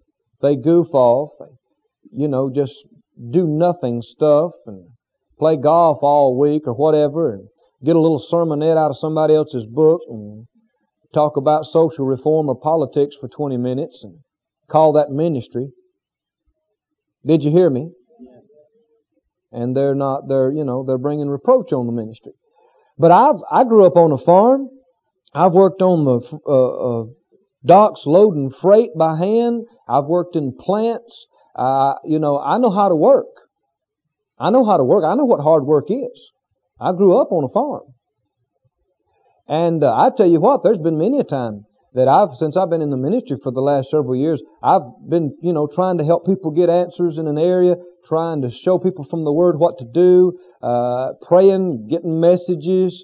They 0.41 0.56
goof 0.56 0.88
off, 0.93 1.32
you 2.12 2.28
know, 2.28 2.51
just 2.53 2.74
do 3.32 3.47
nothing 3.47 4.01
stuff 4.01 4.51
and 4.68 4.86
play 5.39 5.58
golf 5.58 5.99
all 6.01 6.38
week 6.38 6.64
or 6.68 6.74
whatever 6.74 7.34
and 7.34 7.47
get 7.84 7.95
a 7.95 8.01
little 8.01 8.24
sermonette 8.32 8.78
out 8.78 8.91
of 8.91 8.97
somebody 8.97 9.34
else's 9.34 9.66
book 9.66 10.01
and 10.10 10.45
talk 11.14 11.38
about 11.38 11.66
social 11.66 12.06
reform 12.06 12.49
or 12.49 12.60
politics 12.60 13.16
for 13.20 13.28
20 13.28 13.58
minutes 13.58 14.03
and 14.03 14.20
call 14.70 14.93
that 14.93 15.10
ministry. 15.10 15.70
Did 17.26 17.43
you 17.43 17.51
hear 17.51 17.70
me? 17.70 17.91
And 19.56 19.76
they're 19.76 19.95
not, 19.95 20.28
they're, 20.28 20.51
you 20.51 20.66
know, 20.66 20.84
they're 20.86 20.97
bringing 20.97 21.30
reproach 21.30 21.72
on 21.72 21.86
the 21.86 21.93
ministry. 21.93 22.34
But 22.97 23.12
I've, 23.12 23.41
I 23.49 23.64
grew 23.64 23.86
up 23.86 23.95
on 23.95 24.12
a 24.12 24.18
farm. 24.18 24.68
I've 25.34 25.53
worked 25.53 25.82
on 25.82 26.03
the, 26.03 26.39
uh, 26.45 27.01
uh, 27.01 27.06
docks 27.66 28.01
loading 28.06 28.51
freight 28.62 28.89
by 28.97 29.18
hand. 29.18 29.66
I've 29.88 30.06
worked 30.06 30.36
in 30.36 30.58
plants. 30.60 31.28
Uh, 31.56 31.93
you 32.03 32.20
know, 32.20 32.38
I 32.38 32.58
know 32.58 32.70
how 32.70 32.89
to 32.89 32.95
work. 32.95 33.32
I 34.38 34.49
know 34.49 34.66
how 34.66 34.76
to 34.76 34.84
work. 34.84 35.06
I 35.06 35.16
know 35.16 35.24
what 35.24 35.39
hard 35.39 35.64
work 35.66 35.86
is. 35.89 36.32
I 36.78 36.91
grew 36.91 37.18
up 37.18 37.32
on 37.32 37.45
a 37.45 37.49
farm. 37.49 37.93
And 39.47 39.84
uh, 39.84 39.93
I 39.95 40.10
tell 40.16 40.28
you 40.28 40.41
what, 40.41 40.64
there's 40.64 40.80
been 40.80 40.97
many 40.97 41.20
a 41.20 41.24
time 41.24 41.66
that 41.96 42.10
I've, 42.10 42.36
since 42.38 42.58
I've 42.58 42.70
been 42.70 42.82
in 42.82 42.89
the 42.89 42.98
ministry 42.98 43.38
for 43.41 43.52
the 43.52 43.62
last 43.62 43.89
several 43.89 44.16
years, 44.16 44.43
I've 44.62 44.84
been, 45.08 45.36
you 45.41 45.54
know, 45.54 45.68
trying 45.74 45.98
to 45.98 46.04
help 46.04 46.26
people 46.26 46.52
get 46.52 46.70
answers 46.70 47.18
in 47.18 47.28
an 47.28 47.38
area, 47.38 47.76
trying 48.06 48.41
to 48.41 48.52
show 48.52 48.78
people 48.78 49.08
from 49.10 49.24
the 49.24 49.32
Word 49.32 49.58
what 49.58 49.80
to 49.80 49.86
do, 49.86 50.38
uh, 50.62 51.14
praying, 51.26 51.88
getting 51.89 52.20
messages, 52.20 53.04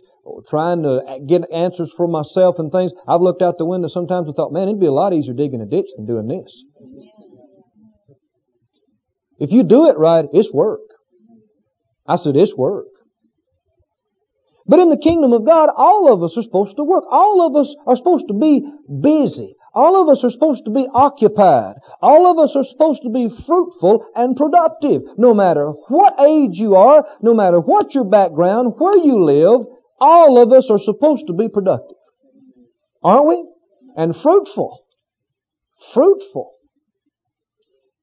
trying 0.49 0.83
to 0.83 0.99
get 1.27 1.41
answers 1.53 1.91
for 1.95 2.07
myself 2.07 2.55
and 2.59 2.69
things. 2.71 2.91
I've 3.07 3.21
looked 3.21 3.41
out 3.41 3.57
the 3.57 3.65
window 3.65 3.87
sometimes 3.87 4.27
and 4.27 4.35
thought, 4.35 4.51
man, 4.51 4.67
it'd 4.67 4.79
be 4.79 4.87
a 4.87 4.91
lot 4.91 5.13
easier 5.13 5.33
digging 5.33 5.61
a 5.61 5.65
ditch 5.65 5.87
than 5.95 6.05
doing 6.05 6.27
this. 6.27 6.63
If 9.39 9.51
you 9.51 9.63
do 9.63 9.89
it 9.89 9.97
right, 9.97 10.25
it's 10.33 10.51
work. 10.53 10.81
I 12.05 12.17
said, 12.17 12.35
it's 12.35 12.55
work. 12.55 12.87
But 14.67 14.79
in 14.79 14.89
the 14.89 14.97
kingdom 14.97 15.33
of 15.33 15.45
God, 15.45 15.69
all 15.75 16.11
of 16.13 16.23
us 16.23 16.37
are 16.37 16.43
supposed 16.43 16.77
to 16.77 16.83
work. 16.83 17.03
All 17.09 17.45
of 17.45 17.55
us 17.55 17.75
are 17.85 17.95
supposed 17.95 18.27
to 18.27 18.33
be 18.33 18.63
busy. 19.01 19.55
All 19.73 20.01
of 20.01 20.09
us 20.09 20.23
are 20.23 20.29
supposed 20.29 20.65
to 20.65 20.71
be 20.71 20.87
occupied. 20.93 21.75
All 22.01 22.29
of 22.29 22.37
us 22.37 22.55
are 22.55 22.63
supposed 22.63 23.03
to 23.03 23.09
be 23.09 23.29
fruitful 23.47 24.05
and 24.15 24.35
productive. 24.35 25.01
No 25.17 25.33
matter 25.33 25.71
what 25.87 26.19
age 26.19 26.57
you 26.57 26.75
are, 26.75 27.05
no 27.21 27.33
matter 27.33 27.59
what 27.59 27.95
your 27.95 28.03
background, 28.03 28.73
where 28.77 28.97
you 28.97 29.23
live, 29.23 29.65
all 29.99 30.41
of 30.41 30.51
us 30.51 30.69
are 30.69 30.79
supposed 30.79 31.27
to 31.27 31.33
be 31.33 31.47
productive. 31.47 31.97
Aren't 33.03 33.27
we? 33.27 33.45
And 33.95 34.15
fruitful. 34.15 34.83
Fruitful. 35.93 36.53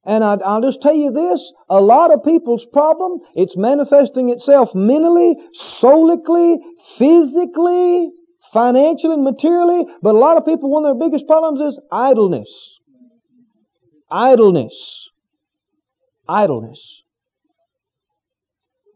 And 0.08 0.24
I, 0.24 0.36
will 0.36 0.62
just 0.62 0.80
tell 0.80 0.94
you 0.94 1.12
this, 1.12 1.52
a 1.68 1.82
lot 1.82 2.14
of 2.14 2.24
people's 2.24 2.64
problem, 2.72 3.20
it's 3.34 3.58
manifesting 3.58 4.30
itself 4.30 4.70
mentally, 4.74 5.36
solically, 5.82 6.56
physically, 6.98 8.08
financially 8.50 9.12
and 9.12 9.22
materially, 9.22 9.84
but 10.00 10.14
a 10.14 10.18
lot 10.18 10.38
of 10.38 10.46
people, 10.46 10.70
one 10.70 10.86
of 10.86 10.98
their 10.98 11.08
biggest 11.08 11.26
problems 11.26 11.60
is 11.60 11.78
idleness. 11.92 12.48
Idleness. 14.10 15.10
Idleness. 16.26 17.02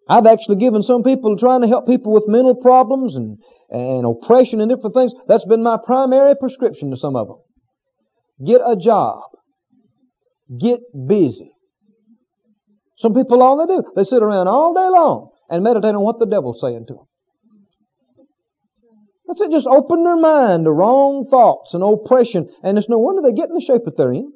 I've 0.08 0.24
actually 0.24 0.56
given 0.56 0.82
some 0.82 1.02
people 1.02 1.36
trying 1.36 1.60
to 1.60 1.68
help 1.68 1.86
people 1.86 2.14
with 2.14 2.24
mental 2.26 2.54
problems 2.54 3.16
and, 3.16 3.36
and 3.68 4.06
oppression 4.06 4.62
and 4.62 4.70
different 4.70 4.94
things. 4.94 5.12
That's 5.28 5.44
been 5.44 5.62
my 5.62 5.76
primary 5.84 6.36
prescription 6.40 6.90
to 6.90 6.96
some 6.96 7.16
of 7.16 7.28
them. 7.28 7.36
Get 8.46 8.62
a 8.66 8.76
job. 8.76 9.24
Get 10.60 10.80
busy. 11.06 11.52
Some 12.98 13.14
people 13.14 13.42
all 13.42 13.56
they 13.58 13.72
do, 13.74 13.82
they 13.96 14.04
sit 14.04 14.22
around 14.22 14.48
all 14.48 14.74
day 14.74 14.88
long 14.88 15.30
and 15.48 15.64
meditate 15.64 15.94
on 15.94 16.02
what 16.02 16.18
the 16.18 16.26
devil's 16.26 16.60
saying 16.60 16.86
to 16.88 16.94
them. 16.94 17.06
That's 19.26 19.40
it. 19.40 19.50
Just 19.50 19.66
open 19.66 20.04
their 20.04 20.16
mind 20.16 20.64
to 20.66 20.72
wrong 20.72 21.26
thoughts 21.30 21.74
and 21.74 21.82
oppression, 21.82 22.48
and 22.62 22.76
it's 22.76 22.88
no 22.88 22.98
wonder 22.98 23.22
they 23.22 23.34
get 23.34 23.48
in 23.48 23.54
the 23.54 23.64
shape 23.66 23.84
that 23.86 23.96
they're 23.96 24.12
in. 24.12 24.32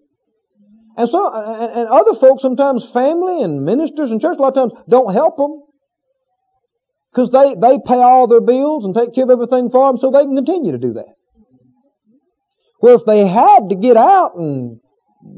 And 0.96 1.08
so, 1.10 1.30
and, 1.34 1.88
other 1.88 2.18
folks, 2.18 2.42
sometimes 2.42 2.88
family 2.94 3.42
and 3.42 3.64
ministers 3.64 4.10
and 4.10 4.20
church, 4.20 4.36
a 4.38 4.42
lot 4.42 4.56
of 4.56 4.70
times 4.70 4.84
don't 4.88 5.12
help 5.12 5.36
them 5.36 5.62
because 7.12 7.30
they 7.30 7.54
they 7.60 7.78
pay 7.86 8.00
all 8.00 8.26
their 8.26 8.40
bills 8.40 8.84
and 8.84 8.94
take 8.94 9.14
care 9.14 9.24
of 9.24 9.30
everything 9.30 9.68
for 9.70 9.88
them, 9.88 9.98
so 9.98 10.10
they 10.10 10.24
can 10.24 10.34
continue 10.34 10.72
to 10.72 10.78
do 10.78 10.94
that. 10.94 11.12
Well, 12.80 12.96
if 12.96 13.04
they 13.06 13.26
had 13.26 13.68
to 13.68 13.76
get 13.76 13.96
out 13.96 14.36
and 14.36 14.80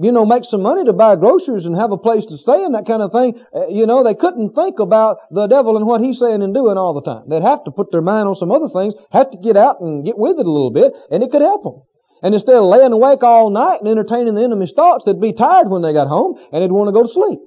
you 0.01 0.13
know, 0.13 0.25
make 0.25 0.45
some 0.45 0.63
money 0.63 0.85
to 0.85 0.93
buy 0.93 1.17
groceries 1.17 1.65
and 1.65 1.77
have 1.77 1.93
a 1.93 1.97
place 1.97 2.25
to 2.27 2.39
stay 2.39 2.65
and 2.65 2.75
that 2.75 2.87
kind 2.87 3.03
of 3.03 3.13
thing, 3.13 3.41
uh, 3.55 3.67
you 3.69 3.87
know, 3.87 4.05
they 4.05 4.15
couldn't 4.15 4.55
think 4.55 4.79
about 4.79 5.19
the 5.31 5.47
devil 5.47 5.77
and 5.77 5.87
what 5.87 6.01
he's 6.01 6.19
saying 6.19 6.43
and 6.43 6.55
doing 6.55 6.77
all 6.77 6.95
the 6.95 7.03
time. 7.03 7.29
They'd 7.29 7.43
have 7.43 7.65
to 7.65 7.71
put 7.71 7.91
their 7.91 8.03
mind 8.03 8.29
on 8.29 8.37
some 8.37 8.51
other 8.51 8.69
things, 8.69 8.95
have 9.11 9.31
to 9.31 9.39
get 9.39 9.57
out 9.57 9.81
and 9.81 10.05
get 10.05 10.19
with 10.19 10.39
it 10.39 10.47
a 10.47 10.51
little 10.51 10.71
bit, 10.71 10.93
and 11.11 11.23
it 11.23 11.31
could 11.31 11.43
help 11.43 11.63
them. 11.63 11.83
And 12.23 12.35
instead 12.35 12.57
of 12.57 12.65
laying 12.65 12.93
awake 12.93 13.23
all 13.23 13.51
night 13.51 13.81
and 13.81 13.89
entertaining 13.89 14.35
the 14.35 14.43
enemy's 14.43 14.73
thoughts, 14.75 15.05
they'd 15.05 15.21
be 15.21 15.33
tired 15.33 15.71
when 15.71 15.83
they 15.83 15.93
got 15.93 16.09
home 16.09 16.39
and 16.53 16.63
they'd 16.63 16.73
want 16.73 16.89
to 16.89 16.93
go 16.93 17.03
to 17.03 17.13
sleep. 17.13 17.39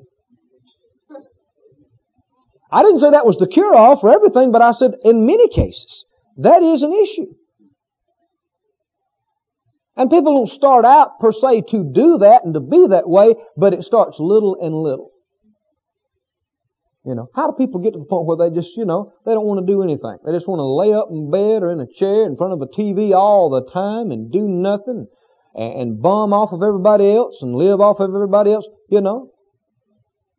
I 2.72 2.84
didn't 2.84 3.00
say 3.00 3.12
that 3.12 3.26
was 3.26 3.38
the 3.38 3.48
cure-all 3.48 4.00
for 4.00 4.10
everything, 4.10 4.52
but 4.52 4.62
I 4.62 4.72
said 4.72 4.92
in 5.04 5.26
many 5.26 5.50
cases, 5.50 6.06
that 6.38 6.64
is 6.64 6.84
an 6.84 6.94
issue. 6.94 7.36
And 10.02 10.10
people 10.10 10.34
don't 10.34 10.50
start 10.50 10.84
out 10.84 11.20
per 11.20 11.32
se 11.32 11.66
to 11.70 11.84
do 11.84 12.18
that 12.26 12.42
and 12.44 12.56
to 12.56 12.60
be 12.60 12.88
that 12.90 13.08
way, 13.08 13.36
but 13.56 13.72
it 13.72 13.84
starts 13.84 14.20
little 14.20 14.58
and 14.60 14.74
little. 14.74 15.12
You 17.06 17.14
know, 17.14 17.30
how 17.36 17.52
do 17.52 17.54
people 17.56 17.82
get 17.82 17.94
to 17.94 18.00
the 18.00 18.06
point 18.06 18.26
where 18.26 18.38
they 18.38 18.50
just, 18.50 18.76
you 18.76 18.84
know, 18.84 19.14
they 19.28 19.32
don't 19.32 19.46
want 19.46 19.62
to 19.62 19.72
do 19.72 19.84
anything. 19.84 20.18
They 20.26 20.32
just 20.32 20.48
want 20.48 20.58
to 20.58 20.66
lay 20.66 20.92
up 20.92 21.10
in 21.12 21.30
bed 21.30 21.62
or 21.62 21.72
in 21.72 21.80
a 21.80 21.86
chair 21.86 22.26
in 22.26 22.36
front 22.36 22.52
of 22.52 22.64
a 22.64 22.66
TV 22.66 23.14
all 23.14 23.52
the 23.52 23.70
time 23.70 24.10
and 24.10 24.32
do 24.32 24.42
nothing 24.42 25.06
and, 25.54 25.74
and 25.80 26.02
bum 26.02 26.34
off 26.34 26.52
of 26.52 26.64
everybody 26.64 27.14
else 27.14 27.38
and 27.44 27.54
live 27.54 27.80
off 27.80 28.00
of 28.00 28.10
everybody 28.10 28.54
else, 28.54 28.66
you 28.90 29.02
know. 29.02 29.30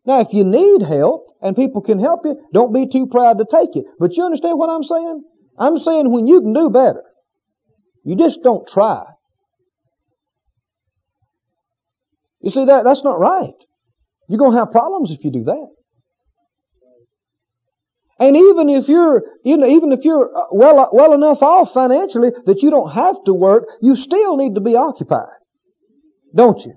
Now, 0.05 0.23
if 0.23 0.33
you 0.33 0.43
need 0.43 0.83
help 0.83 1.39
and 1.41 1.55
people 1.55 1.83
can 1.83 2.01
help 2.01 2.23
you, 2.25 2.35
don't 2.53 2.75
be 2.75 2.89
too 2.91 3.07
proud 3.07 3.39
to 3.39 3.45
take 3.49 3.77
it. 3.77 3.85
But 4.01 4.17
you 4.17 4.25
understand 4.25 4.59
what 4.59 4.71
I'm 4.71 4.83
saying? 4.83 5.23
I'm 5.57 5.79
saying 5.79 6.11
when 6.11 6.27
you 6.27 6.41
can 6.41 6.53
do 6.53 6.69
better, 6.69 7.05
you 8.03 8.17
just 8.17 8.43
don't 8.43 8.67
try. 8.67 9.05
You 12.43 12.51
see, 12.51 12.65
that, 12.65 12.85
that's 12.85 13.05
not 13.05 13.19
right. 13.19 13.55
You're 14.29 14.39
going 14.39 14.53
to 14.53 14.59
have 14.59 14.73
problems 14.73 15.11
if 15.11 15.25
you 15.25 15.31
do 15.31 15.45
that. 15.45 15.69
And 18.19 18.37
even 18.37 18.69
if 18.69 18.89
you're, 18.89 19.23
you 19.45 19.57
know, 19.57 19.67
even 19.67 19.91
if 19.91 20.05
you're 20.05 20.31
uh, 20.37 20.45
well, 20.53 20.91
well 20.93 21.13
enough 21.13 21.43
off 21.43 21.73
financially 21.73 22.31
that 22.47 22.63
you 22.63 22.71
don't 22.71 22.93
have 22.93 23.17
to 23.25 23.35
work, 23.35 23.65
you 23.81 23.97
still 23.97 24.37
need 24.37 24.55
to 24.55 24.61
be 24.61 24.77
occupied. 24.77 25.27
Don't 26.35 26.61
you? 26.65 26.75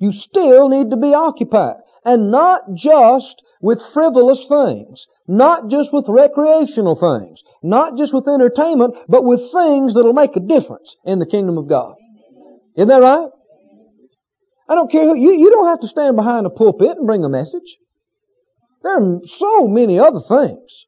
You 0.00 0.12
still 0.12 0.68
need 0.68 0.90
to 0.90 0.96
be 0.96 1.14
occupied. 1.14 1.76
And 2.04 2.32
not 2.32 2.62
just 2.74 3.42
with 3.62 3.80
frivolous 3.94 4.44
things. 4.48 5.06
Not 5.28 5.70
just 5.70 5.92
with 5.92 6.06
recreational 6.08 6.96
things. 6.96 7.40
Not 7.62 7.96
just 7.96 8.12
with 8.12 8.26
entertainment, 8.26 8.94
but 9.08 9.24
with 9.24 9.52
things 9.52 9.94
that'll 9.94 10.12
make 10.12 10.36
a 10.36 10.40
difference 10.40 10.96
in 11.06 11.20
the 11.20 11.26
kingdom 11.26 11.56
of 11.56 11.68
God. 11.68 11.94
Isn't 12.76 12.88
that 12.88 13.02
right? 13.02 13.28
I 14.68 14.74
don't 14.74 14.90
care 14.90 15.04
who, 15.04 15.16
you, 15.16 15.34
you 15.34 15.50
don't 15.50 15.66
have 15.66 15.80
to 15.80 15.88
stand 15.88 16.16
behind 16.16 16.46
a 16.46 16.50
pulpit 16.50 16.96
and 16.96 17.06
bring 17.06 17.24
a 17.24 17.28
message. 17.28 17.76
There 18.82 18.94
are 18.94 19.20
so 19.38 19.66
many 19.68 19.98
other 19.98 20.20
things 20.20 20.86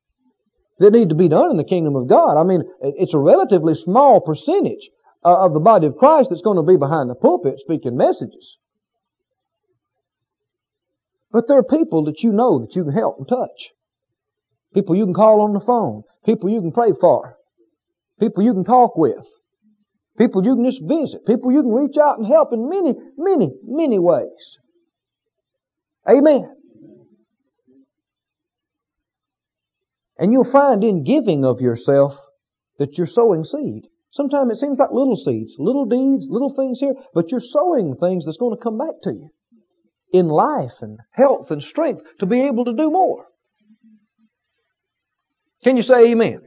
that 0.78 0.92
need 0.92 1.10
to 1.10 1.14
be 1.14 1.28
done 1.28 1.50
in 1.50 1.56
the 1.56 1.64
kingdom 1.64 1.96
of 1.96 2.08
God. 2.08 2.38
I 2.38 2.44
mean, 2.44 2.64
it's 2.80 3.14
a 3.14 3.18
relatively 3.18 3.74
small 3.74 4.20
percentage 4.20 4.90
of 5.22 5.54
the 5.54 5.60
body 5.60 5.86
of 5.86 5.96
Christ 5.96 6.30
that's 6.30 6.42
going 6.42 6.56
to 6.56 6.62
be 6.62 6.76
behind 6.76 7.08
the 7.08 7.14
pulpit 7.14 7.58
speaking 7.58 7.96
messages. 7.96 8.58
But 11.32 11.48
there 11.48 11.58
are 11.58 11.64
people 11.64 12.04
that 12.04 12.22
you 12.22 12.32
know 12.32 12.60
that 12.60 12.76
you 12.76 12.84
can 12.84 12.92
help 12.92 13.18
and 13.18 13.28
touch. 13.28 13.70
People 14.72 14.96
you 14.96 15.04
can 15.04 15.14
call 15.14 15.40
on 15.40 15.52
the 15.52 15.60
phone. 15.60 16.02
People 16.24 16.50
you 16.50 16.60
can 16.60 16.72
pray 16.72 16.92
for. 17.00 17.36
People 18.20 18.44
you 18.44 18.52
can 18.52 18.64
talk 18.64 18.96
with. 18.96 19.24
People 20.16 20.44
you 20.44 20.54
can 20.54 20.64
just 20.64 20.82
visit. 20.82 21.26
People 21.26 21.52
you 21.52 21.62
can 21.62 21.72
reach 21.72 21.96
out 21.96 22.18
and 22.18 22.26
help 22.26 22.52
in 22.52 22.68
many, 22.68 22.94
many, 23.16 23.50
many 23.64 23.98
ways. 23.98 24.58
Amen. 26.08 26.54
And 30.18 30.32
you'll 30.32 30.44
find 30.44 30.84
in 30.84 31.02
giving 31.02 31.44
of 31.44 31.60
yourself 31.60 32.16
that 32.78 32.96
you're 32.96 33.06
sowing 33.06 33.42
seed. 33.42 33.88
Sometimes 34.12 34.52
it 34.52 34.60
seems 34.60 34.78
like 34.78 34.92
little 34.92 35.16
seeds, 35.16 35.56
little 35.58 35.86
deeds, 35.86 36.28
little 36.30 36.54
things 36.54 36.78
here, 36.78 36.94
but 37.14 37.32
you're 37.32 37.40
sowing 37.40 37.96
things 37.96 38.24
that's 38.24 38.36
going 38.36 38.56
to 38.56 38.62
come 38.62 38.78
back 38.78 38.94
to 39.02 39.12
you 39.12 39.30
in 40.12 40.28
life 40.28 40.74
and 40.80 41.00
health 41.10 41.50
and 41.50 41.60
strength 41.60 42.02
to 42.20 42.26
be 42.26 42.42
able 42.42 42.64
to 42.66 42.72
do 42.74 42.90
more. 42.90 43.26
Can 45.64 45.76
you 45.76 45.82
say 45.82 46.12
amen? 46.12 46.40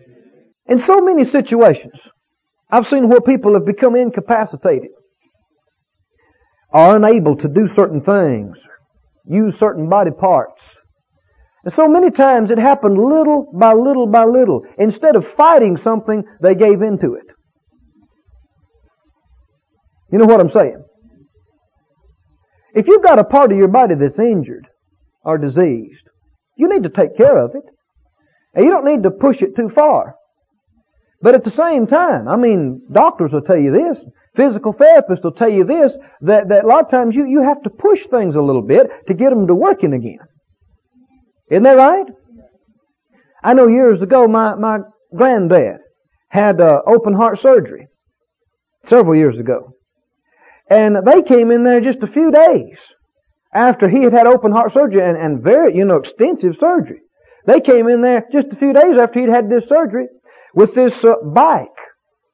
In 0.68 0.80
so 0.80 1.02
many 1.02 1.26
situations, 1.26 2.10
I've 2.70 2.88
seen 2.88 3.08
where 3.08 3.22
people 3.22 3.54
have 3.54 3.66
become 3.66 3.96
incapacitated, 3.96 4.92
are 6.72 6.96
unable 6.98 7.38
to 7.38 7.48
do 7.48 7.68
certain 7.68 8.02
things, 8.02 8.68
use 9.26 9.58
certain 9.58 9.88
body 9.90 10.12
parts. 10.12 10.78
And 11.64 11.74
so 11.74 11.88
many 11.88 12.12
times 12.12 12.52
it 12.52 12.58
happened 12.58 12.98
little 12.98 13.52
by 13.54 13.74
little 13.74 14.08
by 14.08 14.26
little. 14.26 14.66
Instead 14.78 15.16
of 15.16 15.28
fighting 15.28 15.78
something, 15.78 16.24
they 16.42 16.56
gave 16.56 16.82
into 16.82 17.16
it. 17.16 17.34
You 20.12 20.20
know 20.20 20.26
what 20.26 20.40
I'm 20.40 20.50
saying? 20.50 20.84
If 22.74 22.88
you've 22.88 23.04
got 23.04 23.20
a 23.20 23.24
part 23.24 23.52
of 23.52 23.58
your 23.58 23.68
body 23.68 23.96
that's 23.96 24.20
injured 24.20 24.68
or 25.24 25.38
diseased, 25.38 26.08
you 26.56 26.70
need 26.70 26.84
to 26.84 26.90
take 26.90 27.18
care 27.18 27.38
of 27.38 27.52
it. 27.56 27.64
And 28.54 28.66
you 28.66 28.72
don't 28.72 28.86
need 28.86 29.04
to 29.04 29.12
push 29.12 29.42
it 29.42 29.56
too 29.56 29.70
far. 29.70 30.16
But 31.22 31.36
at 31.36 31.44
the 31.44 31.52
same 31.52 31.88
time, 31.88 32.28
I 32.28 32.36
mean, 32.36 32.84
doctors 32.92 33.34
will 33.34 33.42
tell 33.42 33.58
you 33.58 33.72
this, 33.72 34.04
physical 34.36 34.74
therapists 34.74 35.24
will 35.24 35.32
tell 35.32 35.50
you 35.50 35.64
this, 35.64 35.98
that, 36.22 36.50
that 36.50 36.64
a 36.64 36.68
lot 36.68 36.86
of 36.86 36.92
times 36.92 37.16
you, 37.16 37.26
you 37.26 37.42
have 37.42 37.62
to 37.64 37.70
push 37.70 38.06
things 38.06 38.36
a 38.36 38.42
little 38.42 38.62
bit 38.62 39.08
to 39.08 39.14
get 39.14 39.32
them 39.32 39.48
to 39.48 39.56
working 39.56 39.94
again. 39.94 40.20
Isn't 41.50 41.64
that 41.64 41.78
right? 41.78 42.06
I 43.44 43.54
know 43.54 43.68
years 43.68 44.02
ago 44.02 44.28
my, 44.28 44.56
my 44.56 44.80
granddad 45.16 45.78
had 46.30 46.62
uh, 46.62 46.82
open 46.86 47.14
heart 47.14 47.40
surgery 47.40 47.88
several 48.86 49.16
years 49.16 49.40
ago. 49.40 49.74
And 50.70 50.98
they 51.06 51.22
came 51.22 51.52
in 51.52 51.64
there 51.64 51.82
just 51.82 52.04
a 52.04 52.08
few 52.08 52.30
days 52.30 52.80
after 53.54 53.88
he 53.88 54.04
had 54.04 54.14
had 54.14 54.28
open 54.28 54.52
heart 54.52 54.72
surgery 54.72 55.02
and, 55.02 55.18
and 55.18 55.42
very, 55.42 55.76
you 55.76 55.86
know, 55.86 55.96
extensive 55.96 56.58
surgery. 56.58 57.00
They 57.46 57.62
came 57.62 57.88
in 57.88 58.02
there 58.02 58.26
just 58.32 58.50
a 58.52 58.56
few 58.56 58.74
days 58.74 58.98
after 58.98 59.22
he'd 59.22 59.30
had 59.30 59.50
this 59.50 59.66
surgery 59.66 60.08
with 60.58 60.74
this 60.74 61.06
uh, 61.06 61.14
bike 61.24 61.68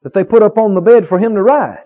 that 0.02 0.14
they 0.14 0.24
put 0.24 0.42
up 0.42 0.56
on 0.56 0.74
the 0.74 0.80
bed 0.80 1.06
for 1.06 1.18
him 1.18 1.34
to 1.34 1.42
ride. 1.42 1.84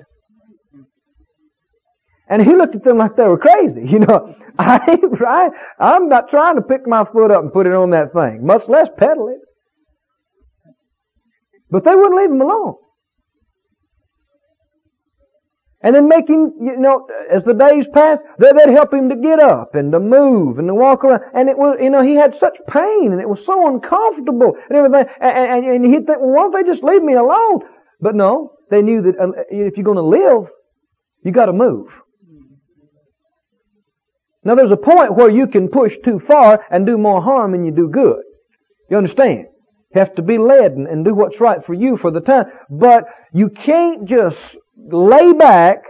And 2.30 2.40
he 2.40 2.54
looked 2.54 2.76
at 2.76 2.84
them 2.84 2.96
like 2.96 3.16
they 3.16 3.26
were 3.26 3.38
crazy. 3.38 3.84
You 3.90 3.98
know, 3.98 4.36
I 4.56 4.78
ain't 4.88 5.20
right. 5.20 5.50
I'm 5.80 6.08
not 6.08 6.28
trying 6.28 6.54
to 6.54 6.62
pick 6.62 6.86
my 6.86 7.04
foot 7.04 7.32
up 7.32 7.42
and 7.42 7.52
put 7.52 7.66
it 7.66 7.72
on 7.72 7.90
that 7.90 8.12
thing, 8.12 8.46
much 8.46 8.68
less 8.68 8.86
pedal 8.96 9.28
it. 9.30 9.40
But 11.70 11.82
they 11.82 11.94
wouldn't 11.96 12.16
leave 12.20 12.30
him 12.30 12.40
alone. 12.40 12.76
And 15.80 15.94
then 15.94 16.08
make 16.08 16.28
him, 16.28 16.54
you 16.60 16.76
know, 16.76 17.06
as 17.30 17.44
the 17.44 17.54
days 17.54 17.86
passed, 17.86 18.24
they'd 18.38 18.70
help 18.70 18.92
him 18.92 19.08
to 19.10 19.16
get 19.16 19.38
up 19.38 19.76
and 19.76 19.92
to 19.92 20.00
move 20.00 20.58
and 20.58 20.66
to 20.66 20.74
walk 20.74 21.04
around. 21.04 21.22
And 21.34 21.48
it 21.48 21.56
was, 21.56 21.78
you 21.80 21.90
know, 21.90 22.02
he 22.02 22.14
had 22.14 22.36
such 22.36 22.58
pain 22.68 23.12
and 23.12 23.20
it 23.20 23.28
was 23.28 23.46
so 23.46 23.68
uncomfortable 23.68 24.56
and 24.68 24.76
everything. 24.76 25.06
And, 25.20 25.64
and, 25.64 25.64
and 25.64 25.84
he'd 25.84 26.06
think, 26.06 26.18
well, 26.20 26.30
why 26.30 26.42
don't 26.42 26.52
they 26.52 26.68
just 26.68 26.82
leave 26.82 27.02
me 27.02 27.14
alone? 27.14 27.60
But 28.00 28.16
no, 28.16 28.54
they 28.70 28.82
knew 28.82 29.02
that 29.02 29.20
uh, 29.20 29.30
if 29.50 29.76
you're 29.76 29.84
going 29.84 29.96
to 29.96 30.02
live, 30.02 30.50
you 31.22 31.30
got 31.30 31.46
to 31.46 31.52
move. 31.52 31.86
Now 34.42 34.56
there's 34.56 34.72
a 34.72 34.76
point 34.76 35.14
where 35.14 35.30
you 35.30 35.46
can 35.46 35.68
push 35.68 35.96
too 36.04 36.18
far 36.18 36.64
and 36.70 36.86
do 36.86 36.98
more 36.98 37.22
harm 37.22 37.52
than 37.52 37.64
you 37.64 37.70
do 37.70 37.88
good. 37.88 38.22
You 38.90 38.96
understand? 38.96 39.46
You 39.94 40.00
have 40.00 40.14
to 40.16 40.22
be 40.22 40.38
led 40.38 40.72
and, 40.72 40.88
and 40.88 41.04
do 41.04 41.14
what's 41.14 41.40
right 41.40 41.64
for 41.64 41.74
you 41.74 41.96
for 41.96 42.10
the 42.10 42.20
time. 42.20 42.46
But 42.68 43.04
you 43.32 43.50
can't 43.50 44.06
just 44.06 44.56
lay 44.86 45.32
back 45.32 45.82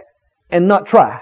and 0.49 0.67
not 0.67 0.85
try. 0.85 1.21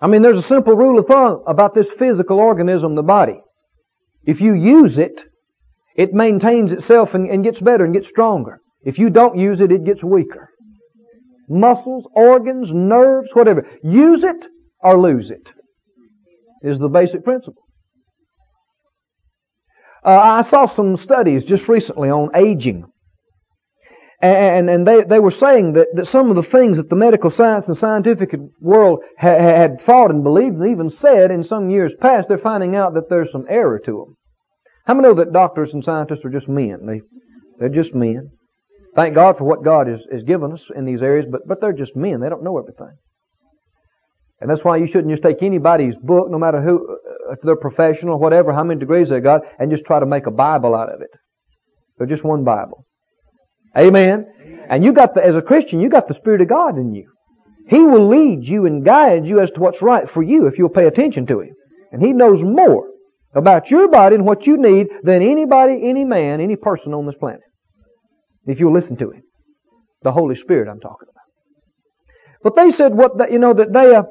I 0.00 0.06
mean, 0.06 0.22
there's 0.22 0.36
a 0.38 0.42
simple 0.42 0.76
rule 0.76 0.98
of 0.98 1.06
thumb 1.06 1.42
about 1.46 1.74
this 1.74 1.90
physical 1.90 2.38
organism, 2.38 2.94
the 2.94 3.02
body. 3.02 3.40
If 4.24 4.40
you 4.40 4.54
use 4.54 4.96
it, 4.96 5.24
it 5.96 6.12
maintains 6.12 6.70
itself 6.70 7.14
and, 7.14 7.28
and, 7.28 7.42
gets 7.42 7.60
better 7.60 7.84
and 7.84 7.92
gets 7.92 8.08
stronger. 8.08 8.60
If 8.84 8.98
you 8.98 9.10
don't 9.10 9.36
use 9.36 9.60
it, 9.60 9.72
it 9.72 9.84
gets 9.84 10.04
weaker. 10.04 10.50
Muscles, 11.48 12.06
organs, 12.14 12.70
nerves, 12.72 13.30
whatever. 13.32 13.66
Use 13.82 14.22
it 14.22 14.46
or 14.80 15.00
lose 15.00 15.30
it 15.30 15.48
is 16.62 16.78
the 16.78 16.88
basic 16.88 17.24
principle. 17.24 17.62
Uh, 20.04 20.18
I 20.18 20.42
saw 20.42 20.66
some 20.66 20.96
studies 20.96 21.44
just 21.44 21.68
recently 21.68 22.08
on 22.08 22.30
aging. 22.34 22.84
And, 24.20 24.68
and 24.68 24.86
they, 24.86 25.04
they 25.04 25.20
were 25.20 25.30
saying 25.30 25.74
that, 25.74 25.88
that 25.94 26.08
some 26.08 26.28
of 26.28 26.34
the 26.36 26.42
things 26.42 26.76
that 26.76 26.90
the 26.90 26.96
medical 26.96 27.30
science 27.30 27.68
and 27.68 27.76
scientific 27.76 28.34
world 28.60 29.00
ha, 29.16 29.38
had 29.38 29.80
thought 29.80 30.10
and 30.10 30.24
believed 30.24 30.56
and 30.56 30.70
even 30.70 30.90
said 30.90 31.30
in 31.30 31.44
some 31.44 31.70
years 31.70 31.94
past, 31.94 32.28
they're 32.28 32.36
finding 32.36 32.74
out 32.74 32.94
that 32.94 33.08
there's 33.08 33.30
some 33.30 33.46
error 33.48 33.78
to 33.78 33.92
them. 33.92 34.16
How 34.86 34.94
many 34.94 35.06
know 35.06 35.14
that 35.14 35.32
doctors 35.32 35.72
and 35.72 35.84
scientists 35.84 36.24
are 36.24 36.30
just 36.30 36.48
men? 36.48 36.84
They, 36.84 37.00
they're 37.60 37.68
just 37.68 37.94
men. 37.94 38.30
Thank 38.96 39.14
God 39.14 39.38
for 39.38 39.44
what 39.44 39.62
God 39.62 39.86
has, 39.86 40.04
has 40.10 40.24
given 40.24 40.52
us 40.52 40.64
in 40.74 40.84
these 40.84 41.02
areas, 41.02 41.26
but, 41.30 41.42
but 41.46 41.60
they're 41.60 41.72
just 41.72 41.94
men. 41.94 42.18
They 42.18 42.28
don't 42.28 42.42
know 42.42 42.58
everything. 42.58 42.96
And 44.40 44.50
that's 44.50 44.64
why 44.64 44.78
you 44.78 44.88
shouldn't 44.88 45.10
just 45.10 45.22
take 45.22 45.42
anybody's 45.42 45.96
book, 45.96 46.28
no 46.28 46.38
matter 46.38 46.60
who, 46.60 46.88
uh, 46.90 47.32
if 47.34 47.38
they're 47.42 47.54
professional 47.54 48.14
or 48.14 48.18
whatever, 48.18 48.52
how 48.52 48.64
many 48.64 48.80
degrees 48.80 49.10
they 49.10 49.20
got, 49.20 49.42
and 49.60 49.70
just 49.70 49.84
try 49.84 50.00
to 50.00 50.06
make 50.06 50.26
a 50.26 50.32
Bible 50.32 50.74
out 50.74 50.92
of 50.92 51.02
it. 51.02 51.10
They're 51.98 52.08
just 52.08 52.24
one 52.24 52.42
Bible. 52.42 52.84
Amen. 53.76 54.26
And 54.70 54.84
you 54.84 54.92
got 54.92 55.14
the, 55.14 55.24
as 55.24 55.34
a 55.34 55.42
Christian, 55.42 55.80
you 55.80 55.88
got 55.88 56.08
the 56.08 56.14
Spirit 56.14 56.40
of 56.40 56.48
God 56.48 56.76
in 56.76 56.94
you. 56.94 57.10
He 57.68 57.80
will 57.80 58.08
lead 58.08 58.46
you 58.46 58.66
and 58.66 58.84
guide 58.84 59.26
you 59.26 59.40
as 59.40 59.50
to 59.52 59.60
what's 59.60 59.82
right 59.82 60.10
for 60.10 60.22
you 60.22 60.46
if 60.46 60.58
you'll 60.58 60.68
pay 60.68 60.86
attention 60.86 61.26
to 61.26 61.40
Him. 61.40 61.54
And 61.92 62.02
He 62.02 62.12
knows 62.12 62.42
more 62.42 62.88
about 63.34 63.70
your 63.70 63.88
body 63.88 64.16
and 64.16 64.24
what 64.24 64.46
you 64.46 64.56
need 64.56 64.88
than 65.02 65.22
anybody, 65.22 65.80
any 65.82 66.04
man, 66.04 66.40
any 66.40 66.56
person 66.56 66.94
on 66.94 67.06
this 67.06 67.14
planet. 67.14 67.40
If 68.46 68.60
you'll 68.60 68.72
listen 68.72 68.96
to 68.98 69.10
Him. 69.10 69.22
The 70.02 70.12
Holy 70.12 70.34
Spirit 70.34 70.68
I'm 70.68 70.80
talking 70.80 71.08
about. 71.10 71.24
But 72.42 72.56
they 72.56 72.70
said 72.70 72.94
what, 72.94 73.18
that, 73.18 73.32
you 73.32 73.38
know, 73.38 73.52
that 73.52 73.72
they, 73.72 73.94
uh, 73.94 74.04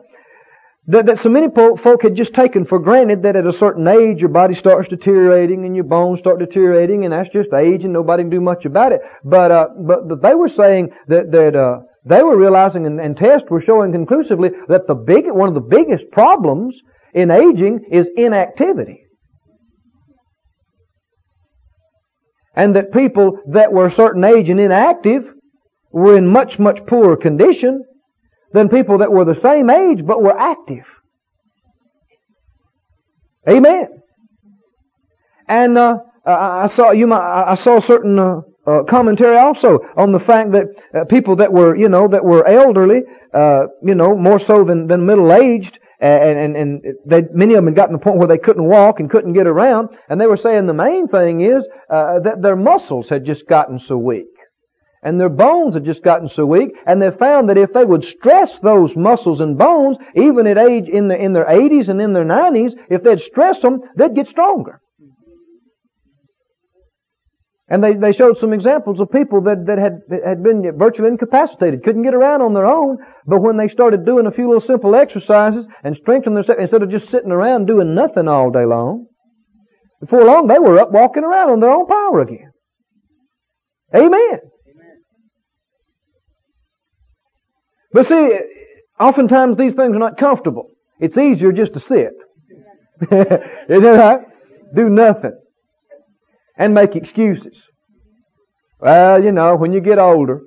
that, 0.88 1.06
that 1.06 1.20
so 1.20 1.30
many 1.30 1.48
folk 1.50 2.02
had 2.02 2.16
just 2.16 2.34
taken 2.34 2.66
for 2.66 2.80
granted 2.80 3.24
that 3.24 3.36
at 3.36 3.46
a 3.46 3.52
certain 3.52 3.88
age 3.88 4.22
your 4.22 4.30
body 4.30 4.56
starts 4.56 4.88
deteriorating 4.88 5.66
and 5.66 5.76
your 5.76 5.84
bones 5.84 6.20
start 6.20 6.40
deteriorating 6.40 7.04
and 7.04 7.14
that's 7.14 7.30
just 7.30 7.54
age 7.54 7.84
and 7.84 7.92
nobody 7.92 8.24
can 8.24 8.30
do 8.30 8.40
much 8.40 8.66
about 8.66 8.94
it. 8.94 9.02
But, 9.24 9.52
uh, 9.52 9.68
but 9.86 10.22
they 10.22 10.34
were 10.34 10.48
saying 10.48 10.92
that, 11.08 11.32
that, 11.32 11.56
uh, 11.56 11.80
they 12.06 12.24
were 12.24 12.38
realizing 12.38 12.86
and, 12.86 13.02
and 13.02 13.18
tests 13.18 13.50
were 13.50 13.60
showing 13.60 13.92
conclusively 13.92 14.52
that 14.70 14.88
the 14.88 14.96
big, 14.96 15.26
one 15.28 15.50
of 15.50 15.56
the 15.56 15.62
biggest 15.62 16.10
problems 16.10 16.80
in 17.14 17.32
aging 17.32 17.82
is 17.92 18.10
inactivity. 18.16 19.04
And 22.56 22.76
that 22.78 22.94
people 22.94 23.40
that 23.52 23.74
were 23.74 23.88
a 23.88 23.92
certain 23.92 24.24
age 24.24 24.50
and 24.50 24.60
inactive 24.60 25.34
were 25.92 26.18
in 26.18 26.28
much, 26.28 26.58
much 26.60 26.86
poorer 26.86 27.18
condition 27.18 27.84
than 28.54 28.70
people 28.70 29.00
that 29.00 29.12
were 29.12 29.26
the 29.26 29.36
same 29.36 29.70
age 29.70 30.06
but 30.06 30.22
were 30.22 30.38
active. 30.38 30.86
Amen. 33.48 33.88
And 35.48 35.78
uh, 35.78 36.00
I 36.26 36.68
saw 36.68 36.92
you. 36.92 37.08
Might 37.08 37.22
I 37.22 37.56
saw 37.56 37.80
certain 37.80 38.20
uh, 38.20 38.42
uh, 38.66 38.84
commentary 38.84 39.38
also 39.38 39.80
on 39.96 40.12
the 40.12 40.20
fact 40.20 40.52
that 40.52 40.66
uh, 40.94 41.06
people 41.06 41.38
that 41.38 41.54
were, 41.54 41.74
you 41.76 41.88
know, 41.88 42.10
that 42.10 42.26
were 42.26 42.46
elderly, 42.46 43.04
uh, 43.34 43.68
you 43.82 43.96
know, 43.96 44.18
more 44.18 44.40
so 44.40 44.66
than 44.66 44.88
than 44.88 45.06
middle 45.06 45.32
aged, 45.32 45.80
and 46.02 46.38
and 46.38 46.58
and 46.58 46.82
they, 47.06 47.24
many 47.32 47.54
of 47.54 47.60
them 47.60 47.68
had 47.68 47.76
gotten 47.76 47.94
to 47.94 47.98
the 47.98 48.04
point 48.04 48.18
where 48.18 48.28
they 48.28 48.38
couldn't 48.38 48.66
walk 48.66 49.00
and 49.00 49.10
couldn't 49.10 49.34
get 49.34 49.48
around, 49.48 49.90
and 50.10 50.20
they 50.20 50.28
were 50.28 50.36
saying 50.36 50.66
the 50.66 50.74
main 50.74 51.08
thing 51.08 51.40
is 51.40 51.66
uh, 51.90 52.20
that 52.20 52.42
their 52.42 52.58
muscles 52.58 53.08
had 53.08 53.24
just 53.24 53.48
gotten 53.48 53.80
so 53.80 53.98
weak 53.98 54.37
and 55.08 55.22
their 55.22 55.30
bones 55.30 55.74
had 55.74 55.86
just 55.86 56.04
gotten 56.04 56.28
so 56.28 56.46
weak, 56.46 56.76
and 56.86 57.02
they 57.02 57.12
found 57.12 57.48
that 57.48 57.58
if 57.58 57.72
they 57.72 57.86
would 57.86 58.04
stress 58.04 58.60
those 58.60 58.98
muscles 58.98 59.40
and 59.40 59.58
bones, 59.58 59.96
even 60.18 60.46
at 60.48 60.58
age 60.58 60.90
in, 60.90 61.08
the, 61.08 61.16
in 61.16 61.32
their 61.32 61.46
80s 61.46 61.88
and 61.88 62.02
in 62.02 62.12
their 62.12 62.26
90s, 62.26 62.74
if 62.90 63.04
they'd 63.04 63.22
stress 63.22 63.62
them, 63.62 63.80
they'd 63.96 64.16
get 64.16 64.28
stronger. 64.28 64.82
And 67.70 67.82
they, 67.82 67.94
they 67.94 68.12
showed 68.12 68.38
some 68.38 68.52
examples 68.52 69.00
of 69.00 69.10
people 69.10 69.44
that, 69.44 69.68
that 69.68 69.78
had, 69.78 70.02
had 70.26 70.44
been 70.44 70.78
virtually 70.78 71.08
incapacitated, 71.08 71.86
couldn't 71.86 72.04
get 72.04 72.14
around 72.14 72.42
on 72.42 72.54
their 72.54 72.66
own, 72.66 72.98
but 73.26 73.42
when 73.42 73.56
they 73.56 73.70
started 73.70 74.06
doing 74.06 74.26
a 74.26 74.32
few 74.32 74.48
little 74.48 74.60
simple 74.60 74.94
exercises 74.94 75.66
and 75.86 75.96
strengthening 75.96 76.36
themselves, 76.36 76.60
instead 76.60 76.84
of 76.84 76.90
just 76.90 77.08
sitting 77.08 77.32
around 77.32 77.66
doing 77.66 77.96
nothing 77.96 78.28
all 78.28 78.52
day 78.52 78.66
long, 78.66 79.06
before 80.02 80.26
long 80.26 80.48
they 80.48 80.60
were 80.60 80.78
up 80.78 80.92
walking 80.92 81.24
around 81.24 81.50
on 81.50 81.62
their 81.62 81.72
own 81.72 81.88
power 81.88 82.20
again. 82.20 82.52
Amen. 83.96 84.40
But 87.98 88.06
see, 88.06 88.40
oftentimes 89.00 89.58
these 89.58 89.74
things 89.74 89.96
are 89.96 90.00
not 90.00 90.20
comfortable. 90.20 90.68
It's 91.00 91.18
easier 91.18 91.52
just 91.52 91.74
to 91.74 91.80
sit. 91.80 92.14
Isn't 93.02 93.12
it 93.70 93.98
right? 93.98 94.20
Do 94.76 94.88
nothing. 94.88 95.36
And 96.60 96.76
make 96.76 96.96
excuses. 96.96 97.60
Well, 98.80 99.24
you 99.24 99.32
know, 99.32 99.56
when 99.56 99.74
you 99.74 99.82
get 99.82 99.98
older. 99.98 100.42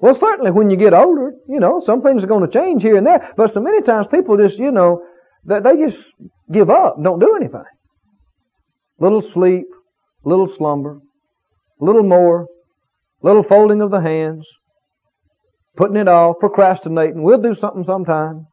Well, 0.00 0.14
certainly 0.14 0.50
when 0.50 0.70
you 0.70 0.78
get 0.78 0.94
older, 0.94 1.32
you 1.50 1.60
know, 1.60 1.82
some 1.84 2.00
things 2.00 2.24
are 2.24 2.28
going 2.28 2.50
to 2.50 2.58
change 2.58 2.82
here 2.82 2.96
and 2.96 3.06
there. 3.06 3.30
But 3.36 3.52
so 3.52 3.60
many 3.60 3.82
times 3.82 4.06
people 4.06 4.38
just, 4.38 4.58
you 4.58 4.70
know, 4.70 5.04
that 5.44 5.64
they 5.64 5.76
just 5.76 6.02
give 6.50 6.70
up, 6.70 6.96
don't 7.02 7.18
do 7.18 7.36
anything. 7.36 7.64
Little 8.98 9.20
sleep, 9.20 9.66
little 10.24 10.48
slumber, 10.48 11.00
little 11.78 12.04
more, 12.04 12.46
little 13.20 13.42
folding 13.42 13.82
of 13.82 13.90
the 13.90 14.00
hands, 14.00 14.48
putting 15.78 15.96
it 15.96 16.08
off, 16.08 16.40
procrastinating. 16.40 17.22
We'll 17.22 17.40
do 17.40 17.54
something 17.54 17.84
sometime. 17.84 18.48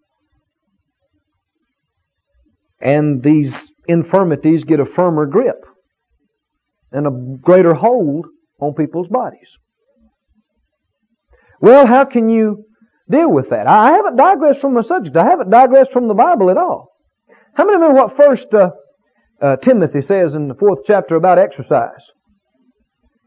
And 2.80 3.24
these 3.24 3.54
infirmities 3.88 4.64
get 4.64 4.80
a 4.80 4.86
firmer 4.86 5.26
grip 5.26 5.66
and 6.92 7.08
a 7.08 7.38
greater 7.42 7.74
hold 7.74 8.28
on 8.60 8.76
people's 8.76 9.08
bodies. 9.08 9.58
Well, 11.60 11.88
how 11.88 12.06
can 12.06 12.30
you 12.30 12.66
deal 13.10 13.32
with 13.32 13.50
that? 13.50 13.66
I 13.66 13.94
haven't 13.94 14.18
digressed 14.18 14.62
from 14.62 14.76
the 14.76 14.84
subject. 14.84 15.18
I 15.18 15.26
haven't 15.26 15.50
digressed 15.50 15.92
from 15.92 16.08
the 16.08 16.14
Bible 16.14 16.52
at 16.52 16.58
all. 16.58 16.92
How 17.56 17.66
many 17.66 17.78
remember 17.78 18.04
what 18.04 18.16
First 18.16 18.54
uh, 18.54 18.70
uh, 19.42 19.56
Timothy 19.56 20.02
says 20.04 20.36
in 20.36 20.48
the 20.48 20.54
fourth 20.54 20.82
chapter 20.86 21.16
about 21.16 21.40
exercise? 21.40 22.06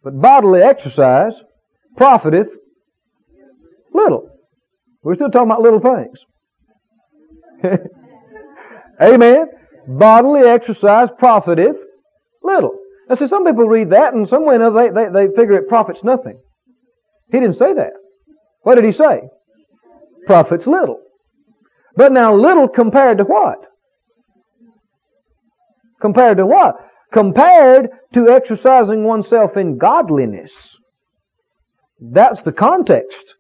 But 0.05 0.21
bodily 0.21 0.63
exercise 0.63 1.35
profiteth 1.97 2.49
Little. 3.99 4.31
We're 5.03 5.17
still 5.17 5.31
talking 5.31 5.51
about 5.51 5.63
little 5.63 5.81
things. 5.81 6.19
Amen. 9.03 9.47
Bodily 9.89 10.43
exercise 10.43 11.09
profiteth 11.19 11.77
little. 12.43 12.79
Now 13.09 13.17
see, 13.17 13.27
some 13.27 13.45
people 13.45 13.67
read 13.67 13.91
that 13.91 14.15
and 14.15 14.29
some 14.29 14.45
way 14.45 14.55
or 14.55 14.57
another 14.57 14.93
they, 14.93 15.07
they, 15.07 15.27
they 15.27 15.35
figure 15.35 15.55
it 15.55 15.69
profits 15.69 16.05
nothing. 16.05 16.39
He 17.33 17.41
didn't 17.41 17.57
say 17.57 17.73
that. 17.75 17.93
What 18.63 18.77
did 18.77 18.85
he 18.85 18.93
say? 18.93 19.23
Profits 20.27 20.67
little. 20.67 21.01
But 21.97 22.13
now 22.13 22.35
little 22.35 22.69
compared 22.69 23.19
to 23.19 23.25
what? 23.25 23.59
Compared 26.01 26.37
to 26.37 26.47
what? 26.47 26.77
Compared 27.13 27.89
to 28.13 28.29
exercising 28.29 29.05
oneself 29.05 29.57
in 29.57 29.79
godliness. 29.79 30.53
That's 32.01 32.43
the 32.43 32.53
context 32.53 33.35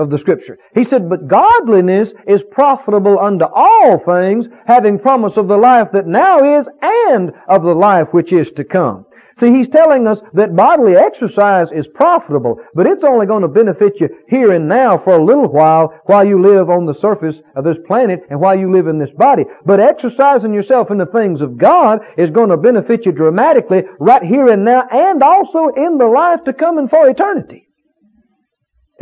of 0.00 0.10
the 0.10 0.18
scripture. 0.18 0.58
He 0.74 0.84
said, 0.84 1.08
but 1.08 1.28
godliness 1.28 2.12
is 2.26 2.42
profitable 2.50 3.18
unto 3.18 3.44
all 3.44 3.98
things, 3.98 4.48
having 4.66 4.98
promise 4.98 5.36
of 5.36 5.48
the 5.48 5.56
life 5.56 5.88
that 5.92 6.06
now 6.06 6.58
is 6.58 6.68
and 6.82 7.32
of 7.48 7.62
the 7.62 7.74
life 7.74 8.08
which 8.12 8.32
is 8.32 8.50
to 8.52 8.64
come. 8.64 9.06
See, 9.38 9.50
he's 9.52 9.68
telling 9.68 10.06
us 10.06 10.20
that 10.34 10.54
bodily 10.54 10.96
exercise 10.96 11.72
is 11.72 11.88
profitable, 11.88 12.60
but 12.74 12.86
it's 12.86 13.04
only 13.04 13.26
going 13.26 13.40
to 13.40 13.48
benefit 13.48 13.98
you 14.00 14.10
here 14.28 14.52
and 14.52 14.68
now 14.68 14.98
for 14.98 15.14
a 15.14 15.24
little 15.24 15.48
while, 15.48 15.98
while 16.04 16.24
you 16.24 16.42
live 16.42 16.68
on 16.68 16.84
the 16.84 16.92
surface 16.92 17.40
of 17.56 17.64
this 17.64 17.78
planet 17.86 18.20
and 18.28 18.38
while 18.38 18.58
you 18.58 18.70
live 18.70 18.86
in 18.86 18.98
this 18.98 19.12
body. 19.12 19.44
But 19.64 19.80
exercising 19.80 20.52
yourself 20.52 20.90
in 20.90 20.98
the 20.98 21.06
things 21.06 21.40
of 21.40 21.56
God 21.56 22.00
is 22.18 22.30
going 22.30 22.50
to 22.50 22.58
benefit 22.58 23.06
you 23.06 23.12
dramatically 23.12 23.84
right 23.98 24.22
here 24.22 24.46
and 24.48 24.64
now 24.64 24.86
and 24.90 25.22
also 25.22 25.68
in 25.68 25.96
the 25.96 26.06
life 26.06 26.44
to 26.44 26.52
come 26.52 26.76
and 26.76 26.90
for 26.90 27.08
eternity. 27.08 27.66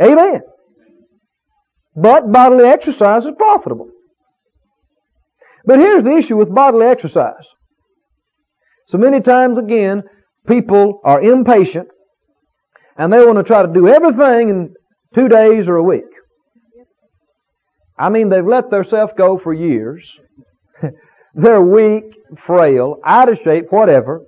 Amen. 0.01 0.41
But 1.95 2.31
bodily 2.31 2.65
exercise 2.65 3.25
is 3.25 3.31
profitable. 3.37 3.89
But 5.65 5.79
here's 5.79 6.03
the 6.03 6.17
issue 6.17 6.37
with 6.37 6.53
bodily 6.53 6.87
exercise. 6.87 7.45
So 8.87 8.97
many 8.97 9.21
times 9.21 9.57
again, 9.57 10.03
people 10.47 11.01
are 11.03 11.21
impatient 11.21 11.89
and 12.97 13.13
they 13.13 13.25
want 13.25 13.37
to 13.37 13.43
try 13.43 13.65
to 13.65 13.71
do 13.71 13.87
everything 13.87 14.49
in 14.49 14.73
two 15.13 15.27
days 15.27 15.67
or 15.67 15.75
a 15.75 15.83
week. 15.83 16.03
I 17.97 18.09
mean, 18.09 18.29
they've 18.29 18.45
let 18.45 18.69
themselves 18.69 19.13
go 19.17 19.37
for 19.37 19.53
years. 19.53 20.09
they're 21.33 21.61
weak, 21.61 22.05
frail, 22.45 22.97
out 23.05 23.29
of 23.29 23.39
shape, 23.39 23.65
whatever. 23.71 24.21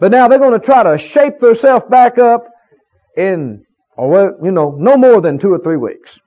But 0.00 0.10
now 0.10 0.28
they're 0.28 0.38
going 0.38 0.58
to 0.58 0.64
try 0.64 0.82
to 0.82 0.98
shape 0.98 1.40
themselves 1.40 1.84
back 1.90 2.18
up 2.18 2.46
in, 3.16 3.64
oh, 3.98 4.32
you 4.42 4.50
know, 4.50 4.76
no 4.78 4.96
more 4.96 5.20
than 5.20 5.38
two 5.38 5.52
or 5.52 5.58
three 5.58 5.76
weeks. 5.76 6.18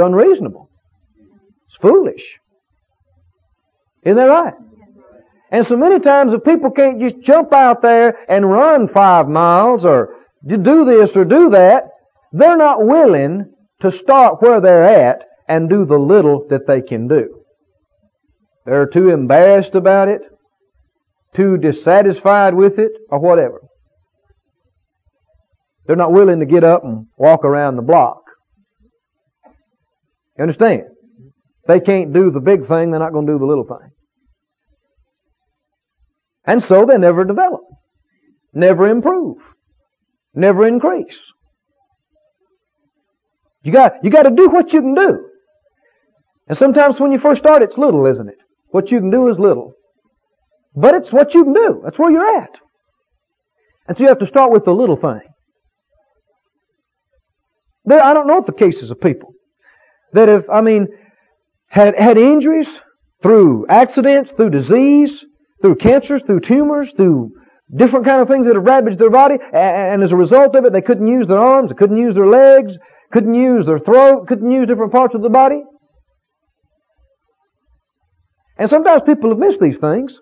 Unreasonable. 0.00 0.70
It's 1.66 1.76
foolish. 1.80 2.38
Isn't 4.02 4.16
that 4.16 4.24
right? 4.24 4.54
And 5.52 5.66
so 5.66 5.76
many 5.76 5.98
times 5.98 6.32
if 6.32 6.44
people 6.44 6.70
can't 6.70 7.00
just 7.00 7.20
jump 7.20 7.52
out 7.52 7.82
there 7.82 8.18
and 8.28 8.48
run 8.48 8.86
five 8.88 9.28
miles 9.28 9.84
or 9.84 10.16
do 10.46 10.84
this 10.84 11.16
or 11.16 11.24
do 11.24 11.50
that, 11.50 11.88
they're 12.32 12.56
not 12.56 12.86
willing 12.86 13.52
to 13.80 13.90
start 13.90 14.40
where 14.40 14.60
they're 14.60 14.84
at 14.84 15.24
and 15.48 15.68
do 15.68 15.84
the 15.84 15.98
little 15.98 16.46
that 16.50 16.66
they 16.66 16.80
can 16.80 17.08
do. 17.08 17.42
They're 18.64 18.86
too 18.86 19.10
embarrassed 19.10 19.74
about 19.74 20.08
it, 20.08 20.20
too 21.34 21.56
dissatisfied 21.56 22.54
with 22.54 22.78
it, 22.78 22.92
or 23.08 23.18
whatever. 23.18 23.60
They're 25.86 25.96
not 25.96 26.12
willing 26.12 26.38
to 26.38 26.46
get 26.46 26.62
up 26.62 26.84
and 26.84 27.06
walk 27.16 27.44
around 27.44 27.74
the 27.74 27.82
block. 27.82 28.19
You 30.40 30.44
understand? 30.44 30.84
They 31.68 31.80
can't 31.80 32.14
do 32.14 32.30
the 32.30 32.40
big 32.40 32.66
thing, 32.66 32.90
they're 32.90 32.98
not 32.98 33.12
going 33.12 33.26
to 33.26 33.32
do 33.34 33.38
the 33.38 33.44
little 33.44 33.64
thing. 33.64 33.90
And 36.46 36.62
so 36.62 36.86
they 36.86 36.96
never 36.96 37.24
develop, 37.24 37.60
never 38.54 38.86
improve, 38.86 39.36
never 40.32 40.66
increase. 40.66 41.22
You 43.62 43.70
got, 43.70 44.02
you 44.02 44.08
got 44.08 44.22
to 44.22 44.34
do 44.34 44.48
what 44.48 44.72
you 44.72 44.80
can 44.80 44.94
do. 44.94 45.26
And 46.48 46.56
sometimes 46.56 46.98
when 46.98 47.12
you 47.12 47.18
first 47.18 47.42
start, 47.42 47.60
it's 47.60 47.76
little, 47.76 48.06
isn't 48.06 48.30
it? 48.30 48.38
What 48.70 48.90
you 48.90 48.98
can 48.98 49.10
do 49.10 49.28
is 49.28 49.38
little. 49.38 49.74
But 50.74 50.94
it's 50.94 51.12
what 51.12 51.34
you 51.34 51.44
can 51.44 51.52
do. 51.52 51.82
That's 51.84 51.98
where 51.98 52.10
you're 52.10 52.38
at. 52.38 52.56
And 53.86 53.98
so 53.98 54.04
you 54.04 54.08
have 54.08 54.20
to 54.20 54.26
start 54.26 54.52
with 54.52 54.64
the 54.64 54.72
little 54.72 54.96
thing. 54.96 55.20
There, 57.84 58.02
I 58.02 58.14
don't 58.14 58.26
know 58.26 58.38
if 58.38 58.46
the 58.46 58.52
cases 58.52 58.90
of 58.90 59.02
people 59.02 59.34
that 60.12 60.28
have, 60.28 60.44
I 60.50 60.60
mean, 60.60 60.88
had, 61.68 61.98
had 61.98 62.18
injuries 62.18 62.68
through 63.22 63.66
accidents, 63.68 64.32
through 64.32 64.50
disease, 64.50 65.24
through 65.62 65.76
cancers, 65.76 66.22
through 66.22 66.40
tumors, 66.40 66.92
through 66.92 67.32
different 67.74 68.04
kind 68.04 68.20
of 68.20 68.28
things 68.28 68.46
that 68.46 68.56
have 68.56 68.64
ravaged 68.64 68.98
their 68.98 69.10
body, 69.10 69.36
and 69.52 70.02
as 70.02 70.12
a 70.12 70.16
result 70.16 70.56
of 70.56 70.64
it, 70.64 70.72
they 70.72 70.82
couldn't 70.82 71.06
use 71.06 71.28
their 71.28 71.38
arms, 71.38 71.70
they 71.70 71.76
couldn't 71.76 71.98
use 71.98 72.14
their 72.14 72.26
legs, 72.26 72.76
couldn't 73.12 73.34
use 73.34 73.66
their 73.66 73.78
throat, 73.78 74.26
couldn't 74.26 74.50
use 74.50 74.66
different 74.66 74.92
parts 74.92 75.14
of 75.14 75.22
the 75.22 75.28
body. 75.28 75.62
And 78.58 78.68
sometimes 78.68 79.02
people 79.06 79.30
have 79.30 79.38
missed 79.38 79.60
these 79.60 79.78
things. 79.78 80.18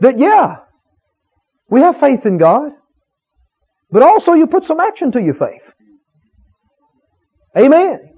That 0.00 0.18
yeah, 0.18 0.56
we 1.68 1.80
have 1.80 2.00
faith 2.00 2.24
in 2.24 2.38
God, 2.38 2.72
but 3.90 4.02
also 4.02 4.32
you 4.32 4.46
put 4.46 4.64
some 4.64 4.80
action 4.80 5.12
to 5.12 5.20
your 5.20 5.34
faith. 5.34 5.62
Amen. 7.56 8.09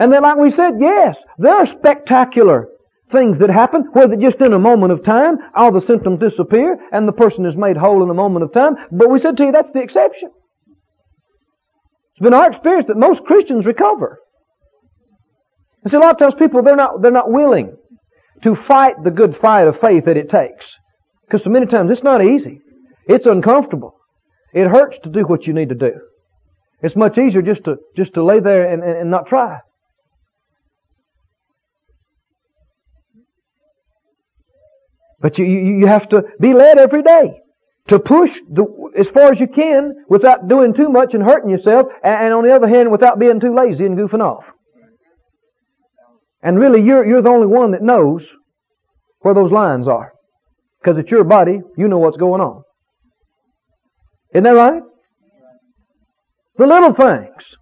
And 0.00 0.10
then 0.10 0.22
like 0.22 0.38
we 0.38 0.50
said, 0.50 0.80
yes, 0.80 1.22
there 1.38 1.54
are 1.54 1.66
spectacular 1.66 2.68
things 3.12 3.38
that 3.38 3.50
happen 3.50 3.82
where 3.92 4.08
that 4.08 4.18
just 4.18 4.40
in 4.40 4.54
a 4.54 4.58
moment 4.58 4.92
of 4.92 5.02
time, 5.02 5.36
all 5.54 5.72
the 5.72 5.80
symptoms 5.82 6.20
disappear 6.20 6.78
and 6.90 7.06
the 7.06 7.12
person 7.12 7.44
is 7.44 7.54
made 7.54 7.76
whole 7.76 8.02
in 8.02 8.08
a 8.08 8.14
moment 8.14 8.44
of 8.44 8.52
time. 8.52 8.76
But 8.90 9.10
we 9.10 9.18
said 9.18 9.36
to 9.36 9.44
you 9.44 9.52
that's 9.52 9.72
the 9.72 9.82
exception. 9.82 10.30
It's 12.12 12.20
been 12.20 12.32
our 12.32 12.48
experience 12.48 12.86
that 12.86 12.96
most 12.96 13.24
Christians 13.24 13.66
recover. 13.66 14.18
And 15.82 15.90
see, 15.90 15.98
a 15.98 16.00
lot 16.00 16.12
of 16.12 16.18
times 16.18 16.34
people, 16.34 16.62
they're 16.62 16.76
not, 16.76 17.02
they're 17.02 17.10
not 17.10 17.30
willing 17.30 17.76
to 18.42 18.56
fight 18.56 18.94
the 19.04 19.10
good 19.10 19.36
fight 19.36 19.66
of 19.66 19.80
faith 19.80 20.06
that 20.06 20.16
it 20.16 20.30
takes. 20.30 20.66
Because 21.26 21.44
so 21.44 21.50
many 21.50 21.66
times 21.66 21.90
it's 21.90 22.02
not 22.02 22.24
easy. 22.24 22.60
It's 23.06 23.26
uncomfortable. 23.26 23.96
It 24.54 24.66
hurts 24.66 24.98
to 25.00 25.10
do 25.10 25.24
what 25.24 25.46
you 25.46 25.52
need 25.52 25.68
to 25.68 25.74
do. 25.74 25.92
It's 26.82 26.96
much 26.96 27.18
easier 27.18 27.42
just 27.42 27.64
to, 27.64 27.76
just 27.96 28.14
to 28.14 28.24
lay 28.24 28.40
there 28.40 28.72
and, 28.72 28.82
and, 28.82 28.96
and 28.96 29.10
not 29.10 29.26
try. 29.26 29.60
But 35.20 35.38
you, 35.38 35.44
you 35.44 35.86
have 35.86 36.08
to 36.10 36.24
be 36.40 36.54
led 36.54 36.78
every 36.78 37.02
day 37.02 37.40
to 37.88 37.98
push 37.98 38.34
the, 38.48 38.64
as 38.96 39.08
far 39.08 39.32
as 39.32 39.40
you 39.40 39.46
can 39.46 39.94
without 40.08 40.48
doing 40.48 40.74
too 40.74 40.88
much 40.88 41.14
and 41.14 41.22
hurting 41.22 41.50
yourself, 41.50 41.86
and, 42.02 42.26
and 42.26 42.34
on 42.34 42.44
the 42.44 42.54
other 42.54 42.68
hand, 42.68 42.90
without 42.90 43.18
being 43.18 43.40
too 43.40 43.54
lazy 43.54 43.84
and 43.84 43.98
goofing 43.98 44.22
off. 44.22 44.50
And 46.42 46.58
really, 46.58 46.82
you're, 46.82 47.06
you're 47.06 47.22
the 47.22 47.30
only 47.30 47.46
one 47.46 47.72
that 47.72 47.82
knows 47.82 48.28
where 49.20 49.34
those 49.34 49.52
lines 49.52 49.86
are. 49.86 50.12
Because 50.80 50.96
it's 50.96 51.10
your 51.10 51.24
body, 51.24 51.60
you 51.76 51.88
know 51.88 51.98
what's 51.98 52.16
going 52.16 52.40
on. 52.40 52.62
Isn't 54.32 54.44
that 54.44 54.54
right? 54.54 54.82
The 56.56 56.66
little 56.66 56.94
things. 56.94 57.54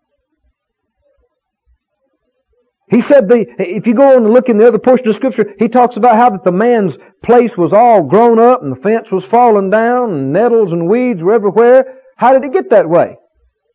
He 2.90 3.02
said 3.02 3.28
the, 3.28 3.44
if 3.58 3.86
you 3.86 3.94
go 3.94 4.16
on 4.16 4.24
and 4.24 4.32
look 4.32 4.48
in 4.48 4.56
the 4.56 4.66
other 4.66 4.78
portion 4.78 5.08
of 5.08 5.16
scripture, 5.16 5.54
he 5.58 5.68
talks 5.68 5.96
about 5.96 6.16
how 6.16 6.30
that 6.30 6.42
the 6.42 6.52
man's 6.52 6.96
place 7.22 7.56
was 7.56 7.72
all 7.72 8.02
grown 8.02 8.38
up 8.38 8.62
and 8.62 8.72
the 8.72 8.80
fence 8.80 9.10
was 9.10 9.24
falling 9.24 9.68
down 9.68 10.12
and 10.12 10.32
nettles 10.32 10.72
and 10.72 10.88
weeds 10.88 11.22
were 11.22 11.34
everywhere. 11.34 12.00
How 12.16 12.32
did 12.32 12.44
it 12.44 12.52
get 12.52 12.70
that 12.70 12.88
way? 12.88 13.16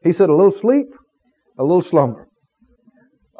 He 0.04 0.14
said 0.14 0.30
a 0.30 0.36
little 0.36 0.52
sleep, 0.52 0.88
a 1.60 1.64
little 1.64 1.84
slumber. 1.84 2.28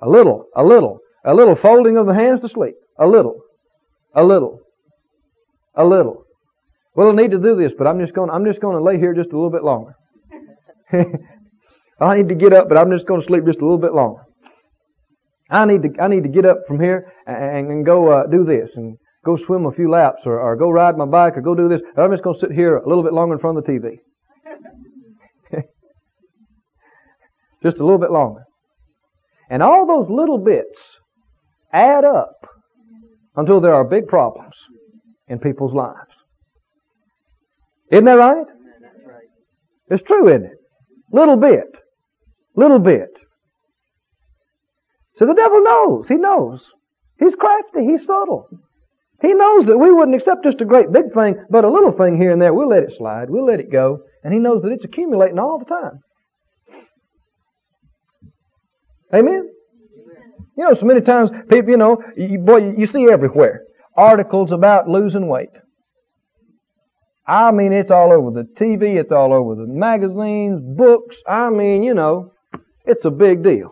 A 0.02 0.10
little, 0.10 0.46
a 0.56 0.64
little, 0.64 1.00
a 1.26 1.34
little 1.34 1.56
folding 1.56 1.98
of 1.98 2.06
the 2.06 2.14
hands 2.14 2.42
to 2.42 2.50
sleep. 2.50 2.76
A 3.00 3.08
little, 3.08 3.42
a 4.16 4.24
little, 4.24 4.60
a 5.76 5.84
little. 5.84 6.24
Well, 6.96 7.10
I 7.10 7.16
need 7.16 7.32
to 7.32 7.40
do 7.40 7.56
this, 7.56 7.74
but 7.76 7.88
I'm 7.88 8.00
just 8.00 8.14
going, 8.14 8.30
I'm 8.30 8.46
just 8.46 8.62
going 8.62 8.78
to 8.78 8.84
lay 8.84 9.00
here 9.00 9.14
just 9.14 9.32
a 9.32 9.36
little 9.36 9.50
bit 9.50 9.64
longer. 9.64 9.96
I 12.00 12.18
need 12.18 12.30
to 12.30 12.36
get 12.36 12.54
up, 12.54 12.70
but 12.70 12.78
I'm 12.78 12.92
just 12.92 13.08
going 13.08 13.22
to 13.22 13.26
sleep 13.26 13.46
just 13.46 13.60
a 13.60 13.64
little 13.64 13.80
bit 13.80 13.94
longer. 13.94 14.23
I 15.54 15.66
need 15.66 15.84
to, 15.84 15.90
I 16.02 16.08
need 16.08 16.24
to 16.24 16.30
get 16.30 16.46
up 16.46 16.66
from 16.68 16.80
here 16.80 17.14
and, 17.28 17.68
and 17.68 17.86
go 17.86 18.10
uh, 18.12 18.26
do 18.26 18.44
this 18.44 18.76
and 18.76 18.98
go 19.24 19.36
swim 19.36 19.66
a 19.66 19.72
few 19.72 19.90
laps 19.90 20.24
or, 20.26 20.40
or 20.40 20.56
go 20.56 20.70
ride 20.70 20.98
my 20.98 21.06
bike 21.06 21.38
or 21.38 21.42
go 21.42 21.54
do 21.54 21.70
this. 21.70 21.82
I'm 21.96 22.12
just 22.12 22.24
going 22.24 22.36
to 22.36 22.40
sit 22.40 22.52
here 22.52 22.78
a 22.78 22.88
little 22.88 23.04
bit 23.04 23.14
longer 23.14 23.36
in 23.36 23.40
front 23.40 23.58
of 23.60 23.64
the 23.64 23.72
TV. 23.72 24.00
just 27.64 27.78
a 27.78 27.84
little 27.84 28.00
bit 28.00 28.12
longer. 28.12 28.44
And 29.50 29.62
all 29.62 29.86
those 29.86 30.10
little 30.10 30.40
bits 30.40 30.80
add 31.72 32.04
up 32.04 32.48
until 33.36 33.62
there 33.62 33.76
are 33.76 33.84
big 33.84 34.08
problems 34.08 34.56
in 35.28 35.38
people's 35.38 35.74
lives. 35.74 36.16
Isn't 37.92 38.06
that 38.06 38.18
right? 38.18 38.48
It's 39.90 40.02
true, 40.02 40.30
isn't 40.30 40.46
it? 40.46 40.58
Little 41.12 41.38
bit. 41.38 41.68
Little 42.56 42.80
bit. 42.80 43.10
So 45.18 45.26
the 45.26 45.34
devil 45.34 45.62
knows. 45.64 46.08
He 46.08 46.16
knows. 46.16 46.62
He's 47.20 47.36
crafty. 47.36 47.86
He's 47.86 48.06
subtle. 48.06 48.48
He 49.22 49.34
knows 49.34 49.68
that 49.68 49.78
we 49.78 49.92
wouldn't 49.92 50.16
accept 50.16 50.44
just 50.44 50.60
a 50.62 50.66
great 50.66 50.92
big 50.92 51.14
thing, 51.14 51.36
but 51.50 51.64
a 51.64 51.70
little 51.70 51.94
thing 51.94 52.18
here 52.18 52.32
and 52.32 52.42
there, 52.42 52.54
we'll 52.54 52.70
let 52.70 52.84
it 52.84 52.94
slide. 52.98 53.30
We'll 53.30 53.46
let 53.46 53.62
it 53.62 53.72
go. 53.72 54.00
And 54.24 54.34
he 54.34 54.40
knows 54.40 54.62
that 54.64 54.72
it's 54.72 54.84
accumulating 54.84 55.40
all 55.40 55.60
the 55.60 55.66
time. 55.66 56.00
Amen? 59.14 59.50
You 60.58 60.64
know, 60.66 60.74
so 60.74 60.86
many 60.86 61.02
times 61.02 61.30
people, 61.50 61.70
you 61.70 61.78
know, 61.78 62.04
you, 62.18 62.40
boy, 62.40 62.74
you 62.78 62.88
see 62.88 63.08
everywhere 63.10 63.62
articles 63.96 64.52
about 64.52 64.90
losing 64.90 65.28
weight. 65.28 65.50
I 67.28 67.52
mean, 67.52 67.72
it's 67.72 67.92
all 67.92 68.12
over 68.12 68.32
the 68.32 68.48
TV, 68.60 69.00
it's 69.00 69.12
all 69.12 69.34
over 69.34 69.56
the 69.56 69.68
magazines, 69.68 70.62
books. 70.76 71.18
I 71.28 71.50
mean, 71.50 71.84
you 71.84 71.94
know, 71.94 72.34
it's 72.86 73.06
a 73.06 73.12
big 73.12 73.44
deal. 73.44 73.72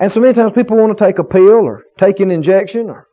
And 0.00 0.10
so 0.10 0.18
many 0.18 0.32
times 0.32 0.52
people 0.52 0.78
want 0.78 0.96
to 0.96 1.04
take 1.04 1.18
a 1.18 1.24
pill 1.24 1.66
or 1.66 1.84
take 2.00 2.20
an 2.20 2.30
injection 2.30 2.88
or 2.88 3.06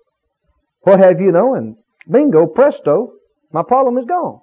what 0.81 0.99
have 0.99 1.19
you 1.19 1.33
know, 1.33 1.55
and 1.55 1.75
bingo, 2.09 2.45
presto, 2.45 3.11
my 3.51 3.61
problem 3.61 3.97
is 3.97 4.05
gone. 4.05 4.39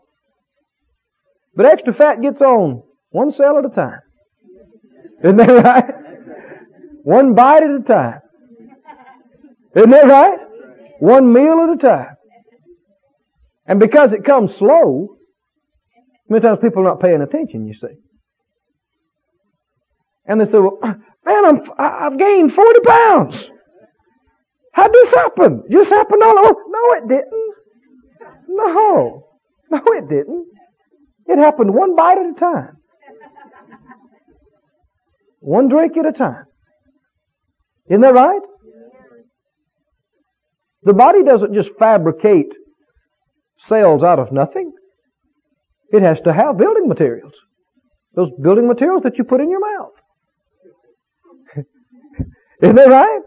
But 1.56 1.66
extra 1.66 1.94
fat 1.94 2.20
gets 2.20 2.42
on 2.42 2.82
one 3.10 3.32
cell 3.32 3.58
at 3.58 3.64
a 3.64 3.70
time. 3.70 4.00
Isn't 5.24 5.38
that 5.38 5.64
right? 5.64 5.94
One 7.02 7.34
bite 7.34 7.62
at 7.62 7.70
a 7.70 7.82
time. 7.82 8.20
Isn't 9.74 9.90
that 9.90 10.06
right? 10.06 10.38
One 10.98 11.32
meal 11.32 11.66
at 11.66 11.70
a 11.70 11.76
time. 11.78 12.16
And 13.66 13.80
because 13.80 14.12
it 14.12 14.24
comes 14.24 14.54
slow, 14.54 15.16
many 16.28 16.42
times 16.42 16.58
people 16.58 16.82
are 16.82 16.90
not 16.90 17.00
paying 17.00 17.22
attention, 17.22 17.66
you 17.66 17.72
see. 17.74 17.96
And 20.26 20.40
they 20.40 20.44
say, 20.44 20.58
well, 20.58 20.78
man, 21.24 21.44
I'm, 21.44 21.60
I've 21.78 22.18
gained 22.18 22.52
40 22.52 22.80
pounds. 22.80 23.48
How'd 24.72 24.92
this 24.92 25.10
happen? 25.10 25.62
Just 25.70 25.90
happened 25.90 26.22
all 26.22 26.38
over. 26.38 26.60
No, 26.68 26.92
it 26.94 27.08
didn't. 27.08 27.54
No. 28.48 29.28
No, 29.70 29.82
it 29.86 30.08
didn't. 30.08 30.46
It 31.26 31.38
happened 31.38 31.74
one 31.74 31.96
bite 31.96 32.18
at 32.18 32.26
a 32.26 32.34
time. 32.34 32.76
One 35.40 35.68
drink 35.68 35.96
at 35.96 36.06
a 36.06 36.12
time. 36.12 36.44
Isn't 37.88 38.00
that 38.00 38.14
right? 38.14 38.40
The 40.82 40.94
body 40.94 41.22
doesn't 41.22 41.54
just 41.54 41.70
fabricate 41.78 42.52
cells 43.66 44.02
out 44.02 44.18
of 44.18 44.32
nothing. 44.32 44.72
It 45.90 46.02
has 46.02 46.20
to 46.22 46.32
have 46.32 46.58
building 46.58 46.88
materials. 46.88 47.34
Those 48.14 48.30
building 48.42 48.66
materials 48.66 49.02
that 49.02 49.18
you 49.18 49.24
put 49.24 49.40
in 49.40 49.50
your 49.50 49.60
mouth. 49.60 49.92
Isn't 52.64 52.76
that 52.76 52.88
right? 52.88 53.20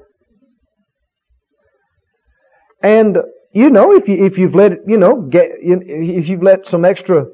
And 2.81 3.17
you 3.53 3.69
know, 3.69 3.95
if 3.95 4.07
you 4.07 4.25
if 4.25 4.37
you've 4.37 4.55
let 4.55 4.71
you 4.87 4.97
know, 4.97 5.21
get, 5.21 5.49
if 5.61 6.27
you've 6.27 6.41
let 6.41 6.65
some 6.65 6.83
extra 6.83 7.25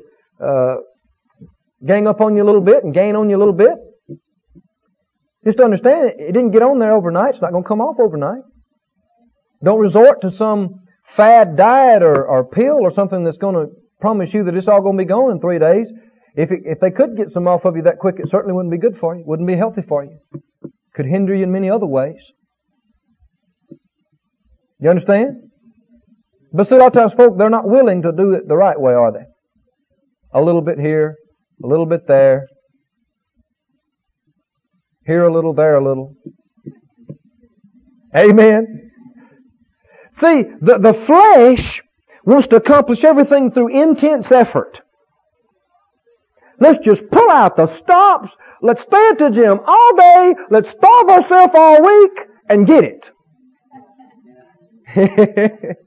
uh, 0.43 0.75
gang 1.85 2.07
up 2.07 2.19
on 2.19 2.35
you 2.35 2.43
a 2.43 2.45
little 2.45 2.61
bit 2.61 2.83
and 2.83 2.93
gain 2.93 3.15
on 3.15 3.29
you 3.29 3.37
a 3.37 3.39
little 3.39 3.53
bit, 3.53 3.75
just 5.45 5.61
understand 5.61 6.11
it, 6.17 6.33
didn't 6.33 6.51
get 6.51 6.61
on 6.61 6.79
there 6.79 6.91
overnight. 6.91 7.35
It's 7.35 7.41
not 7.41 7.51
going 7.51 7.63
to 7.63 7.67
come 7.67 7.79
off 7.79 7.95
overnight. 7.99 8.43
Don't 9.63 9.79
resort 9.79 10.21
to 10.21 10.31
some 10.31 10.81
fad 11.15 11.55
diet 11.55 12.03
or, 12.03 12.25
or 12.25 12.43
pill 12.43 12.79
or 12.81 12.91
something 12.91 13.23
that's 13.23 13.37
going 13.37 13.55
to 13.55 13.71
promise 14.01 14.33
you 14.33 14.43
that 14.43 14.55
it's 14.55 14.67
all 14.67 14.81
going 14.81 14.97
to 14.97 15.03
be 15.05 15.07
gone 15.07 15.31
in 15.31 15.39
three 15.39 15.59
days. 15.59 15.89
If 16.35 16.51
it, 16.51 16.59
if 16.65 16.81
they 16.81 16.91
could 16.91 17.15
get 17.15 17.29
some 17.29 17.47
off 17.47 17.63
of 17.63 17.77
you 17.77 17.83
that 17.83 17.99
quick, 17.99 18.15
it 18.19 18.27
certainly 18.27 18.53
wouldn't 18.53 18.73
be 18.73 18.77
good 18.77 18.97
for 18.97 19.15
you. 19.15 19.23
Wouldn't 19.25 19.47
be 19.47 19.55
healthy 19.55 19.83
for 19.87 20.03
you. 20.03 20.17
Could 20.93 21.05
hinder 21.07 21.33
you 21.33 21.43
in 21.43 21.51
many 21.51 21.69
other 21.69 21.87
ways. 21.87 22.19
You 24.79 24.89
understand? 24.89 25.37
But 26.51 26.69
see, 26.69 26.75
a 26.75 26.77
lot 26.77 26.87
of 26.87 26.93
times 26.93 27.13
folk, 27.13 27.37
they're 27.37 27.49
not 27.49 27.67
willing 27.67 28.03
to 28.03 28.11
do 28.11 28.33
it 28.33 28.47
the 28.47 28.55
right 28.55 28.79
way, 28.79 28.93
are 28.93 29.11
they? 29.11 29.25
A 30.33 30.41
little 30.41 30.61
bit 30.61 30.79
here, 30.79 31.15
a 31.63 31.67
little 31.67 31.87
bit 31.87 32.07
there. 32.07 32.47
Here 35.05 35.23
a 35.23 35.33
little, 35.33 35.53
there 35.53 35.75
a 35.75 35.83
little. 35.83 36.13
Amen. 38.15 38.91
See, 40.11 40.43
the, 40.61 40.77
the 40.77 40.93
flesh 40.93 41.81
wants 42.23 42.47
to 42.49 42.57
accomplish 42.57 43.03
everything 43.03 43.51
through 43.51 43.69
intense 43.69 44.31
effort. 44.31 44.82
Let's 46.63 46.79
just 46.79 47.03
pull 47.11 47.29
out 47.29 47.57
the 47.57 47.67
stops. 47.67 48.33
Let's 48.61 48.83
stay 48.83 49.09
at 49.09 49.19
the 49.19 49.29
gym 49.29 49.59
all 49.67 49.95
day. 49.97 50.33
Let's 50.49 50.69
starve 50.69 51.09
ourselves 51.09 51.51
all 51.53 51.83
week 51.83 52.19
and 52.47 52.65
get 52.65 52.85
it. 52.85 53.11
it's 54.95 55.77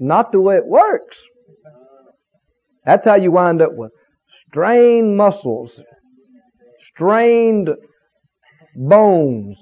not 0.00 0.32
the 0.32 0.40
way 0.40 0.56
it 0.56 0.66
works. 0.66 1.16
That's 2.84 3.06
how 3.06 3.14
you 3.14 3.30
wind 3.30 3.62
up 3.62 3.70
with 3.72 3.92
strained 4.48 5.16
muscles, 5.16 5.78
strained 6.88 7.68
bones, 8.74 9.58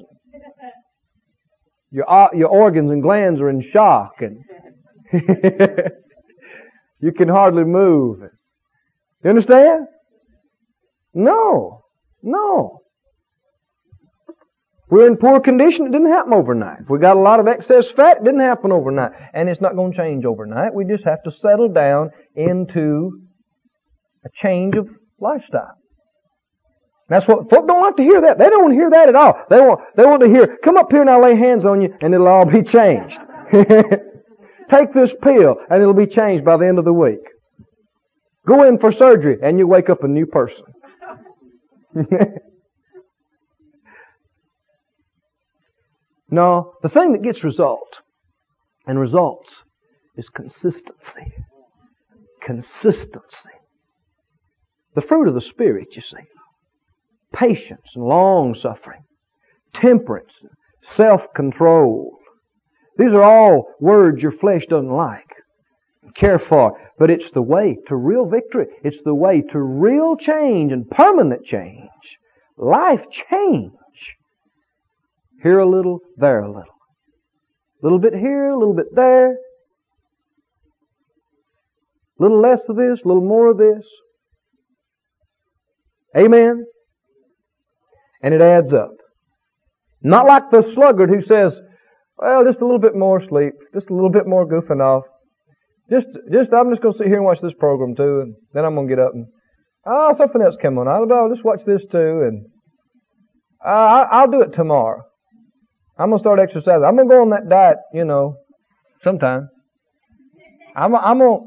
your, 1.91 2.31
your 2.33 2.49
organs 2.49 2.91
and 2.91 3.03
glands 3.03 3.39
are 3.39 3.51
in 3.51 3.61
shock 3.61 4.15
and 4.21 4.39
you 7.01 7.13
can 7.13 7.29
hardly 7.29 7.65
move. 7.65 8.23
You 9.25 9.31
understand? 9.31 9.87
No. 11.15 11.81
No. 12.23 12.81
We're 14.91 15.07
in 15.09 15.17
poor 15.17 15.41
condition. 15.41 15.87
It 15.87 15.93
didn't 15.93 16.11
happen 16.11 16.35
overnight. 16.35 16.89
We 16.89 16.99
got 16.99 17.17
a 17.17 17.21
lot 17.21 17.41
of 17.41 17.49
excess 17.49 17.91
fat, 17.91 18.19
it 18.19 18.25
didn't 18.25 18.41
happen 18.41 18.71
overnight. 18.71 19.13
And 19.33 19.49
it's 19.49 19.61
not 19.61 19.75
going 19.75 19.93
to 19.93 19.97
change 19.99 20.25
overnight. 20.25 20.75
We 20.75 20.85
just 20.85 21.05
have 21.05 21.23
to 21.25 21.31
settle 21.31 21.69
down 21.69 22.11
into 22.37 23.23
a 24.25 24.29
change 24.33 24.77
of 24.77 24.89
lifestyle. 25.19 25.79
That's 27.09 27.27
what 27.27 27.51
folk 27.51 27.67
don't 27.67 27.83
like 27.83 27.97
to 27.97 28.03
hear 28.03 28.21
that. 28.23 28.39
They 28.39 28.45
don't 28.45 28.63
want 28.63 28.73
to 28.73 28.79
hear 28.79 28.91
that 28.91 29.09
at 29.09 29.15
all. 29.17 29.43
They 29.51 29.61
want 29.61 29.81
they 29.97 30.05
want 30.05 30.23
to 30.23 30.29
hear, 30.29 30.59
come 30.63 30.77
up 30.77 30.91
here 30.91 31.01
and 31.01 31.11
I'll 31.11 31.23
lay 31.23 31.37
hands 31.37 31.67
on 31.67 31.81
you 31.81 31.95
and 32.01 32.15
it'll 32.15 32.29
all 32.29 32.47
be 32.47 32.63
changed. 32.63 33.19
Take 34.71 34.93
this 34.95 35.13
pill 35.21 35.57
and 35.69 35.83
it'll 35.83 35.93
be 35.93 36.07
changed 36.07 36.45
by 36.45 36.57
the 36.57 36.67
end 36.67 36.79
of 36.79 36.85
the 36.85 36.93
week. 36.93 37.34
Go 38.47 38.65
in 38.69 38.79
for 38.79 38.93
surgery 38.93 39.39
and 39.43 39.59
you 39.59 39.67
wake 39.67 39.89
up 39.91 40.05
a 40.05 40.09
new 40.09 40.27
person. 40.27 40.67
no, 46.31 46.75
the 46.83 46.89
thing 46.89 47.13
that 47.13 47.23
gets 47.23 47.43
result 47.45 47.99
and 48.87 48.99
results 48.99 49.63
is 50.17 50.29
consistency. 50.29 51.33
Consistency. 52.43 53.51
The 54.95 55.03
fruit 55.03 55.29
of 55.29 55.35
the 55.35 55.41
Spirit, 55.41 55.97
you 55.97 56.03
see 56.03 56.25
patience 57.35 57.93
and 57.95 58.05
long 58.05 58.55
suffering, 58.55 59.03
temperance, 59.75 60.45
self-control. 60.83 62.17
These 62.97 63.13
are 63.13 63.23
all 63.23 63.75
words 63.81 64.23
your 64.23 64.33
flesh 64.33 64.63
doesn't 64.69 64.91
like, 64.91 65.34
care 66.15 66.39
for, 66.39 66.79
but 66.99 67.11
it's 67.11 67.31
the 67.31 67.43
way 67.43 67.77
to 67.89 67.97
real 67.97 68.27
victory. 68.27 68.67
It's 68.83 68.99
the 69.05 69.15
way 69.15 69.43
to 69.51 69.61
real 69.61 70.17
change 70.17 70.73
and 70.73 70.89
permanent 70.91 71.45
change. 71.45 71.91
Life 72.57 73.05
change. 73.11 73.73
Here 75.43 75.59
a 75.59 75.69
little, 75.69 76.01
there 76.17 76.41
a 76.41 76.49
little. 76.49 76.63
A 76.63 77.85
little 77.85 77.99
bit 77.99 78.15
here, 78.15 78.51
a 78.51 78.59
little 78.59 78.75
bit 78.75 78.95
there. 78.95 79.33
A 79.33 79.37
little 82.19 82.41
less 82.41 82.69
of 82.69 82.77
this, 82.77 83.01
a 83.05 83.09
little 83.09 83.27
more 83.27 83.51
of 83.51 83.59
this. 83.59 83.85
Amen 86.17 86.65
and 88.25 88.33
it 88.33 88.41
adds 88.41 88.73
up. 88.73 88.97
Not 90.03 90.27
like 90.27 90.51
the 90.51 90.63
sluggard 90.63 91.11
who 91.11 91.21
says, 91.21 91.53
well, 92.17 92.43
just 92.43 92.61
a 92.61 92.65
little 92.65 92.81
bit 92.81 92.97
more 92.97 93.23
sleep, 93.23 93.53
just 93.75 93.91
a 93.91 93.95
little 93.95 94.11
bit 94.11 94.27
more 94.27 94.49
goofing 94.49 94.81
off. 94.81 95.05
Just, 95.91 96.09
just, 96.33 96.53
I'm 96.53 96.71
just 96.71 96.83
to 96.83 96.99
sit 96.99 97.07
here 97.07 97.17
and 97.17 97.25
watch 97.25 97.41
this 97.41 97.53
program 97.59 97.95
too, 97.95 98.21
and 98.21 98.35
then 98.53 98.65
I'm 98.65 98.75
to 98.77 98.87
get 98.87 98.99
up 98.99 99.13
and, 99.15 99.27
oh, 99.87 100.15
something 100.17 100.41
else 100.41 100.57
came 100.61 100.79
on. 100.79 100.89
I'll, 100.89 101.11
I'll 101.13 101.29
just 101.29 101.45
watch 101.45 101.61
this 101.67 101.85
too, 101.91 102.23
and 102.27 102.47
uh, 103.65 104.05
I'll 104.11 104.31
do 104.31 104.43
it 104.43 104.55
tomorrow. 104.55 105.03
I'm 105.99 106.11
to 106.11 106.19
start 106.19 106.41
exercising. 106.41 106.85
I'm 106.85 106.97
to 106.97 107.05
go 107.05 107.23
on 107.23 107.31
that 107.31 107.49
diet, 107.49 107.79
you 107.93 108.05
know, 108.05 108.37
sometime. 109.03 109.49
I'm, 110.75 110.95
I'm 110.95 111.19
to, 111.19 111.39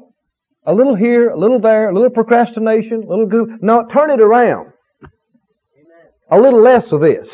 a 0.66 0.74
little 0.74 0.96
here, 0.96 1.30
a 1.30 1.38
little 1.38 1.60
there, 1.60 1.90
a 1.90 1.94
little 1.94 2.10
procrastination, 2.10 3.04
a 3.04 3.10
little 3.10 3.26
goof. 3.26 3.50
No, 3.62 3.86
turn 3.92 4.12
it 4.12 4.22
around. 4.22 4.72
A 6.30 6.40
little 6.40 6.62
less 6.62 6.92
of 6.92 7.02
this. 7.02 7.28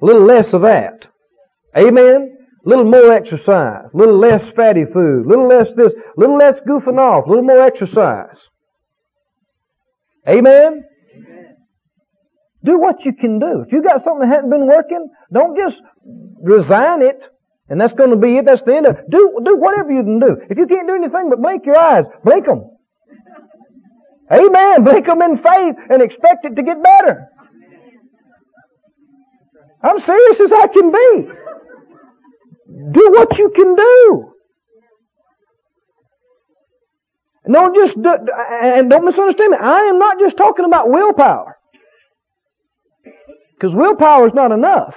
A 0.00 0.04
little 0.04 0.24
less 0.24 0.52
of 0.52 0.62
that. 0.62 1.06
Amen? 1.76 2.33
Little 2.64 2.84
more 2.84 3.12
exercise. 3.12 3.90
Little 3.92 4.18
less 4.18 4.44
fatty 4.50 4.84
food. 4.86 5.26
Little 5.26 5.46
less 5.46 5.72
this. 5.74 5.92
Little 6.16 6.36
less 6.36 6.58
goofing 6.60 6.98
off. 6.98 7.28
Little 7.28 7.44
more 7.44 7.60
exercise. 7.60 8.36
Amen? 10.26 10.84
Amen? 11.14 11.56
Do 12.64 12.78
what 12.78 13.04
you 13.04 13.12
can 13.12 13.38
do. 13.38 13.62
If 13.66 13.72
you 13.72 13.82
got 13.82 14.02
something 14.02 14.28
that 14.28 14.34
hasn't 14.34 14.50
been 14.50 14.66
working, 14.66 15.10
don't 15.30 15.56
just 15.56 15.76
resign 16.40 17.02
it. 17.02 17.28
And 17.68 17.78
that's 17.78 17.92
going 17.92 18.10
to 18.10 18.16
be 18.16 18.38
it. 18.38 18.46
That's 18.46 18.62
the 18.62 18.74
end 18.74 18.86
of 18.86 18.96
it. 18.96 19.10
Do, 19.10 19.40
do 19.44 19.56
whatever 19.56 19.92
you 19.92 20.02
can 20.02 20.18
do. 20.18 20.36
If 20.48 20.56
you 20.56 20.66
can't 20.66 20.88
do 20.88 20.94
anything 20.94 21.28
but 21.28 21.42
blink 21.42 21.66
your 21.66 21.78
eyes, 21.78 22.04
blink 22.24 22.46
them. 22.46 22.70
Amen. 24.32 24.84
Blink 24.84 25.04
them 25.06 25.20
in 25.20 25.36
faith 25.36 25.76
and 25.90 26.02
expect 26.02 26.46
it 26.46 26.56
to 26.56 26.62
get 26.62 26.82
better. 26.82 27.28
I'm 29.82 30.00
serious 30.00 30.40
as 30.40 30.52
I 30.52 30.66
can 30.68 30.90
be. 30.90 31.28
Do 32.74 33.10
what 33.12 33.38
you 33.38 33.50
can 33.54 33.76
do. 33.76 34.30
Don't 37.52 37.74
just, 37.74 37.94
do, 37.94 38.14
and 38.62 38.90
don't 38.90 39.04
misunderstand 39.04 39.50
me. 39.50 39.58
I 39.60 39.82
am 39.82 39.98
not 39.98 40.18
just 40.18 40.36
talking 40.36 40.64
about 40.64 40.88
willpower. 40.88 41.56
Because 43.54 43.74
willpower 43.74 44.26
is 44.26 44.34
not 44.34 44.50
enough. 44.50 44.96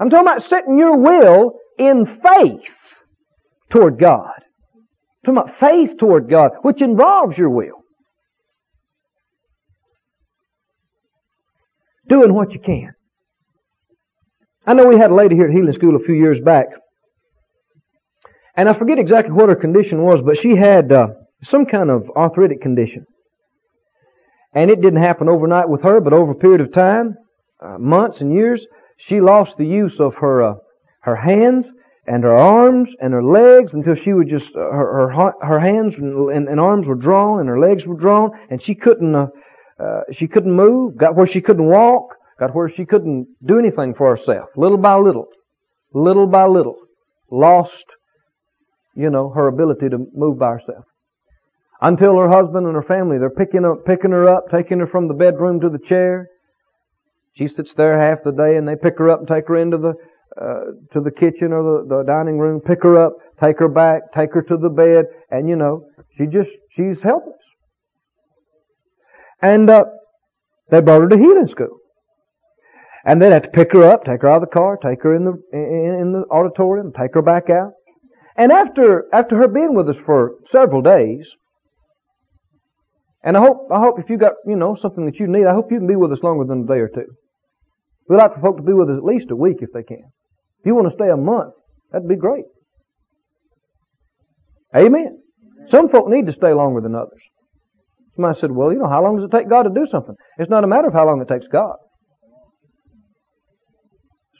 I'm 0.00 0.10
talking 0.10 0.26
about 0.26 0.48
setting 0.48 0.78
your 0.78 0.96
will 0.96 1.58
in 1.78 2.06
faith 2.06 2.74
toward 3.70 4.00
God. 4.00 4.32
talking 5.24 5.38
about 5.38 5.60
faith 5.60 5.98
toward 5.98 6.28
God, 6.28 6.50
which 6.62 6.82
involves 6.82 7.38
your 7.38 7.50
will. 7.50 7.84
Doing 12.08 12.34
what 12.34 12.54
you 12.54 12.60
can. 12.60 12.94
I 14.64 14.74
know 14.74 14.86
we 14.86 14.96
had 14.96 15.10
a 15.10 15.14
lady 15.14 15.34
here 15.34 15.46
at 15.46 15.52
Healing 15.52 15.72
School 15.72 15.96
a 15.96 16.04
few 16.04 16.14
years 16.14 16.38
back, 16.40 16.66
and 18.56 18.68
I 18.68 18.74
forget 18.74 18.98
exactly 18.98 19.32
what 19.32 19.48
her 19.48 19.56
condition 19.56 20.02
was, 20.02 20.20
but 20.20 20.38
she 20.38 20.54
had 20.54 20.92
uh, 20.92 21.08
some 21.42 21.66
kind 21.66 21.90
of 21.90 22.08
arthritic 22.14 22.60
condition. 22.60 23.04
And 24.54 24.70
it 24.70 24.80
didn't 24.80 25.02
happen 25.02 25.28
overnight 25.28 25.68
with 25.68 25.82
her, 25.82 26.00
but 26.00 26.12
over 26.12 26.32
a 26.32 26.36
period 26.36 26.60
of 26.60 26.72
time, 26.72 27.16
uh, 27.60 27.78
months 27.78 28.20
and 28.20 28.32
years, 28.32 28.64
she 28.98 29.20
lost 29.20 29.56
the 29.56 29.66
use 29.66 29.98
of 29.98 30.14
her 30.16 30.42
uh, 30.42 30.54
her 31.00 31.16
hands 31.16 31.72
and 32.06 32.22
her 32.22 32.34
arms 32.34 32.90
and 33.00 33.12
her 33.12 33.24
legs 33.24 33.74
until 33.74 33.94
she 33.94 34.12
would 34.12 34.28
just 34.28 34.54
uh, 34.54 34.60
her 34.60 35.10
her, 35.10 35.32
her 35.42 35.58
hands 35.58 35.98
and, 35.98 36.48
and, 36.48 36.60
arms 36.60 36.86
were 36.86 36.94
drawn 36.94 37.40
and 37.40 37.48
her 37.48 37.58
legs 37.58 37.86
were 37.86 37.96
drawn 37.96 38.30
and 38.50 38.62
she 38.62 38.74
couldn't 38.74 39.14
uh, 39.14 39.26
uh, 39.80 40.02
she 40.12 40.28
couldn't 40.28 40.52
move. 40.52 40.96
Got 40.96 41.16
where 41.16 41.26
she 41.26 41.40
couldn't 41.40 41.66
walk. 41.66 42.16
Got 42.38 42.54
where 42.54 42.68
she 42.68 42.84
couldn't 42.84 43.26
do 43.44 43.58
anything 43.58 43.94
for 43.94 44.16
herself. 44.16 44.48
Little 44.56 44.78
by 44.78 44.96
little, 44.96 45.28
little 45.92 46.26
by 46.26 46.46
little, 46.46 46.76
lost 47.30 47.84
you 48.94 49.10
know 49.10 49.30
her 49.30 49.48
ability 49.48 49.88
to 49.88 50.06
move 50.14 50.38
by 50.38 50.52
herself 50.52 50.84
until 51.82 52.16
her 52.16 52.28
husband 52.28 52.66
and 52.66 52.76
her 52.76 52.82
family, 52.82 53.18
they're 53.18 53.28
picking 53.28 53.64
up, 53.64 53.84
picking 53.84 54.12
her 54.12 54.28
up, 54.28 54.44
taking 54.50 54.78
her 54.78 54.86
from 54.86 55.08
the 55.08 55.14
bedroom 55.14 55.60
to 55.60 55.68
the 55.68 55.80
chair. 55.80 56.28
She 57.34 57.48
sits 57.48 57.74
there 57.76 57.98
half 57.98 58.22
the 58.24 58.30
day 58.30 58.56
and 58.56 58.66
they 58.66 58.76
pick 58.76 58.98
her 58.98 59.10
up 59.10 59.18
and 59.18 59.28
take 59.28 59.48
her 59.48 59.56
into 59.56 59.78
the, 59.78 59.94
uh, 60.40 60.92
to 60.92 61.00
the 61.00 61.10
kitchen 61.10 61.52
or 61.52 61.82
the, 61.82 61.88
the 61.88 62.02
dining 62.04 62.38
room, 62.38 62.60
pick 62.60 62.84
her 62.84 63.04
up, 63.04 63.14
take 63.42 63.58
her 63.58 63.68
back, 63.68 64.12
take 64.14 64.32
her 64.32 64.42
to 64.42 64.56
the 64.56 64.68
bed, 64.68 65.06
and 65.30 65.48
you 65.48 65.56
know, 65.56 65.84
she 66.16 66.26
just, 66.26 66.50
she's 66.70 67.02
helpless. 67.02 67.42
And, 69.42 69.68
uh, 69.68 69.84
they 70.70 70.80
brought 70.80 71.02
her 71.02 71.08
to 71.08 71.18
healing 71.18 71.48
school. 71.48 71.78
And 73.04 73.20
then 73.20 73.32
have 73.32 73.42
to 73.42 73.48
pick 73.48 73.72
her 73.72 73.82
up, 73.82 74.04
take 74.04 74.22
her 74.22 74.30
out 74.30 74.42
of 74.42 74.48
the 74.48 74.54
car, 74.54 74.76
take 74.76 75.02
her 75.02 75.14
in 75.14 75.24
the, 75.24 75.32
in, 75.52 76.12
the 76.12 76.24
auditorium, 76.30 76.92
take 76.92 77.14
her 77.14 77.22
back 77.22 77.50
out. 77.50 77.72
And 78.36 78.52
after, 78.52 79.06
after 79.12 79.36
her 79.36 79.48
being 79.48 79.74
with 79.74 79.88
us 79.88 79.96
for 80.06 80.36
several 80.48 80.82
days, 80.82 81.26
and 83.24 83.36
I 83.36 83.40
hope, 83.40 83.68
I 83.72 83.80
hope 83.80 83.98
if 83.98 84.08
you 84.08 84.18
got, 84.18 84.34
you 84.46 84.56
know, 84.56 84.76
something 84.80 85.04
that 85.06 85.18
you 85.18 85.26
need, 85.26 85.46
I 85.46 85.52
hope 85.52 85.70
you 85.70 85.78
can 85.78 85.86
be 85.86 85.96
with 85.96 86.12
us 86.12 86.22
longer 86.22 86.44
than 86.44 86.64
a 86.64 86.66
day 86.66 86.80
or 86.80 86.88
two. 86.88 87.06
We'd 88.08 88.16
like 88.16 88.34
for 88.34 88.40
folk 88.40 88.56
to 88.56 88.62
be 88.62 88.72
with 88.72 88.88
us 88.88 88.98
at 88.98 89.04
least 89.04 89.30
a 89.30 89.36
week 89.36 89.58
if 89.60 89.70
they 89.72 89.82
can. 89.82 90.04
If 90.60 90.66
you 90.66 90.74
want 90.74 90.88
to 90.88 90.92
stay 90.92 91.08
a 91.08 91.16
month, 91.16 91.54
that'd 91.90 92.08
be 92.08 92.16
great. 92.16 92.44
Amen. 94.74 95.18
Some 95.70 95.88
folk 95.88 96.08
need 96.08 96.26
to 96.26 96.32
stay 96.32 96.52
longer 96.52 96.80
than 96.80 96.94
others. 96.94 97.20
Somebody 98.16 98.40
said, 98.40 98.52
well, 98.52 98.72
you 98.72 98.78
know, 98.78 98.88
how 98.88 99.02
long 99.02 99.16
does 99.16 99.24
it 99.24 99.36
take 99.36 99.48
God 99.48 99.62
to 99.64 99.70
do 99.70 99.86
something? 99.90 100.14
It's 100.38 100.50
not 100.50 100.64
a 100.64 100.66
matter 100.66 100.88
of 100.88 100.94
how 100.94 101.06
long 101.06 101.20
it 101.20 101.28
takes 101.28 101.46
God. 101.50 101.76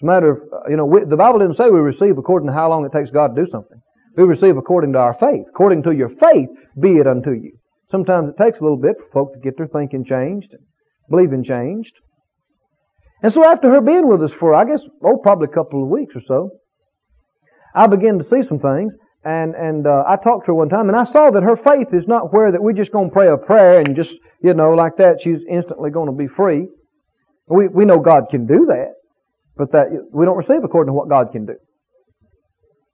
It's 0.02 0.04
a 0.04 0.06
matter 0.06 0.32
of, 0.32 0.38
uh, 0.52 0.68
you 0.68 0.76
know, 0.76 0.84
we, 0.84 1.04
the 1.04 1.16
Bible 1.16 1.38
didn't 1.38 1.56
say 1.56 1.70
we 1.70 1.78
receive 1.78 2.18
according 2.18 2.48
to 2.48 2.52
how 2.52 2.68
long 2.68 2.84
it 2.84 2.90
takes 2.90 3.10
God 3.10 3.36
to 3.36 3.44
do 3.44 3.50
something. 3.52 3.78
We 4.16 4.24
receive 4.24 4.56
according 4.56 4.94
to 4.94 4.98
our 4.98 5.14
faith. 5.14 5.46
According 5.48 5.84
to 5.84 5.92
your 5.92 6.10
faith, 6.10 6.48
be 6.80 6.98
it 6.98 7.06
unto 7.06 7.30
you. 7.30 7.52
Sometimes 7.90 8.30
it 8.30 8.42
takes 8.42 8.58
a 8.58 8.62
little 8.62 8.80
bit 8.80 8.96
for 8.98 9.06
folk 9.12 9.34
to 9.34 9.38
get 9.38 9.56
their 9.56 9.68
thinking 9.68 10.04
changed 10.04 10.52
believing 11.12 11.44
changed. 11.44 11.92
And 13.22 13.32
so 13.32 13.46
after 13.46 13.70
her 13.70 13.80
being 13.80 14.08
with 14.08 14.22
us 14.22 14.32
for, 14.32 14.54
I 14.54 14.64
guess, 14.64 14.80
oh, 15.04 15.18
probably 15.22 15.46
a 15.50 15.54
couple 15.54 15.82
of 15.82 15.88
weeks 15.88 16.16
or 16.16 16.22
so, 16.26 16.50
I 17.74 17.86
began 17.86 18.18
to 18.18 18.24
see 18.24 18.42
some 18.48 18.58
things, 18.58 18.92
and 19.24 19.54
and 19.54 19.86
uh, 19.86 20.02
I 20.06 20.16
talked 20.16 20.46
to 20.46 20.52
her 20.52 20.54
one 20.54 20.68
time, 20.68 20.88
and 20.88 20.98
I 20.98 21.04
saw 21.04 21.30
that 21.30 21.42
her 21.42 21.56
faith 21.56 21.88
is 21.92 22.06
not 22.08 22.32
where 22.32 22.50
that 22.50 22.62
we're 22.62 22.72
just 22.72 22.92
going 22.92 23.08
to 23.08 23.14
pray 23.14 23.28
a 23.28 23.36
prayer 23.36 23.78
and 23.78 23.94
just 23.94 24.12
you 24.42 24.52
know 24.52 24.72
like 24.72 24.96
that 24.98 25.20
she's 25.22 25.38
instantly 25.48 25.90
going 25.90 26.08
to 26.08 26.16
be 26.16 26.26
free. 26.26 26.66
We 27.46 27.68
we 27.68 27.84
know 27.84 27.98
God 27.98 28.24
can 28.30 28.46
do 28.46 28.66
that, 28.66 28.94
but 29.56 29.72
that 29.72 29.86
we 30.12 30.24
don't 30.24 30.36
receive 30.36 30.64
according 30.64 30.90
to 30.90 30.96
what 30.96 31.08
God 31.08 31.32
can 31.32 31.46
do. 31.46 31.54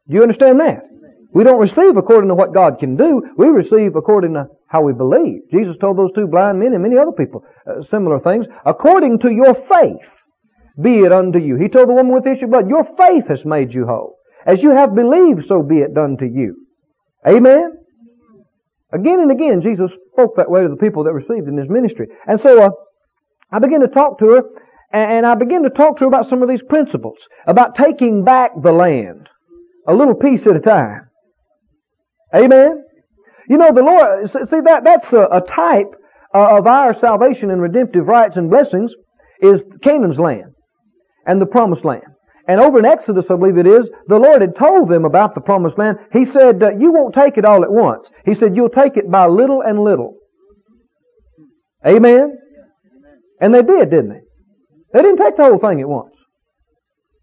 Do 0.09 0.15
you 0.15 0.23
understand 0.23 0.61
that? 0.61 0.83
We 1.33 1.45
don't 1.45 1.61
receive 1.61 1.97
according 1.97 2.29
to 2.29 2.35
what 2.35 2.55
God 2.55 2.79
can 2.79 2.97
do. 2.97 3.23
We 3.37 3.49
receive 3.49 3.97
according 3.97 4.35
to 4.35 4.47
how 4.67 4.83
we 4.83 4.93
believe. 4.93 5.43
Jesus 5.51 5.77
told 5.77 5.99
those 5.99 6.13
two 6.15 6.27
blind 6.27 6.59
men 6.59 6.73
and 6.73 6.83
many 6.83 6.97
other 6.97 7.13
people 7.13 7.45
uh, 7.67 7.83
similar 7.83 8.19
things. 8.21 8.47
According 8.65 9.19
to 9.21 9.31
your 9.31 9.55
faith, 9.55 10.07
be 10.81 11.01
it 11.01 11.13
unto 11.13 11.39
you. 11.39 11.57
He 11.57 11.69
told 11.69 11.89
the 11.89 11.93
woman 11.93 12.15
with 12.15 12.25
the 12.25 12.33
issue 12.33 12.47
of 12.47 12.53
blood, 12.53 12.69
your 12.69 12.85
faith 12.97 13.29
has 13.29 13.45
made 13.45 13.75
you 13.75 13.87
whole. 13.87 14.17
As 14.47 14.63
you 14.63 14.71
have 14.71 14.95
believed, 14.95 15.47
so 15.47 15.63
be 15.63 15.79
it 15.79 15.95
done 15.95 16.17
to 16.19 16.27
you. 16.27 16.67
Amen? 17.27 17.73
Again 18.93 19.21
and 19.21 19.31
again, 19.31 19.61
Jesus 19.61 19.93
spoke 20.13 20.37
that 20.37 20.51
way 20.51 20.63
to 20.63 20.69
the 20.69 20.77
people 20.77 21.05
that 21.05 21.13
received 21.13 21.49
in 21.49 21.59
His 21.59 21.69
ministry. 21.69 22.07
And 22.27 22.41
so, 22.41 22.63
uh, 22.63 22.71
I 23.53 23.59
began 23.59 23.81
to 23.81 23.89
talk 23.89 24.19
to 24.21 24.27
her, 24.27 24.43
and 24.93 25.27
I 25.27 25.35
began 25.35 25.63
to 25.65 25.71
talk 25.71 25.99
to 25.99 26.01
her 26.01 26.09
about 26.09 26.29
some 26.29 26.43
of 26.43 26.49
these 26.49 26.63
principles, 26.69 27.19
about 27.47 27.75
taking 27.75 28.25
back 28.25 28.53
the 28.63 28.73
land, 28.73 29.29
a 29.87 29.95
little 29.95 30.15
piece 30.15 30.47
at 30.47 30.57
a 30.57 30.61
time. 30.61 31.09
Amen? 32.35 32.85
You 33.49 33.57
know, 33.57 33.73
the 33.73 33.83
Lord, 33.83 34.31
see 34.31 34.61
that, 34.65 34.85
that's 34.85 35.13
a, 35.13 35.27
a 35.33 35.41
type 35.41 35.95
of 36.35 36.67
our 36.67 36.99
salvation 36.99 37.51
and 37.51 37.63
redemptive 37.63 38.07
rights 38.07 38.37
and 38.37 38.51
blessings 38.51 38.93
is 39.41 39.63
Canaan's 39.83 40.19
land 40.19 40.53
and 41.27 41.41
the 41.41 41.47
promised 41.47 41.85
land. 41.85 42.05
And 42.47 42.61
over 42.61 42.79
in 42.79 42.87
Exodus, 42.87 43.27
I 43.31 43.37
believe 43.37 43.59
it 43.59 43.67
is, 43.67 43.91
the 44.07 44.19
Lord 44.19 44.41
had 44.41 44.57
told 44.57 44.89
them 44.89 45.05
about 45.05 45.35
the 45.35 45.41
promised 45.43 45.79
land. 45.79 45.99
He 46.13 46.25
said, 46.25 46.63
uh, 46.63 46.71
you 46.79 46.93
won't 46.93 47.15
take 47.15 47.37
it 47.37 47.45
all 47.45 47.63
at 47.63 47.71
once. 47.71 48.09
He 48.25 48.33
said, 48.33 48.57
you'll 48.57 48.71
take 48.71 48.97
it 48.97 49.11
by 49.11 49.27
little 49.27 49.61
and 49.61 49.79
little. 49.79 50.17
Amen? 51.87 52.39
And 53.41 53.55
they 53.55 53.63
did, 53.63 53.91
didn't 53.91 54.09
they? 54.09 54.21
They 54.93 55.01
didn't 55.01 55.19
take 55.19 55.37
the 55.37 55.45
whole 55.45 55.59
thing 55.59 55.81
at 55.81 55.89
once. 55.89 56.15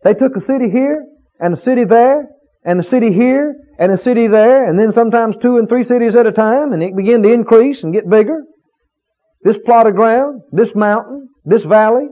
They 0.04 0.14
took 0.14 0.36
a 0.36 0.42
city 0.42 0.70
here 0.70 1.06
and 1.40 1.54
a 1.54 1.58
city 1.58 1.84
there 1.84 2.30
and 2.64 2.80
a 2.80 2.84
city 2.84 3.12
here 3.12 3.56
and 3.78 3.92
a 3.92 3.98
city 4.02 4.28
there, 4.28 4.68
and 4.68 4.80
then 4.80 4.92
sometimes 4.92 5.36
two 5.38 5.58
and 5.58 5.68
three 5.68 5.84
cities 5.84 6.16
at 6.16 6.28
a 6.28 6.32
time, 6.32 6.74
and 6.74 6.82
it 6.82 6.96
began 6.96 7.22
to 7.24 7.32
increase 7.32 7.84
and 7.84 7.94
get 7.94 8.10
bigger. 8.10 8.44
This 9.44 9.58
plot 9.66 9.88
of 9.88 9.96
ground, 9.96 10.42
this 10.52 10.74
mountain, 10.74 11.28
this 11.44 11.64
valley, 11.64 12.08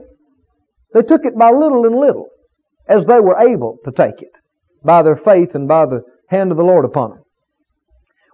they 0.92 1.02
took 1.02 1.24
it 1.24 1.36
by 1.36 1.50
little 1.50 1.84
and 1.84 1.96
little, 1.96 2.28
as 2.88 3.04
they 3.06 3.18
were 3.18 3.38
able 3.38 3.78
to 3.84 3.90
take 3.90 4.20
it, 4.22 4.32
by 4.84 5.02
their 5.02 5.16
faith 5.16 5.54
and 5.54 5.66
by 5.66 5.86
the 5.86 6.02
hand 6.28 6.52
of 6.52 6.58
the 6.58 6.62
Lord 6.62 6.84
upon 6.84 7.10
them. 7.10 7.22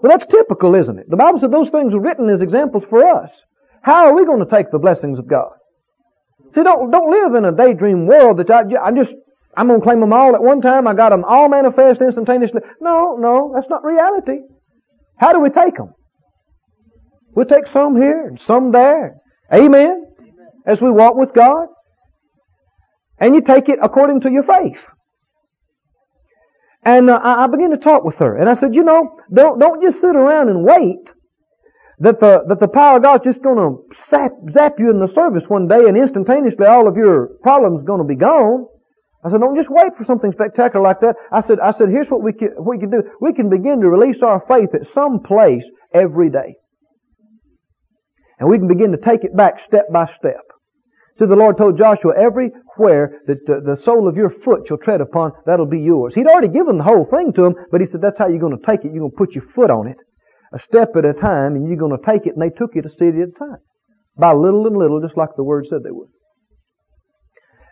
Well, 0.03 0.11
that's 0.11 0.27
typical, 0.27 0.75
isn't 0.75 0.99
it? 0.99 1.09
The 1.09 1.16
Bible 1.16 1.41
said 1.41 1.53
those 1.53 1.71
things 1.71 1.95
were 1.95 2.01
written 2.01 2.29
as 2.29 2.43
examples 2.43 2.85
for 2.91 3.07
us. 3.07 3.31
How 3.83 4.07
are 4.07 4.14
we 4.14 4.27
going 4.27 4.45
to 4.45 4.51
take 4.51 4.71
the 4.71 4.79
blessings 4.79 5.18
of 5.18 5.29
God? 5.29 5.53
See, 6.55 6.62
don't, 6.62 6.90
don't 6.90 7.11
live 7.11 7.34
in 7.34 7.44
a 7.44 7.53
daydream 7.53 8.07
world 8.07 8.38
that 8.38 8.51
I, 8.51 8.62
I 8.82 8.92
just 8.92 9.14
I'm 9.57 9.68
going 9.68 9.80
to 9.80 9.84
claim 9.84 10.01
them 10.01 10.12
all 10.12 10.34
at 10.34 10.42
one 10.42 10.61
time. 10.61 10.86
I 10.86 10.94
got 10.94 11.11
them 11.11 11.24
all 11.24 11.48
manifest 11.48 12.01
instantaneously. 12.01 12.61
No, 12.80 13.16
no, 13.18 13.53
that's 13.55 13.68
not 13.68 13.84
reality. 13.84 14.38
How 15.18 15.32
do 15.32 15.40
we 15.40 15.51
take 15.51 15.76
them? 15.76 15.92
We 17.34 17.44
take 17.44 17.66
some 17.66 17.96
here 17.96 18.26
and 18.28 18.40
some 18.40 18.72
there. 18.72 19.16
Amen. 19.53 20.05
As 20.66 20.80
we 20.80 20.90
walk 20.90 21.14
with 21.16 21.32
God. 21.34 21.66
And 23.18 23.34
you 23.34 23.42
take 23.42 23.68
it 23.68 23.78
according 23.82 24.20
to 24.22 24.30
your 24.30 24.44
faith. 24.44 24.78
And 26.82 27.11
uh, 27.11 27.20
I 27.22 27.46
began 27.46 27.70
to 27.70 27.76
talk 27.76 28.05
with 28.05 28.16
her, 28.16 28.38
and 28.38 28.48
I 28.48 28.55
said, 28.55 28.74
you 28.74 28.82
know, 28.82 29.18
don't 29.32 29.59
don't 29.59 29.82
just 29.82 30.01
sit 30.01 30.16
around 30.16 30.48
and 30.48 30.64
wait 30.64 31.11
that 32.01 32.20
the 32.20 32.42
that 32.48 32.61
the 32.61 32.68
power 32.68 32.96
of 32.96 33.03
God's 33.03 33.24
just 33.24 33.42
to 33.42 33.84
zap, 34.09 34.32
zap 34.53 34.74
you 34.78 34.90
in 34.90 35.01
the 35.01 35.09
service 35.09 35.44
one 35.48 35.68
day, 35.68 35.80
and 35.86 35.96
instantaneously 35.96 36.66
all 36.66 36.88
of 36.88 36.96
your 36.96 37.28
problems 37.42 37.86
to 37.86 38.05
be 38.05 38.16
gone. 38.16 38.66
I 39.22 39.30
said, 39.30 39.40
don't 39.40 39.57
just 39.57 39.68
wait 39.70 39.92
for 39.98 40.05
something 40.05 40.32
spectacular 40.32 40.82
like 40.82 41.01
that. 41.01 41.14
I 41.30 41.42
said, 41.42 41.61
I 41.61 41.72
said, 41.72 41.90
here's 41.90 42.09
what 42.09 42.22
we 42.22 42.32
can, 42.32 42.55
we 42.59 42.78
can 42.78 42.90
do. 42.90 43.03
We 43.20 43.34
can 43.34 43.51
begin 43.51 43.80
to 43.82 43.88
release 43.88 44.22
our 44.22 44.42
faith 44.48 44.74
at 44.74 44.86
some 44.86 45.20
place 45.20 45.64
every 45.94 46.30
day. 46.30 46.57
And 48.38 48.48
we 48.48 48.57
can 48.57 48.66
begin 48.66 48.92
to 48.92 48.96
take 48.96 49.22
it 49.22 49.36
back 49.36 49.61
step 49.61 49.92
by 49.92 50.07
step. 50.07 50.40
See, 51.18 51.26
the 51.26 51.36
Lord 51.36 51.59
told 51.59 51.76
Joshua, 51.76 52.14
everywhere 52.16 53.20
that 53.26 53.44
the, 53.44 53.61
the 53.61 53.76
sole 53.76 54.09
of 54.09 54.16
your 54.16 54.30
foot 54.30 54.66
shall 54.66 54.78
tread 54.78 55.03
upon, 55.03 55.32
that'll 55.44 55.66
be 55.66 55.80
yours. 55.80 56.14
He'd 56.14 56.26
already 56.26 56.48
given 56.48 56.78
the 56.78 56.84
whole 56.84 57.05
thing 57.05 57.34
to 57.34 57.44
him, 57.44 57.55
but 57.70 57.82
he 57.82 57.86
said, 57.86 58.01
that's 58.01 58.16
how 58.16 58.28
you're 58.28 58.40
going 58.40 58.57
to 58.57 58.66
take 58.66 58.86
it. 58.86 58.92
You're 58.94 59.05
going 59.05 59.11
to 59.11 59.16
put 59.18 59.34
your 59.34 59.44
foot 59.55 59.70
on 59.70 59.86
it, 59.86 59.98
a 60.53 60.59
step 60.59 60.96
at 60.96 61.05
a 61.05 61.12
time, 61.12 61.55
and 61.55 61.68
you're 61.68 61.76
going 61.76 61.96
to 61.96 62.05
take 62.05 62.26
it, 62.26 62.34
and 62.34 62.42
they 62.42 62.55
took 62.55 62.74
it 62.74 62.86
a 62.86 62.90
city 62.90 63.22
at 63.22 63.28
a 63.28 63.38
time. 63.38 63.59
By 64.16 64.32
little 64.32 64.66
and 64.66 64.76
little, 64.76 65.01
just 65.01 65.16
like 65.16 65.30
the 65.36 65.44
Word 65.44 65.66
said 65.70 65.82
they 65.84 65.90
would. 65.90 66.09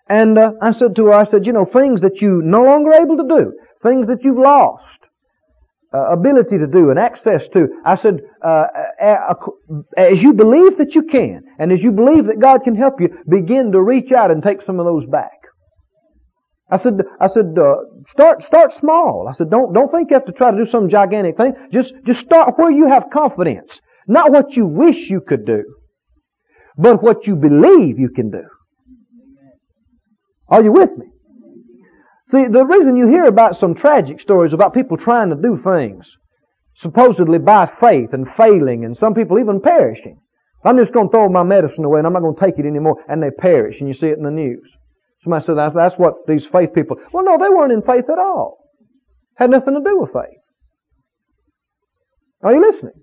And 0.08 0.38
uh, 0.38 0.52
I 0.62 0.72
said 0.72 0.96
to 0.96 1.06
her, 1.06 1.12
I 1.12 1.26
said, 1.26 1.44
you 1.44 1.52
know, 1.52 1.66
things 1.66 2.00
that 2.00 2.22
you 2.22 2.40
no 2.42 2.62
longer 2.62 2.92
able 2.92 3.16
to 3.18 3.28
do, 3.28 3.52
things 3.82 4.06
that 4.06 4.24
you've 4.24 4.38
lost 4.38 4.98
uh, 5.92 6.12
ability 6.12 6.58
to 6.58 6.66
do 6.66 6.90
and 6.90 6.98
access 6.98 7.42
to. 7.52 7.68
I 7.84 7.96
said, 7.96 8.20
uh, 8.44 8.64
as 9.96 10.22
you 10.22 10.32
believe 10.32 10.78
that 10.78 10.94
you 10.94 11.02
can, 11.02 11.42
and 11.58 11.72
as 11.72 11.82
you 11.82 11.92
believe 11.92 12.26
that 12.26 12.40
God 12.40 12.60
can 12.64 12.74
help 12.74 13.00
you, 13.00 13.08
begin 13.28 13.72
to 13.72 13.82
reach 13.82 14.12
out 14.12 14.30
and 14.30 14.42
take 14.42 14.62
some 14.62 14.80
of 14.80 14.86
those 14.86 15.06
back. 15.06 15.37
I 16.70 16.76
said, 16.76 17.00
I 17.20 17.28
said, 17.28 17.56
uh, 17.58 17.76
start, 18.06 18.44
start 18.44 18.74
small. 18.74 19.26
I 19.28 19.32
said, 19.32 19.50
don't, 19.50 19.72
don't 19.72 19.90
think 19.90 20.10
you 20.10 20.16
have 20.16 20.26
to 20.26 20.32
try 20.32 20.50
to 20.50 20.64
do 20.64 20.70
some 20.70 20.88
gigantic 20.88 21.36
thing. 21.36 21.52
Just, 21.72 21.94
just 22.04 22.20
start 22.20 22.54
where 22.58 22.70
you 22.70 22.88
have 22.88 23.04
confidence. 23.12 23.70
Not 24.06 24.32
what 24.32 24.56
you 24.56 24.66
wish 24.66 25.08
you 25.08 25.20
could 25.26 25.46
do, 25.46 25.64
but 26.76 27.02
what 27.02 27.26
you 27.26 27.36
believe 27.36 27.98
you 27.98 28.10
can 28.14 28.30
do. 28.30 28.44
Are 30.48 30.62
you 30.62 30.72
with 30.72 30.90
me? 30.96 31.06
See, 32.30 32.44
the 32.50 32.64
reason 32.64 32.96
you 32.96 33.08
hear 33.08 33.24
about 33.24 33.58
some 33.58 33.74
tragic 33.74 34.20
stories 34.20 34.52
about 34.52 34.74
people 34.74 34.98
trying 34.98 35.30
to 35.30 35.36
do 35.36 35.58
things, 35.62 36.06
supposedly 36.76 37.38
by 37.38 37.66
faith 37.66 38.12
and 38.12 38.26
failing, 38.36 38.84
and 38.84 38.96
some 38.96 39.14
people 39.14 39.38
even 39.38 39.60
perishing. 39.60 40.18
I'm 40.64 40.76
just 40.76 40.92
going 40.92 41.08
to 41.08 41.12
throw 41.12 41.28
my 41.30 41.42
medicine 41.44 41.84
away 41.84 42.00
and 42.00 42.06
I'm 42.06 42.12
not 42.12 42.20
going 42.20 42.34
to 42.34 42.40
take 42.40 42.58
it 42.58 42.66
anymore, 42.66 42.96
and 43.08 43.22
they 43.22 43.30
perish, 43.30 43.80
and 43.80 43.88
you 43.88 43.94
see 43.94 44.08
it 44.08 44.18
in 44.18 44.24
the 44.24 44.30
news. 44.30 44.70
Somebody 45.20 45.44
said 45.44 45.56
that's, 45.56 45.74
that's 45.74 45.96
what 45.96 46.26
these 46.26 46.44
faith 46.52 46.72
people. 46.74 46.96
Well, 47.12 47.24
no, 47.24 47.38
they 47.38 47.48
weren't 47.48 47.72
in 47.72 47.82
faith 47.82 48.08
at 48.10 48.18
all. 48.18 48.58
Had 49.36 49.50
nothing 49.50 49.74
to 49.74 49.80
do 49.80 50.00
with 50.00 50.12
faith. 50.12 50.38
Are 52.42 52.54
you 52.54 52.60
listening? 52.60 52.94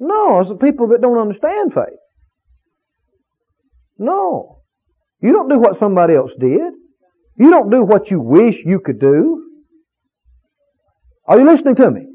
No, 0.00 0.40
it's 0.40 0.48
the 0.48 0.56
people 0.56 0.88
that 0.88 1.00
don't 1.00 1.18
understand 1.18 1.72
faith. 1.72 1.98
No. 3.98 4.60
You 5.20 5.32
don't 5.32 5.48
do 5.48 5.58
what 5.58 5.78
somebody 5.78 6.14
else 6.14 6.32
did. 6.38 6.72
You 7.36 7.50
don't 7.50 7.70
do 7.70 7.82
what 7.82 8.10
you 8.10 8.20
wish 8.20 8.64
you 8.64 8.80
could 8.80 9.00
do. 9.00 9.44
Are 11.26 11.38
you 11.38 11.46
listening 11.46 11.76
to 11.76 11.90
me? 11.90 12.06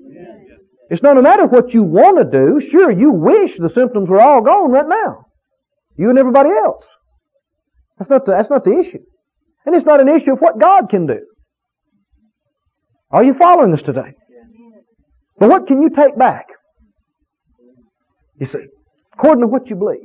It's 0.90 1.04
not 1.04 1.18
a 1.18 1.22
matter 1.22 1.46
of 1.46 1.52
what 1.52 1.74
you 1.74 1.84
want 1.84 2.18
to 2.18 2.26
do. 2.26 2.60
Sure, 2.62 2.92
you 2.92 3.12
wish 3.12 3.58
the 3.58 3.70
symptoms 3.70 4.10
were 4.10 4.22
all 4.22 4.42
gone 4.42 4.72
right 4.72 4.88
now. 4.88 5.26
You 5.98 6.10
and 6.10 6.20
everybody 6.20 6.50
else. 6.50 6.86
That's 7.98 8.10
not 8.10 8.26
the, 8.26 8.32
that's 8.32 8.50
not 8.50 8.64
the 8.64 8.78
issue. 8.80 9.00
And 9.66 9.76
it's 9.76 9.86
not 9.86 10.02
an 10.02 10.10
issue 10.10 10.34
of 10.34 10.40
what 10.40 10.60
God 10.60 10.90
can 10.90 11.06
do. 11.06 11.20
Are 13.12 13.24
you 13.24 13.34
following 13.36 13.74
us 13.74 13.82
today? 13.82 14.14
But 15.38 15.50
what 15.50 15.68
can 15.68 15.82
you 15.82 15.90
take 15.90 16.18
back? 16.18 16.48
You 18.40 18.48
see, 18.48 18.66
according 19.14 19.42
to 19.42 19.48
what 19.48 19.70
you 19.70 19.76
believe. 19.76 20.00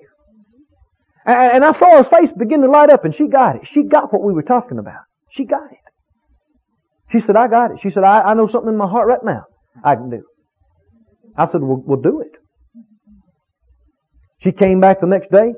And, 1.27 1.53
and 1.53 1.65
I 1.65 1.73
saw 1.73 2.03
her 2.03 2.05
face 2.05 2.31
begin 2.33 2.61
to 2.63 2.71
light 2.71 2.91
up 2.91 3.05
and 3.05 3.15
she 3.15 3.27
got 3.29 3.57
it. 3.57 3.63
She 3.67 3.83
got 3.83 4.13
what 4.13 4.23
we 4.23 4.33
were 4.33 4.43
talking 4.43 4.79
about. 4.79 5.01
She 5.31 5.45
got 5.45 5.71
it. 5.71 5.79
She 7.11 7.21
said, 7.21 7.37
I 7.37 7.49
got 7.49 7.71
it. 7.71 7.79
She 7.83 7.91
said, 7.91 8.05
I, 8.05 8.21
I 8.21 8.35
know 8.35 8.47
something 8.47 8.71
in 8.71 8.77
my 8.77 8.89
heart 8.89 9.09
right 9.09 9.25
now 9.25 9.45
I 9.83 9.95
can 9.95 10.11
do. 10.11 10.23
I 11.37 11.47
said, 11.47 11.63
we'll, 11.63 11.83
we'll 11.85 12.01
do 12.01 12.21
it. 12.21 12.33
She 14.41 14.53
came 14.53 14.81
back 14.81 15.01
the 15.01 15.07
next 15.07 15.31
day 15.31 15.53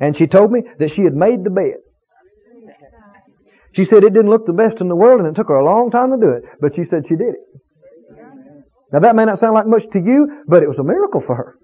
and 0.00 0.16
she 0.16 0.26
told 0.26 0.52
me 0.52 0.62
that 0.78 0.90
she 0.90 1.02
had 1.02 1.14
made 1.14 1.44
the 1.44 1.50
bed. 1.50 1.78
She 3.72 3.84
said 3.84 4.04
it 4.04 4.14
didn't 4.14 4.30
look 4.30 4.46
the 4.46 4.52
best 4.52 4.80
in 4.80 4.88
the 4.88 4.96
world 4.96 5.20
and 5.20 5.28
it 5.28 5.34
took 5.34 5.48
her 5.48 5.56
a 5.56 5.64
long 5.64 5.90
time 5.90 6.10
to 6.10 6.16
do 6.16 6.30
it, 6.30 6.44
but 6.60 6.74
she 6.74 6.84
said 6.84 7.06
she 7.06 7.16
did 7.16 7.34
it. 7.34 7.46
Now 8.92 9.00
that 9.00 9.16
may 9.16 9.24
not 9.24 9.38
sound 9.38 9.54
like 9.54 9.66
much 9.66 9.84
to 9.92 9.98
you, 9.98 10.44
but 10.48 10.62
it 10.62 10.68
was 10.68 10.78
a 10.78 10.84
miracle 10.84 11.20
for 11.20 11.34
her. 11.34 11.56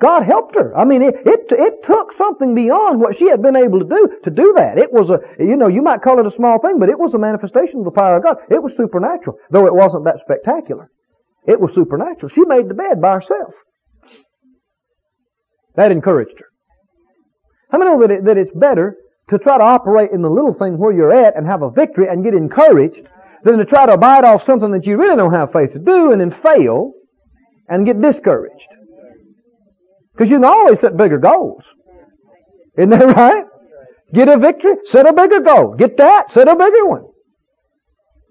God 0.00 0.22
helped 0.22 0.54
her. 0.54 0.76
I 0.76 0.84
mean, 0.84 1.02
it, 1.02 1.14
it, 1.26 1.40
it 1.50 1.82
took 1.82 2.12
something 2.12 2.54
beyond 2.54 3.00
what 3.00 3.16
she 3.16 3.28
had 3.28 3.42
been 3.42 3.56
able 3.56 3.80
to 3.80 3.84
do 3.84 4.08
to 4.24 4.30
do 4.30 4.54
that. 4.56 4.78
It 4.78 4.92
was 4.92 5.10
a, 5.10 5.18
you 5.42 5.56
know, 5.56 5.66
you 5.66 5.82
might 5.82 6.02
call 6.02 6.20
it 6.20 6.26
a 6.26 6.30
small 6.30 6.60
thing, 6.60 6.78
but 6.78 6.88
it 6.88 6.98
was 6.98 7.14
a 7.14 7.18
manifestation 7.18 7.80
of 7.80 7.84
the 7.84 7.90
power 7.90 8.16
of 8.16 8.22
God. 8.22 8.36
It 8.48 8.62
was 8.62 8.76
supernatural, 8.76 9.38
though 9.50 9.66
it 9.66 9.74
wasn't 9.74 10.04
that 10.04 10.20
spectacular. 10.20 10.88
It 11.46 11.60
was 11.60 11.74
supernatural. 11.74 12.28
She 12.28 12.44
made 12.44 12.68
the 12.68 12.74
bed 12.74 13.00
by 13.00 13.14
herself. 13.14 13.54
That 15.74 15.90
encouraged 15.90 16.38
her. 16.38 16.47
How 17.70 17.78
many 17.78 17.90
know 17.90 18.00
that, 18.00 18.10
it, 18.10 18.24
that 18.24 18.36
it's 18.36 18.52
better 18.54 18.96
to 19.30 19.38
try 19.38 19.58
to 19.58 19.64
operate 19.64 20.10
in 20.12 20.22
the 20.22 20.30
little 20.30 20.54
thing 20.54 20.78
where 20.78 20.92
you're 20.92 21.12
at 21.12 21.36
and 21.36 21.46
have 21.46 21.62
a 21.62 21.70
victory 21.70 22.06
and 22.08 22.24
get 22.24 22.34
encouraged 22.34 23.02
than 23.44 23.58
to 23.58 23.64
try 23.64 23.86
to 23.86 23.98
bite 23.98 24.24
off 24.24 24.44
something 24.44 24.72
that 24.72 24.86
you 24.86 24.96
really 24.96 25.16
don't 25.16 25.34
have 25.34 25.52
faith 25.52 25.72
to 25.72 25.78
do 25.78 26.12
and 26.12 26.20
then 26.20 26.34
fail 26.42 26.92
and 27.68 27.86
get 27.86 28.00
discouraged? 28.00 28.68
Because 30.12 30.30
you 30.30 30.36
can 30.36 30.44
always 30.44 30.80
set 30.80 30.96
bigger 30.96 31.18
goals. 31.18 31.62
Isn't 32.76 32.90
that 32.90 33.04
right? 33.16 33.44
Get 34.14 34.28
a 34.28 34.38
victory, 34.38 34.72
set 34.90 35.08
a 35.08 35.12
bigger 35.12 35.40
goal. 35.40 35.74
Get 35.74 35.98
that, 35.98 36.32
set 36.32 36.48
a 36.48 36.56
bigger 36.56 36.86
one. 36.86 37.04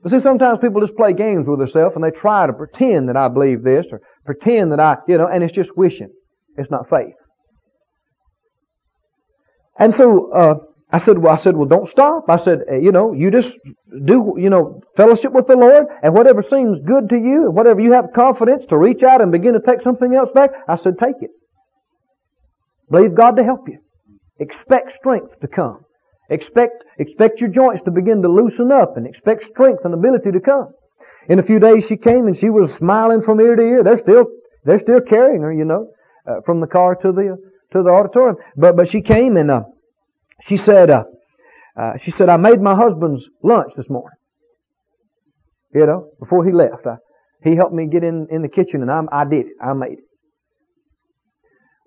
But 0.01 0.11
see, 0.11 0.21
sometimes 0.23 0.59
people 0.59 0.81
just 0.81 0.97
play 0.97 1.13
games 1.13 1.45
with 1.47 1.59
themselves 1.59 1.95
and 1.95 2.03
they 2.03 2.11
try 2.11 2.47
to 2.47 2.53
pretend 2.53 3.09
that 3.09 3.17
I 3.17 3.27
believe 3.27 3.63
this 3.63 3.85
or 3.91 4.01
pretend 4.25 4.71
that 4.71 4.79
I, 4.79 4.95
you 5.07 5.17
know, 5.17 5.27
and 5.27 5.43
it's 5.43 5.53
just 5.53 5.69
wishing. 5.77 6.09
It's 6.57 6.71
not 6.71 6.89
faith. 6.89 7.13
And 9.79 9.93
so, 9.93 10.31
uh, 10.31 10.55
I 10.89 11.03
said, 11.03 11.17
well, 11.17 11.33
I 11.33 11.37
said, 11.37 11.55
well, 11.57 11.67
don't 11.67 11.89
stop. 11.89 12.25
I 12.29 12.37
said, 12.37 12.59
you 12.81 12.93
know, 12.93 13.11
you 13.11 13.29
just 13.29 13.49
do, 14.05 14.35
you 14.37 14.49
know, 14.49 14.81
fellowship 14.95 15.33
with 15.33 15.47
the 15.47 15.57
Lord 15.57 15.85
and 16.01 16.13
whatever 16.13 16.41
seems 16.41 16.79
good 16.79 17.09
to 17.09 17.17
you 17.17 17.45
and 17.45 17.55
whatever 17.55 17.81
you 17.81 17.91
have 17.91 18.13
confidence 18.15 18.65
to 18.67 18.77
reach 18.77 19.03
out 19.03 19.21
and 19.21 19.31
begin 19.31 19.53
to 19.53 19.59
take 19.59 19.81
something 19.81 20.15
else 20.15 20.31
back, 20.31 20.51
I 20.67 20.77
said, 20.77 20.93
take 20.97 21.21
it. 21.21 21.31
Believe 22.89 23.15
God 23.15 23.35
to 23.35 23.43
help 23.43 23.67
you. 23.67 23.79
Expect 24.39 24.93
strength 24.93 25.39
to 25.41 25.47
come. 25.47 25.79
Expect, 26.29 26.85
expect 26.99 27.41
your 27.41 27.49
joints 27.49 27.83
to 27.83 27.91
begin 27.91 28.21
to 28.21 28.29
loosen 28.29 28.71
up 28.71 28.95
and 28.95 29.05
expect 29.05 29.43
strength 29.43 29.83
and 29.83 29.93
ability 29.93 30.31
to 30.31 30.39
come. 30.39 30.69
In 31.27 31.39
a 31.39 31.43
few 31.43 31.59
days 31.59 31.85
she 31.85 31.97
came 31.97 32.27
and 32.27 32.37
she 32.37 32.49
was 32.49 32.71
smiling 32.75 33.23
from 33.23 33.41
ear 33.41 33.57
to 33.57 33.61
ear. 33.61 33.83
They're 33.83 33.99
still, 33.99 34.25
they're 34.63 34.79
still 34.79 35.01
carrying 35.01 35.41
her, 35.41 35.51
you 35.51 35.65
know, 35.65 35.91
uh, 36.25 36.41
from 36.45 36.61
the 36.61 36.67
car 36.67 36.95
to 36.95 37.11
the, 37.11 37.37
to 37.73 37.83
the 37.83 37.89
auditorium. 37.89 38.37
But, 38.55 38.75
but 38.75 38.89
she 38.89 39.01
came 39.01 39.37
and, 39.37 39.51
uh, 39.51 39.61
she 40.41 40.57
said, 40.57 40.89
uh, 40.89 41.03
uh, 41.79 41.97
she 41.97 42.11
said, 42.11 42.29
I 42.29 42.37
made 42.37 42.61
my 42.61 42.75
husband's 42.75 43.23
lunch 43.43 43.73
this 43.75 43.89
morning. 43.89 44.17
You 45.73 45.85
know, 45.85 46.09
before 46.19 46.45
he 46.45 46.51
left. 46.51 46.85
I, 46.85 46.95
he 47.43 47.55
helped 47.55 47.73
me 47.73 47.87
get 47.87 48.03
in, 48.03 48.27
in 48.31 48.41
the 48.41 48.49
kitchen 48.49 48.81
and 48.81 48.89
I, 48.89 49.01
I 49.11 49.25
did 49.25 49.47
it. 49.47 49.53
I 49.61 49.73
made 49.73 49.99
it. 49.99 50.05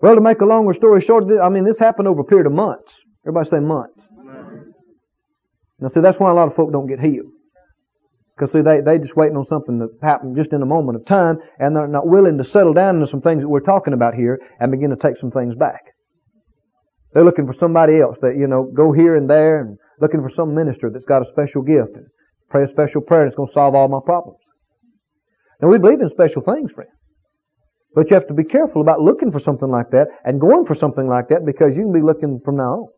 Well, 0.00 0.14
to 0.14 0.20
make 0.20 0.40
a 0.40 0.46
longer 0.46 0.72
story 0.74 1.00
short, 1.00 1.24
I 1.42 1.48
mean, 1.48 1.64
this 1.64 1.78
happened 1.78 2.08
over 2.08 2.20
a 2.20 2.24
period 2.24 2.46
of 2.46 2.52
months. 2.52 2.94
Everybody 3.26 3.50
say 3.50 3.58
months. 3.58 4.00
Now, 5.78 5.88
see, 5.88 6.00
that's 6.00 6.18
why 6.18 6.30
a 6.30 6.34
lot 6.34 6.48
of 6.48 6.54
folk 6.54 6.72
don't 6.72 6.86
get 6.86 7.00
healed. 7.00 7.32
Because, 8.40 8.52
see, 8.52 8.62
they, 8.62 8.80
they 8.80 8.96
just 8.96 9.16
waiting 9.16 9.36
on 9.36 9.44
something 9.44 9.78
to 9.80 9.88
happen 10.02 10.34
just 10.34 10.54
in 10.54 10.62
a 10.62 10.66
moment 10.66 10.96
of 10.96 11.04
time, 11.04 11.36
and 11.58 11.76
they're 11.76 11.86
not 11.86 12.08
willing 12.08 12.38
to 12.38 12.44
settle 12.44 12.72
down 12.72 12.94
into 12.94 13.06
some 13.06 13.20
things 13.20 13.42
that 13.42 13.48
we're 13.48 13.60
talking 13.60 13.92
about 13.92 14.14
here 14.14 14.40
and 14.58 14.72
begin 14.72 14.88
to 14.88 14.96
take 14.96 15.18
some 15.20 15.30
things 15.30 15.54
back. 15.54 15.92
They're 17.12 17.24
looking 17.24 17.46
for 17.46 17.52
somebody 17.52 18.00
else 18.00 18.16
that, 18.22 18.38
you 18.38 18.46
know, 18.46 18.64
go 18.64 18.92
here 18.92 19.14
and 19.14 19.28
there 19.28 19.60
and 19.60 19.76
looking 20.00 20.22
for 20.22 20.30
some 20.30 20.54
minister 20.54 20.88
that's 20.90 21.04
got 21.04 21.20
a 21.20 21.26
special 21.26 21.60
gift 21.60 21.96
and 21.96 22.06
pray 22.48 22.62
a 22.62 22.66
special 22.66 23.02
prayer 23.02 23.26
that's 23.26 23.36
going 23.36 23.48
to 23.48 23.52
solve 23.52 23.74
all 23.74 23.88
my 23.88 24.00
problems. 24.02 24.38
Now, 25.60 25.68
we 25.68 25.76
believe 25.76 26.00
in 26.00 26.08
special 26.08 26.40
things, 26.40 26.72
friends. 26.72 26.96
But 27.94 28.08
you 28.08 28.14
have 28.14 28.28
to 28.28 28.34
be 28.34 28.44
careful 28.44 28.80
about 28.80 29.00
looking 29.00 29.32
for 29.32 29.40
something 29.40 29.68
like 29.68 29.90
that 29.90 30.06
and 30.24 30.40
going 30.40 30.64
for 30.64 30.74
something 30.74 31.06
like 31.06 31.28
that 31.28 31.44
because 31.44 31.76
you 31.76 31.82
can 31.82 31.92
be 31.92 32.00
looking 32.00 32.40
from 32.42 32.56
now 32.56 32.72
on. 32.72 32.88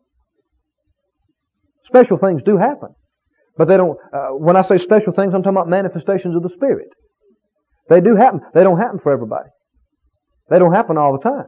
Special 1.83 2.17
things 2.17 2.43
do 2.43 2.55
happen. 2.55 2.95
But 3.57 3.67
they 3.67 3.77
don't, 3.77 3.97
uh, 4.11 4.29
when 4.29 4.55
I 4.55 4.67
say 4.67 4.77
special 4.77 5.13
things, 5.13 5.33
I'm 5.33 5.43
talking 5.43 5.57
about 5.57 5.69
manifestations 5.69 6.35
of 6.35 6.43
the 6.43 6.49
Spirit. 6.49 6.89
They 7.89 8.01
do 8.01 8.15
happen. 8.15 8.41
They 8.53 8.63
don't 8.63 8.79
happen 8.79 8.99
for 8.99 9.11
everybody. 9.11 9.49
They 10.49 10.59
don't 10.59 10.73
happen 10.73 10.97
all 10.97 11.13
the 11.13 11.23
time. 11.23 11.47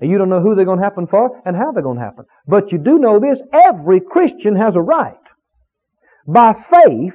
And 0.00 0.10
you 0.10 0.18
don't 0.18 0.28
know 0.28 0.40
who 0.40 0.54
they're 0.54 0.64
going 0.64 0.78
to 0.78 0.84
happen 0.84 1.06
for 1.06 1.42
and 1.44 1.56
how 1.56 1.72
they're 1.72 1.82
going 1.82 1.98
to 1.98 2.04
happen. 2.04 2.24
But 2.46 2.72
you 2.72 2.78
do 2.78 2.98
know 2.98 3.18
this, 3.18 3.40
every 3.52 4.00
Christian 4.00 4.56
has 4.56 4.76
a 4.76 4.80
right, 4.80 5.14
by 6.26 6.54
faith, 6.54 7.14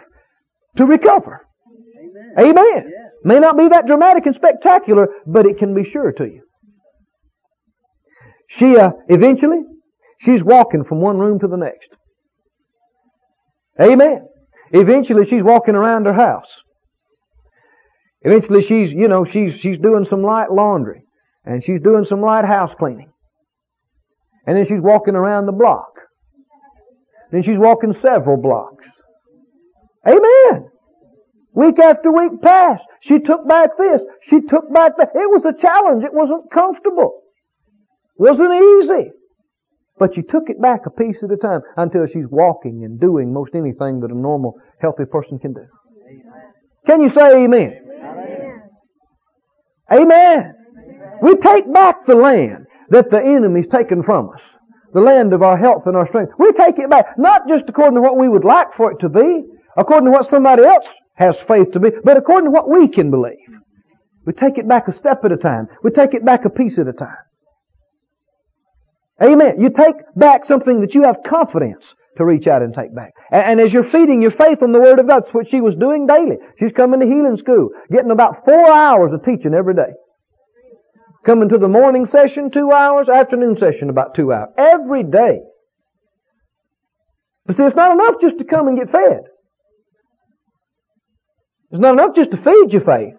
to 0.78 0.86
recover. 0.86 1.48
Amen. 2.38 2.57
Amen. 2.57 2.91
Yeah. 2.91 3.07
May 3.24 3.40
not 3.40 3.57
be 3.57 3.70
that 3.70 3.88
dramatic 3.88 4.26
and 4.26 4.36
spectacular, 4.36 5.07
but 5.26 5.45
it 5.45 5.57
can 5.57 5.74
be 5.74 5.90
sure 5.90 6.12
to 6.12 6.26
you. 6.26 6.41
She, 8.48 8.78
uh, 8.78 8.91
eventually, 9.07 9.62
she's 10.20 10.44
walking 10.44 10.84
from 10.84 11.02
one 11.02 11.18
room 11.18 11.40
to 11.40 11.48
the 11.48 11.57
next. 11.57 11.90
Amen. 13.81 14.27
Eventually, 14.72 15.26
she's 15.26 15.43
walking 15.43 15.76
around 15.76 16.06
her 16.06 16.14
house. 16.14 16.47
Eventually, 18.22 18.61
she's, 18.61 18.91
you 18.91 19.07
know, 19.07 19.26
she's, 19.26 19.56
she's 19.56 19.77
doing 19.77 20.06
some 20.06 20.23
light 20.23 20.52
laundry. 20.52 21.03
And 21.45 21.64
she's 21.64 21.81
doing 21.81 22.06
some 22.06 22.22
light 22.22 22.45
house 22.45 22.73
cleaning. 22.73 23.11
And 24.47 24.57
then 24.57 24.65
she's 24.65 24.81
walking 24.81 25.15
around 25.15 25.45
the 25.45 25.52
block. 25.52 25.91
Then 27.31 27.43
she's 27.43 27.57
walking 27.57 27.93
several 27.93 28.38
blocks. 28.38 28.89
Amen. 30.07 30.69
Week 31.53 31.80
after 31.80 32.11
week 32.11 32.41
passed. 32.41 32.85
She 33.02 33.19
took 33.19 33.47
back 33.47 33.72
this. 33.77 34.02
She 34.22 34.41
took 34.41 34.72
back 34.73 34.93
that. 34.97 35.10
It 35.14 35.30
was 35.30 35.45
a 35.45 35.53
challenge. 35.60 36.03
It 36.03 36.14
wasn't 36.14 36.52
comfortable. 36.52 37.22
It 38.18 38.23
wasn't 38.23 38.53
easy. 38.53 39.11
But 39.97 40.15
she 40.15 40.23
took 40.23 40.49
it 40.49 40.61
back 40.61 40.81
a 40.85 40.89
piece 40.89 41.23
at 41.23 41.31
a 41.31 41.38
time 41.38 41.61
until 41.77 42.05
she's 42.05 42.27
walking 42.30 42.84
and 42.84 42.99
doing 42.99 43.34
most 43.34 43.55
anything 43.55 44.01
that 44.01 44.11
a 44.11 44.17
normal, 44.17 44.55
healthy 44.81 45.05
person 45.05 45.39
can 45.39 45.53
do. 45.53 45.65
Amen. 46.07 46.23
Can 46.85 47.01
you 47.01 47.09
say 47.09 47.43
amen? 47.43 47.80
Amen. 49.91 50.01
amen? 50.01 50.55
We 51.22 51.35
take 51.35 51.72
back 51.73 52.05
the 52.05 52.15
land 52.15 52.65
that 52.89 53.09
the 53.09 53.22
enemy's 53.22 53.67
taken 53.67 54.03
from 54.03 54.30
us. 54.34 54.41
The 54.93 55.01
land 55.01 55.34
of 55.34 55.41
our 55.41 55.57
health 55.57 55.84
and 55.85 55.95
our 55.95 56.07
strength. 56.07 56.34
We 56.38 56.51
take 56.53 56.77
it 56.77 56.89
back. 56.89 57.17
Not 57.17 57.47
just 57.47 57.65
according 57.67 57.95
to 57.95 58.01
what 58.01 58.17
we 58.17 58.30
would 58.30 58.45
like 58.45 58.73
for 58.76 58.91
it 58.91 58.99
to 58.99 59.09
be, 59.09 59.43
according 59.77 60.05
to 60.05 60.11
what 60.11 60.30
somebody 60.30 60.63
else 60.63 60.85
has 61.15 61.38
faith 61.47 61.72
to 61.72 61.80
be, 61.80 61.89
but 62.03 62.17
according 62.17 62.45
to 62.45 62.51
what 62.51 62.69
we 62.69 62.88
can 62.88 63.11
believe. 63.11 63.38
We 64.26 64.34
take 64.34 64.57
it 64.57 64.67
back 64.67 64.88
a 64.88 64.93
step 64.93 65.23
at 65.23 65.31
a 65.31 65.38
time. 65.38 65.67
We 65.84 65.91
take 65.91 66.13
it 66.13 66.26
back 66.26 66.45
a 66.45 66.49
piece 66.49 66.77
at 66.77 66.88
a 66.88 66.93
time. 66.93 67.17
Amen. 69.24 69.62
You 69.62 69.70
take 69.70 69.96
back 70.16 70.46
something 70.46 70.82
that 70.82 70.94
you 70.94 71.04
have 71.04 71.18
confidence 71.26 71.94
to 72.18 72.26
reach 72.26 72.48
out 72.48 72.62
and 72.62 72.74
take 72.74 72.94
back. 72.94 73.14
And, 73.32 73.44
and, 73.44 73.60
as 73.60 73.74
you're 73.74 73.90
feeding 73.90 74.22
your 74.22 74.32
faith 74.32 74.62
on 74.62 74.72
the 74.72 74.80
Word 74.80 75.00
of 75.00 75.08
God, 75.08 75.24
that's 75.24 75.34
what 75.34 75.48
she 75.48 75.62
was 75.62 75.76
doing 75.76 76.08
daily. 76.08 76.38
She's 76.60 76.72
coming 76.72 77.00
to 77.00 77.06
healing 77.06 77.38
school, 77.38 77.70
getting 77.92 78.12
about 78.12 78.46
four 78.46 78.72
hours 78.72 79.14
of 79.14 79.24
teaching 79.24 79.54
every 79.54 79.74
day. 79.74 79.94
Coming 81.26 81.50
to 81.50 81.58
the 81.58 81.68
morning 81.68 82.06
session, 82.06 82.52
two 82.52 82.72
hours, 82.72 83.10
afternoon 83.10 83.58
session, 83.60 83.90
about 83.90 84.16
two 84.16 84.32
hours. 84.32 84.50
Every 84.58 85.04
day. 85.04 85.40
But 87.46 87.58
see, 87.58 87.64
it's 87.64 87.76
not 87.76 87.94
enough 87.94 88.16
just 88.22 88.38
to 88.40 88.44
come 88.44 88.68
and 88.68 88.78
get 88.78 88.92
fed. 88.92 89.22
It's 91.72 91.82
not 91.82 91.94
enough 91.94 92.16
just 92.16 92.32
to 92.32 92.38
feed 92.38 92.74
your 92.74 92.84
faith. 92.84 93.16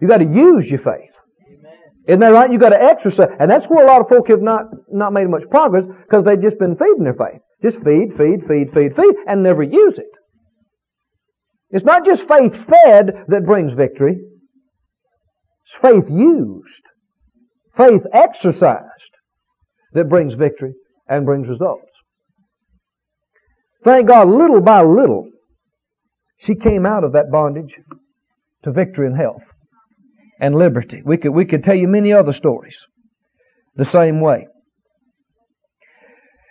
You 0.00 0.08
got 0.08 0.18
to 0.18 0.24
use 0.24 0.68
your 0.68 0.80
faith. 0.80 1.11
Isn't 2.08 2.20
that 2.20 2.32
right? 2.32 2.50
You 2.50 2.58
got 2.58 2.70
to 2.70 2.82
exercise, 2.82 3.28
and 3.38 3.48
that's 3.48 3.66
where 3.66 3.84
a 3.84 3.88
lot 3.88 4.00
of 4.00 4.08
folk 4.08 4.28
have 4.28 4.42
not 4.42 4.64
not 4.90 5.12
made 5.12 5.28
much 5.28 5.48
progress 5.48 5.84
because 5.86 6.24
they've 6.24 6.42
just 6.42 6.58
been 6.58 6.76
feeding 6.76 7.04
their 7.04 7.14
faith. 7.14 7.40
Just 7.62 7.76
feed, 7.84 8.16
feed, 8.18 8.40
feed, 8.48 8.72
feed, 8.74 8.96
feed, 8.96 9.14
and 9.28 9.42
never 9.42 9.62
use 9.62 9.98
it. 9.98 10.10
It's 11.70 11.84
not 11.84 12.04
just 12.04 12.22
faith 12.28 12.52
fed 12.68 13.24
that 13.28 13.46
brings 13.46 13.72
victory. 13.72 14.16
It's 15.64 15.80
faith 15.80 16.10
used, 16.10 16.82
faith 17.76 18.02
exercised 18.12 18.88
that 19.92 20.08
brings 20.08 20.34
victory 20.34 20.74
and 21.08 21.24
brings 21.24 21.48
results. 21.48 21.88
Thank 23.84 24.08
God, 24.08 24.28
little 24.28 24.60
by 24.60 24.82
little, 24.82 25.28
she 26.38 26.56
came 26.56 26.84
out 26.84 27.04
of 27.04 27.12
that 27.12 27.30
bondage 27.30 27.74
to 28.64 28.72
victory 28.72 29.06
and 29.06 29.16
health 29.16 29.42
and 30.42 30.56
liberty. 30.56 31.00
We 31.04 31.16
could, 31.16 31.30
we 31.30 31.44
could 31.44 31.62
tell 31.62 31.76
you 31.76 31.86
many 31.86 32.12
other 32.12 32.32
stories 32.32 32.74
the 33.76 33.84
same 33.84 34.20
way. 34.20 34.48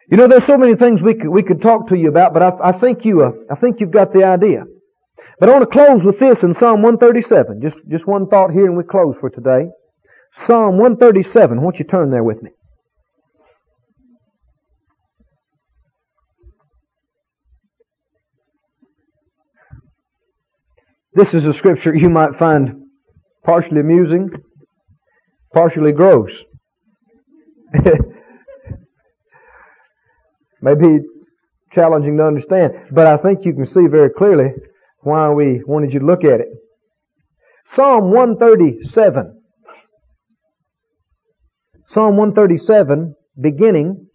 You 0.09 0.18
know, 0.18 0.27
there's 0.27 0.45
so 0.45 0.57
many 0.57 0.76
things 0.76 1.01
we 1.01 1.13
could, 1.13 1.27
we 1.27 1.43
could 1.43 1.61
talk 1.61 1.89
to 1.89 1.97
you 1.97 2.07
about, 2.07 2.34
but 2.34 2.41
I, 2.41 2.69
I 2.69 2.72
think 2.80 3.03
you, 3.03 3.22
uh, 3.22 3.31
I 3.51 3.55
think 3.55 3.80
you've 3.80 3.91
got 3.91 4.13
the 4.13 4.23
idea. 4.23 4.63
But 5.39 5.49
I 5.49 5.53
want 5.53 5.69
to 5.69 5.77
close 5.77 6.03
with 6.03 6.19
this 6.19 6.41
in 6.41 6.55
Psalm 6.55 6.81
137. 6.81 7.61
Just, 7.61 7.77
just 7.89 8.07
one 8.07 8.27
thought 8.27 8.51
here 8.51 8.65
and 8.65 8.77
we 8.77 8.84
close 8.84 9.15
for 9.19 9.30
today. 9.30 9.68
Psalm 10.47 10.77
137. 10.77 11.59
I 11.59 11.61
want 11.61 11.80
you 11.80 11.85
turn 11.85 12.11
there 12.11 12.23
with 12.23 12.41
me. 12.41 12.51
This 21.13 21.34
is 21.34 21.43
a 21.43 21.53
scripture 21.53 21.93
you 21.93 22.09
might 22.09 22.38
find 22.39 22.81
partially 23.43 23.80
amusing, 23.80 24.30
partially 25.53 25.91
gross. 25.91 26.31
Maybe 30.61 30.99
challenging 31.72 32.18
to 32.18 32.26
understand, 32.26 32.73
but 32.91 33.07
I 33.07 33.18
think 33.18 33.45
you 33.45 33.53
can 33.53 33.65
see 33.65 33.88
very 33.88 34.09
clearly 34.09 34.51
why 34.99 35.30
we 35.30 35.63
wanted 35.65 35.93
you 35.93 35.99
to 35.99 36.05
look 36.05 36.23
at 36.23 36.39
it. 36.41 36.49
Psalm 37.65 38.11
137. 38.11 39.41
Psalm 41.88 42.18
137, 42.18 43.15
beginning 43.39 44.07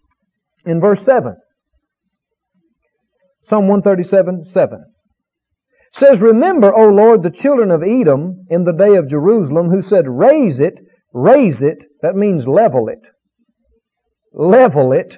in 0.65 0.79
verse 0.79 1.03
7. 1.03 1.35
Psalm 3.43 3.67
137, 3.67 4.45
7 4.51 4.85
says, 5.99 6.21
Remember, 6.21 6.73
O 6.73 6.89
Lord, 6.89 7.23
the 7.23 7.29
children 7.29 7.71
of 7.71 7.83
Edom 7.83 8.45
in 8.49 8.63
the 8.63 8.73
day 8.73 8.95
of 8.95 9.09
Jerusalem 9.09 9.69
who 9.69 9.81
said, 9.81 10.05
Rase 10.07 10.59
it, 10.59 10.75
rase 11.13 11.61
it. 11.61 11.79
That 12.01 12.15
means 12.15 12.45
level 12.47 12.87
it. 12.89 13.01
Level 14.33 14.91
it, 14.93 15.13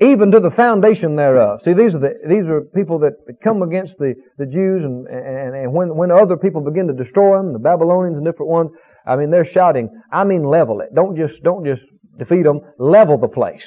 even 0.00 0.30
to 0.30 0.40
the 0.40 0.50
foundation 0.50 1.16
thereof. 1.16 1.60
See, 1.64 1.72
these 1.72 1.94
are 1.94 2.00
the, 2.00 2.14
these 2.28 2.46
are 2.46 2.62
people 2.74 2.98
that 3.00 3.12
come 3.42 3.62
against 3.62 3.96
the, 3.98 4.14
the 4.38 4.46
Jews 4.46 4.84
and, 4.84 5.06
and, 5.06 5.54
and 5.54 5.72
when, 5.72 5.96
when 5.96 6.10
other 6.10 6.36
people 6.36 6.62
begin 6.62 6.86
to 6.88 6.94
destroy 6.94 7.36
them, 7.36 7.52
the 7.52 7.58
Babylonians 7.58 8.16
and 8.16 8.26
different 8.26 8.50
ones, 8.50 8.70
I 9.06 9.16
mean, 9.16 9.30
they're 9.30 9.44
shouting, 9.44 9.88
I 10.12 10.24
mean 10.24 10.44
level 10.44 10.80
it. 10.80 10.94
Don't 10.94 11.16
just, 11.16 11.42
don't 11.42 11.64
just 11.64 11.82
defeat 12.18 12.42
them, 12.42 12.60
level 12.78 13.18
the 13.18 13.28
place. 13.28 13.64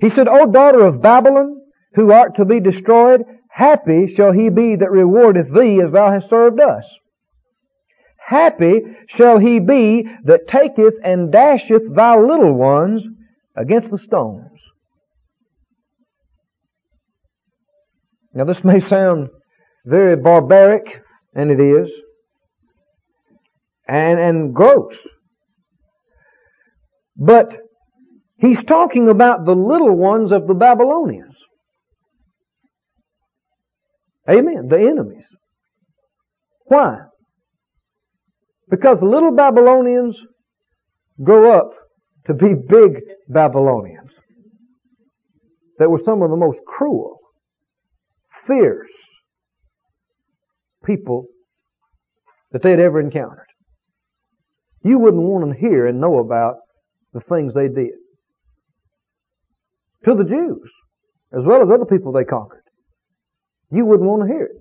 He 0.00 0.08
said, 0.08 0.28
O 0.28 0.46
daughter 0.46 0.86
of 0.86 1.02
Babylon, 1.02 1.60
who 1.94 2.12
art 2.12 2.36
to 2.36 2.44
be 2.44 2.60
destroyed, 2.60 3.22
Happy 3.60 4.06
shall 4.06 4.32
he 4.32 4.48
be 4.48 4.76
that 4.76 4.90
rewardeth 4.90 5.54
thee 5.54 5.82
as 5.84 5.92
thou 5.92 6.10
hast 6.10 6.30
served 6.30 6.58
us. 6.58 6.82
Happy 8.16 8.80
shall 9.06 9.38
he 9.38 9.60
be 9.60 10.08
that 10.24 10.48
taketh 10.48 10.94
and 11.04 11.30
dasheth 11.30 11.94
thy 11.94 12.18
little 12.18 12.54
ones 12.54 13.02
against 13.54 13.90
the 13.90 13.98
stones. 13.98 14.58
Now 18.32 18.44
this 18.44 18.64
may 18.64 18.80
sound 18.80 19.28
very 19.84 20.16
barbaric, 20.16 21.02
and 21.34 21.50
it 21.50 21.60
is, 21.60 21.90
and, 23.86 24.18
and 24.18 24.54
gross. 24.54 24.94
But 27.14 27.58
he's 28.38 28.64
talking 28.64 29.10
about 29.10 29.44
the 29.44 29.54
little 29.54 29.94
ones 29.94 30.32
of 30.32 30.46
the 30.46 30.54
Babylonians. 30.54 31.29
Amen. 34.28 34.68
The 34.68 34.76
enemies. 34.76 35.24
Why? 36.66 36.98
Because 38.68 39.02
little 39.02 39.34
Babylonians 39.34 40.16
grow 41.22 41.52
up 41.52 41.70
to 42.26 42.34
be 42.34 42.54
big 42.54 43.00
Babylonians 43.28 44.10
that 45.78 45.90
were 45.90 46.00
some 46.04 46.22
of 46.22 46.30
the 46.30 46.36
most 46.36 46.60
cruel, 46.66 47.18
fierce 48.46 48.92
people 50.84 51.26
that 52.52 52.62
they 52.62 52.70
had 52.70 52.80
ever 52.80 53.00
encountered. 53.00 53.46
You 54.84 54.98
wouldn't 54.98 55.22
want 55.22 55.52
to 55.52 55.58
hear 55.58 55.86
and 55.86 56.00
know 56.00 56.18
about 56.18 56.56
the 57.12 57.20
things 57.20 57.54
they 57.54 57.68
did 57.68 57.94
to 60.04 60.14
the 60.14 60.24
Jews, 60.24 60.70
as 61.32 61.44
well 61.44 61.62
as 61.62 61.68
other 61.70 61.84
people 61.84 62.12
they 62.12 62.24
conquered. 62.24 62.62
You 63.70 63.84
wouldn't 63.86 64.08
want 64.08 64.22
to 64.22 64.28
hear 64.28 64.44
it. 64.44 64.56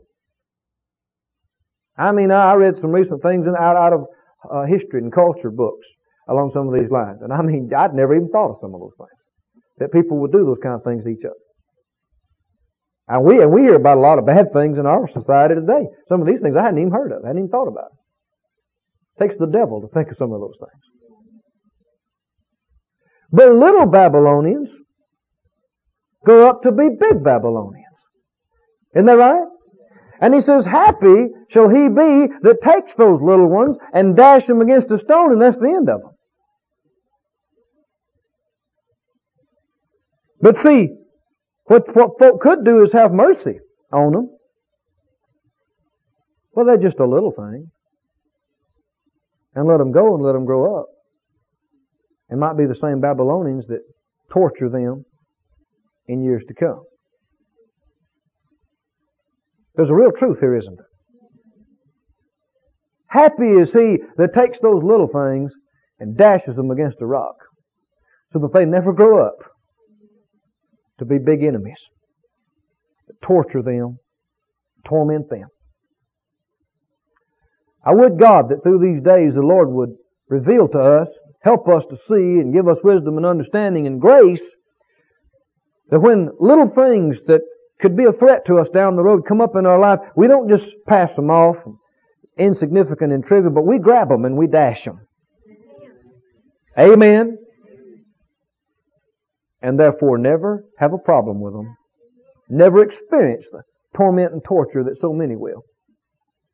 I 1.97 2.11
mean, 2.11 2.31
I 2.31 2.53
read 2.53 2.77
some 2.79 2.91
recent 2.91 3.21
things 3.21 3.45
out, 3.47 3.75
out 3.75 3.93
of 3.93 4.05
uh, 4.49 4.63
history 4.65 5.01
and 5.01 5.11
culture 5.11 5.51
books 5.51 5.85
along 6.29 6.51
some 6.53 6.67
of 6.67 6.73
these 6.79 6.89
lines. 6.89 7.19
And 7.21 7.33
I 7.33 7.41
mean, 7.41 7.69
I'd 7.75 7.93
never 7.93 8.15
even 8.15 8.29
thought 8.29 8.51
of 8.51 8.57
some 8.61 8.73
of 8.73 8.79
those 8.79 8.95
things. 8.97 9.09
That 9.79 9.91
people 9.91 10.17
would 10.19 10.31
do 10.31 10.45
those 10.45 10.59
kind 10.61 10.75
of 10.75 10.83
things 10.83 11.03
to 11.03 11.09
each 11.09 11.25
other. 11.25 11.35
And 13.07 13.23
we, 13.23 13.41
and 13.41 13.51
we 13.51 13.61
hear 13.61 13.75
about 13.75 13.97
a 13.97 14.01
lot 14.01 14.19
of 14.19 14.25
bad 14.25 14.53
things 14.53 14.77
in 14.77 14.85
our 14.85 15.07
society 15.07 15.55
today. 15.55 15.87
Some 16.07 16.21
of 16.21 16.27
these 16.27 16.41
things 16.41 16.55
I 16.55 16.63
hadn't 16.63 16.79
even 16.79 16.91
heard 16.93 17.11
of. 17.11 17.23
I 17.23 17.27
hadn't 17.27 17.43
even 17.43 17.49
thought 17.49 17.67
about. 17.67 17.91
It 19.17 19.23
takes 19.23 19.39
the 19.39 19.47
devil 19.47 19.81
to 19.81 19.87
think 19.87 20.11
of 20.11 20.17
some 20.17 20.31
of 20.31 20.39
those 20.39 20.57
things. 20.59 20.83
But 23.31 23.51
little 23.53 23.87
Babylonians 23.87 24.69
grow 26.23 26.49
up 26.49 26.61
to 26.63 26.71
be 26.71 26.89
big 26.99 27.23
Babylonians. 27.23 27.88
Isn't 28.95 29.05
that 29.05 29.13
right? 29.13 29.45
And 30.21 30.33
he 30.33 30.41
says, 30.41 30.65
happy 30.65 31.27
shall 31.49 31.69
he 31.69 31.87
be 31.87 32.27
that 32.41 32.57
takes 32.63 32.93
those 32.97 33.21
little 33.21 33.47
ones 33.47 33.77
and 33.93 34.15
dash 34.15 34.47
them 34.47 34.61
against 34.61 34.91
a 34.91 34.97
stone, 34.97 35.31
and 35.31 35.41
that's 35.41 35.57
the 35.57 35.69
end 35.69 35.89
of 35.89 36.01
them. 36.01 36.11
But 40.41 40.57
see, 40.57 40.89
what, 41.65 41.95
what 41.95 42.19
folk 42.19 42.41
could 42.41 42.65
do 42.65 42.83
is 42.83 42.91
have 42.93 43.11
mercy 43.11 43.59
on 43.91 44.11
them. 44.13 44.29
Well, 46.53 46.65
they're 46.65 46.77
just 46.77 46.99
a 46.99 47.05
little 47.05 47.31
thing. 47.31 47.71
And 49.55 49.67
let 49.67 49.77
them 49.77 49.91
go 49.91 50.15
and 50.15 50.23
let 50.23 50.33
them 50.33 50.45
grow 50.45 50.79
up. 50.79 50.87
It 52.29 52.37
might 52.37 52.57
be 52.57 52.65
the 52.65 52.75
same 52.75 53.01
Babylonians 53.01 53.67
that 53.67 53.81
torture 54.31 54.69
them 54.69 55.05
in 56.07 56.23
years 56.23 56.43
to 56.47 56.53
come. 56.53 56.83
There's 59.79 59.91
a 59.91 59.95
real 59.95 60.11
truth 60.11 60.41
here, 60.41 60.57
isn't 60.57 60.75
there? 60.75 60.87
Happy 63.07 63.45
is 63.45 63.69
he 63.71 63.99
that 64.17 64.33
takes 64.33 64.57
those 64.61 64.83
little 64.83 65.07
things 65.07 65.53
and 66.01 66.17
dashes 66.17 66.57
them 66.57 66.69
against 66.69 66.97
a 66.99 67.05
rock 67.05 67.35
so 68.33 68.39
that 68.39 68.51
they 68.51 68.65
never 68.65 68.91
grow 68.91 69.25
up 69.25 69.37
to 70.97 71.05
be 71.05 71.17
big 71.17 71.43
enemies 71.43 71.79
that 73.07 73.21
torture 73.21 73.61
them, 73.61 73.99
torment 74.85 75.29
them. 75.29 75.47
I 77.81 77.93
would 77.93 78.19
God 78.19 78.49
that 78.49 78.63
through 78.63 78.79
these 78.79 79.01
days 79.01 79.33
the 79.33 79.39
Lord 79.39 79.69
would 79.69 79.95
reveal 80.27 80.67
to 80.67 80.77
us, 80.77 81.07
help 81.41 81.69
us 81.69 81.83
to 81.89 81.95
see 81.95 82.41
and 82.41 82.53
give 82.53 82.67
us 82.67 82.83
wisdom 82.83 83.15
and 83.15 83.25
understanding 83.25 83.87
and 83.87 84.01
grace 84.01 84.43
that 85.89 86.01
when 86.01 86.31
little 86.37 86.67
things 86.67 87.21
that 87.27 87.43
could 87.79 87.95
be 87.95 88.05
a 88.05 88.11
threat 88.11 88.45
to 88.45 88.59
us 88.59 88.69
down 88.69 88.95
the 88.95 89.03
road, 89.03 89.23
come 89.27 89.41
up 89.41 89.55
in 89.55 89.65
our 89.65 89.79
life, 89.79 89.99
we 90.15 90.27
don't 90.27 90.49
just 90.49 90.67
pass 90.87 91.13
them 91.15 91.29
off, 91.29 91.57
insignificant 92.37 93.13
and 93.13 93.25
trivial, 93.25 93.53
but 93.53 93.65
we 93.65 93.79
grab 93.79 94.09
them 94.09 94.25
and 94.25 94.37
we 94.37 94.47
dash 94.47 94.83
them. 94.83 94.99
Amen. 96.77 97.37
And 99.61 99.79
therefore 99.79 100.17
never 100.17 100.65
have 100.77 100.93
a 100.93 100.97
problem 100.97 101.41
with 101.41 101.53
them. 101.53 101.75
Never 102.49 102.81
experience 102.81 103.45
the 103.51 103.63
torment 103.95 104.33
and 104.33 104.43
torture 104.43 104.83
that 104.83 104.99
so 105.01 105.13
many 105.13 105.35
will. 105.35 105.63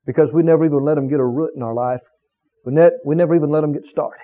Because 0.06 0.32
we 0.32 0.44
never 0.44 0.66
even 0.66 0.84
let 0.84 0.96
them 0.96 1.10
get 1.10 1.20
a 1.20 1.26
root 1.26 1.52
in 1.56 1.62
our 1.62 1.74
life. 1.74 2.02
We, 2.66 2.74
ne- 2.74 2.98
we 3.06 3.16
never 3.16 3.36
even 3.36 3.50
let 3.50 3.62
them 3.62 3.74
get 3.74 3.86
started. 3.86 4.20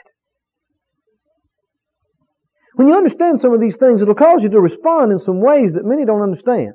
When 2.75 2.87
you 2.87 2.95
understand 2.95 3.41
some 3.41 3.53
of 3.53 3.59
these 3.59 3.77
things, 3.77 4.01
it'll 4.01 4.15
cause 4.15 4.43
you 4.43 4.49
to 4.49 4.59
respond 4.59 5.11
in 5.11 5.19
some 5.19 5.41
ways 5.41 5.73
that 5.73 5.85
many 5.85 6.05
don't 6.05 6.21
understand. 6.21 6.73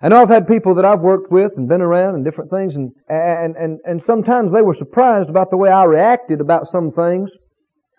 I 0.00 0.08
know 0.08 0.22
I've 0.22 0.28
had 0.28 0.46
people 0.46 0.76
that 0.76 0.84
I've 0.84 1.00
worked 1.00 1.32
with 1.32 1.52
and 1.56 1.68
been 1.68 1.80
around 1.80 2.14
and 2.14 2.24
different 2.24 2.50
things 2.50 2.74
and, 2.76 2.92
and, 3.08 3.56
and, 3.56 3.80
and 3.84 4.02
sometimes 4.06 4.52
they 4.52 4.62
were 4.62 4.74
surprised 4.74 5.28
about 5.28 5.50
the 5.50 5.56
way 5.56 5.70
I 5.70 5.84
reacted 5.84 6.40
about 6.40 6.70
some 6.70 6.92
things. 6.92 7.30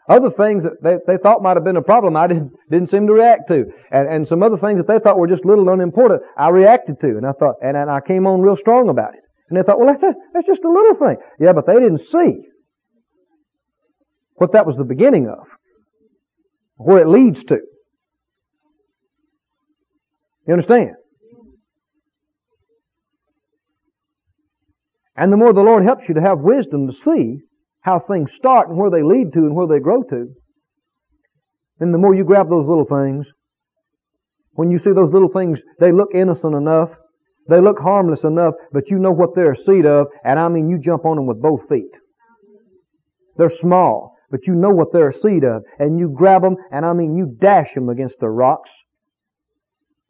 Other 0.08 0.32
things 0.32 0.64
that 0.64 0.82
they, 0.82 0.96
they 1.06 1.22
thought 1.22 1.44
might 1.44 1.58
have 1.58 1.66
been 1.66 1.76
a 1.76 1.84
problem, 1.84 2.16
I 2.16 2.28
didn't, 2.28 2.54
didn't 2.72 2.90
seem 2.90 3.06
to 3.08 3.14
react 3.14 3.50
to. 3.50 3.66
And, 3.92 4.08
and 4.08 4.28
some 4.28 4.42
other 4.42 4.58
things 4.58 4.78
that 4.78 4.88
they 4.88 4.98
thought 4.98 5.20
were 5.20 5.28
just 5.28 5.46
little 5.46 5.70
unimportant, 5.70 6.22
I 6.38 6.50
reacted 6.50 7.00
to. 7.02 7.08
And 7.08 7.26
I 7.26 7.34
thought, 7.34 7.56
and, 7.62 7.76
and 7.76 7.92
I 7.92 8.00
came 8.00 8.26
on 8.26 8.42
real 8.42 8.58
strong 8.58 8.90
about 8.90 9.14
it. 9.14 9.22
And 9.50 9.60
they 9.60 9.64
thought, 9.64 9.78
well, 9.78 9.88
that's, 9.88 10.18
that's 10.34 10.48
just 10.48 10.64
a 10.64 10.72
little 10.72 10.96
thing. 10.96 11.18
Yeah, 11.40 11.54
but 11.54 11.68
they 11.68 11.74
didn't 11.74 12.08
see 12.12 12.42
what 14.36 14.54
that 14.54 14.66
was 14.66 14.78
the 14.78 14.84
beginning 14.84 15.28
of. 15.28 15.46
Where 16.78 17.00
it 17.00 17.08
leads 17.08 17.44
to. 17.44 17.58
You 20.48 20.54
understand? 20.54 20.96
And 25.20 25.34
the 25.34 25.38
more 25.38 25.52
the 25.52 25.60
Lord 25.60 25.84
helps 25.84 26.08
you 26.08 26.16
to 26.16 26.22
have 26.22 26.40
wisdom 26.40 26.88
to 26.88 26.94
see 26.94 27.40
how 27.82 28.00
things 28.00 28.32
start 28.32 28.70
and 28.70 28.78
where 28.78 28.90
they 28.90 29.04
lead 29.04 29.34
to 29.34 29.40
and 29.40 29.54
where 29.54 29.68
they 29.68 29.80
grow 29.80 30.02
to, 30.04 30.34
then 31.78 31.92
the 31.92 31.98
more 31.98 32.16
you 32.16 32.24
grab 32.24 32.50
those 32.50 32.66
little 32.66 32.86
things, 32.86 33.28
when 34.54 34.72
you 34.72 34.80
see 34.80 34.92
those 34.92 35.12
little 35.12 35.28
things, 35.28 35.62
they 35.78 35.92
look 35.92 36.10
innocent 36.16 36.56
enough, 36.56 36.92
they 37.50 37.60
look 37.60 37.80
harmless 37.80 38.24
enough, 38.24 38.54
but 38.72 38.90
you 38.90 38.98
know 38.98 39.12
what 39.12 39.36
they're 39.36 39.52
a 39.52 39.58
seed 39.58 39.86
of, 39.86 40.08
and 40.24 40.40
I 40.40 40.48
mean 40.48 40.70
you 40.70 40.80
jump 40.80 41.04
on 41.04 41.18
them 41.18 41.28
with 41.28 41.42
both 41.42 41.68
feet. 41.68 41.92
They're 43.36 43.50
small, 43.50 44.16
but 44.32 44.48
you 44.48 44.56
know 44.56 44.70
what 44.70 44.94
they're 44.94 45.10
a 45.10 45.14
seed 45.14 45.44
of, 45.44 45.64
and 45.80 46.00
you 46.00 46.14
grab 46.16 46.44
them, 46.44 46.56
and 46.72 46.86
I 46.86 46.94
mean 46.94 47.18
you 47.18 47.36
dash 47.42 47.74
them 47.74 47.90
against 47.90 48.20
the 48.20 48.30
rocks, 48.30 48.72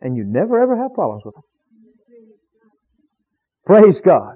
and 0.01 0.15
you 0.15 0.23
never 0.23 0.61
ever 0.61 0.77
have 0.77 0.93
problems 0.93 1.23
with 1.25 1.33
them. 1.33 1.43
Praise 3.65 4.01
God. 4.01 4.35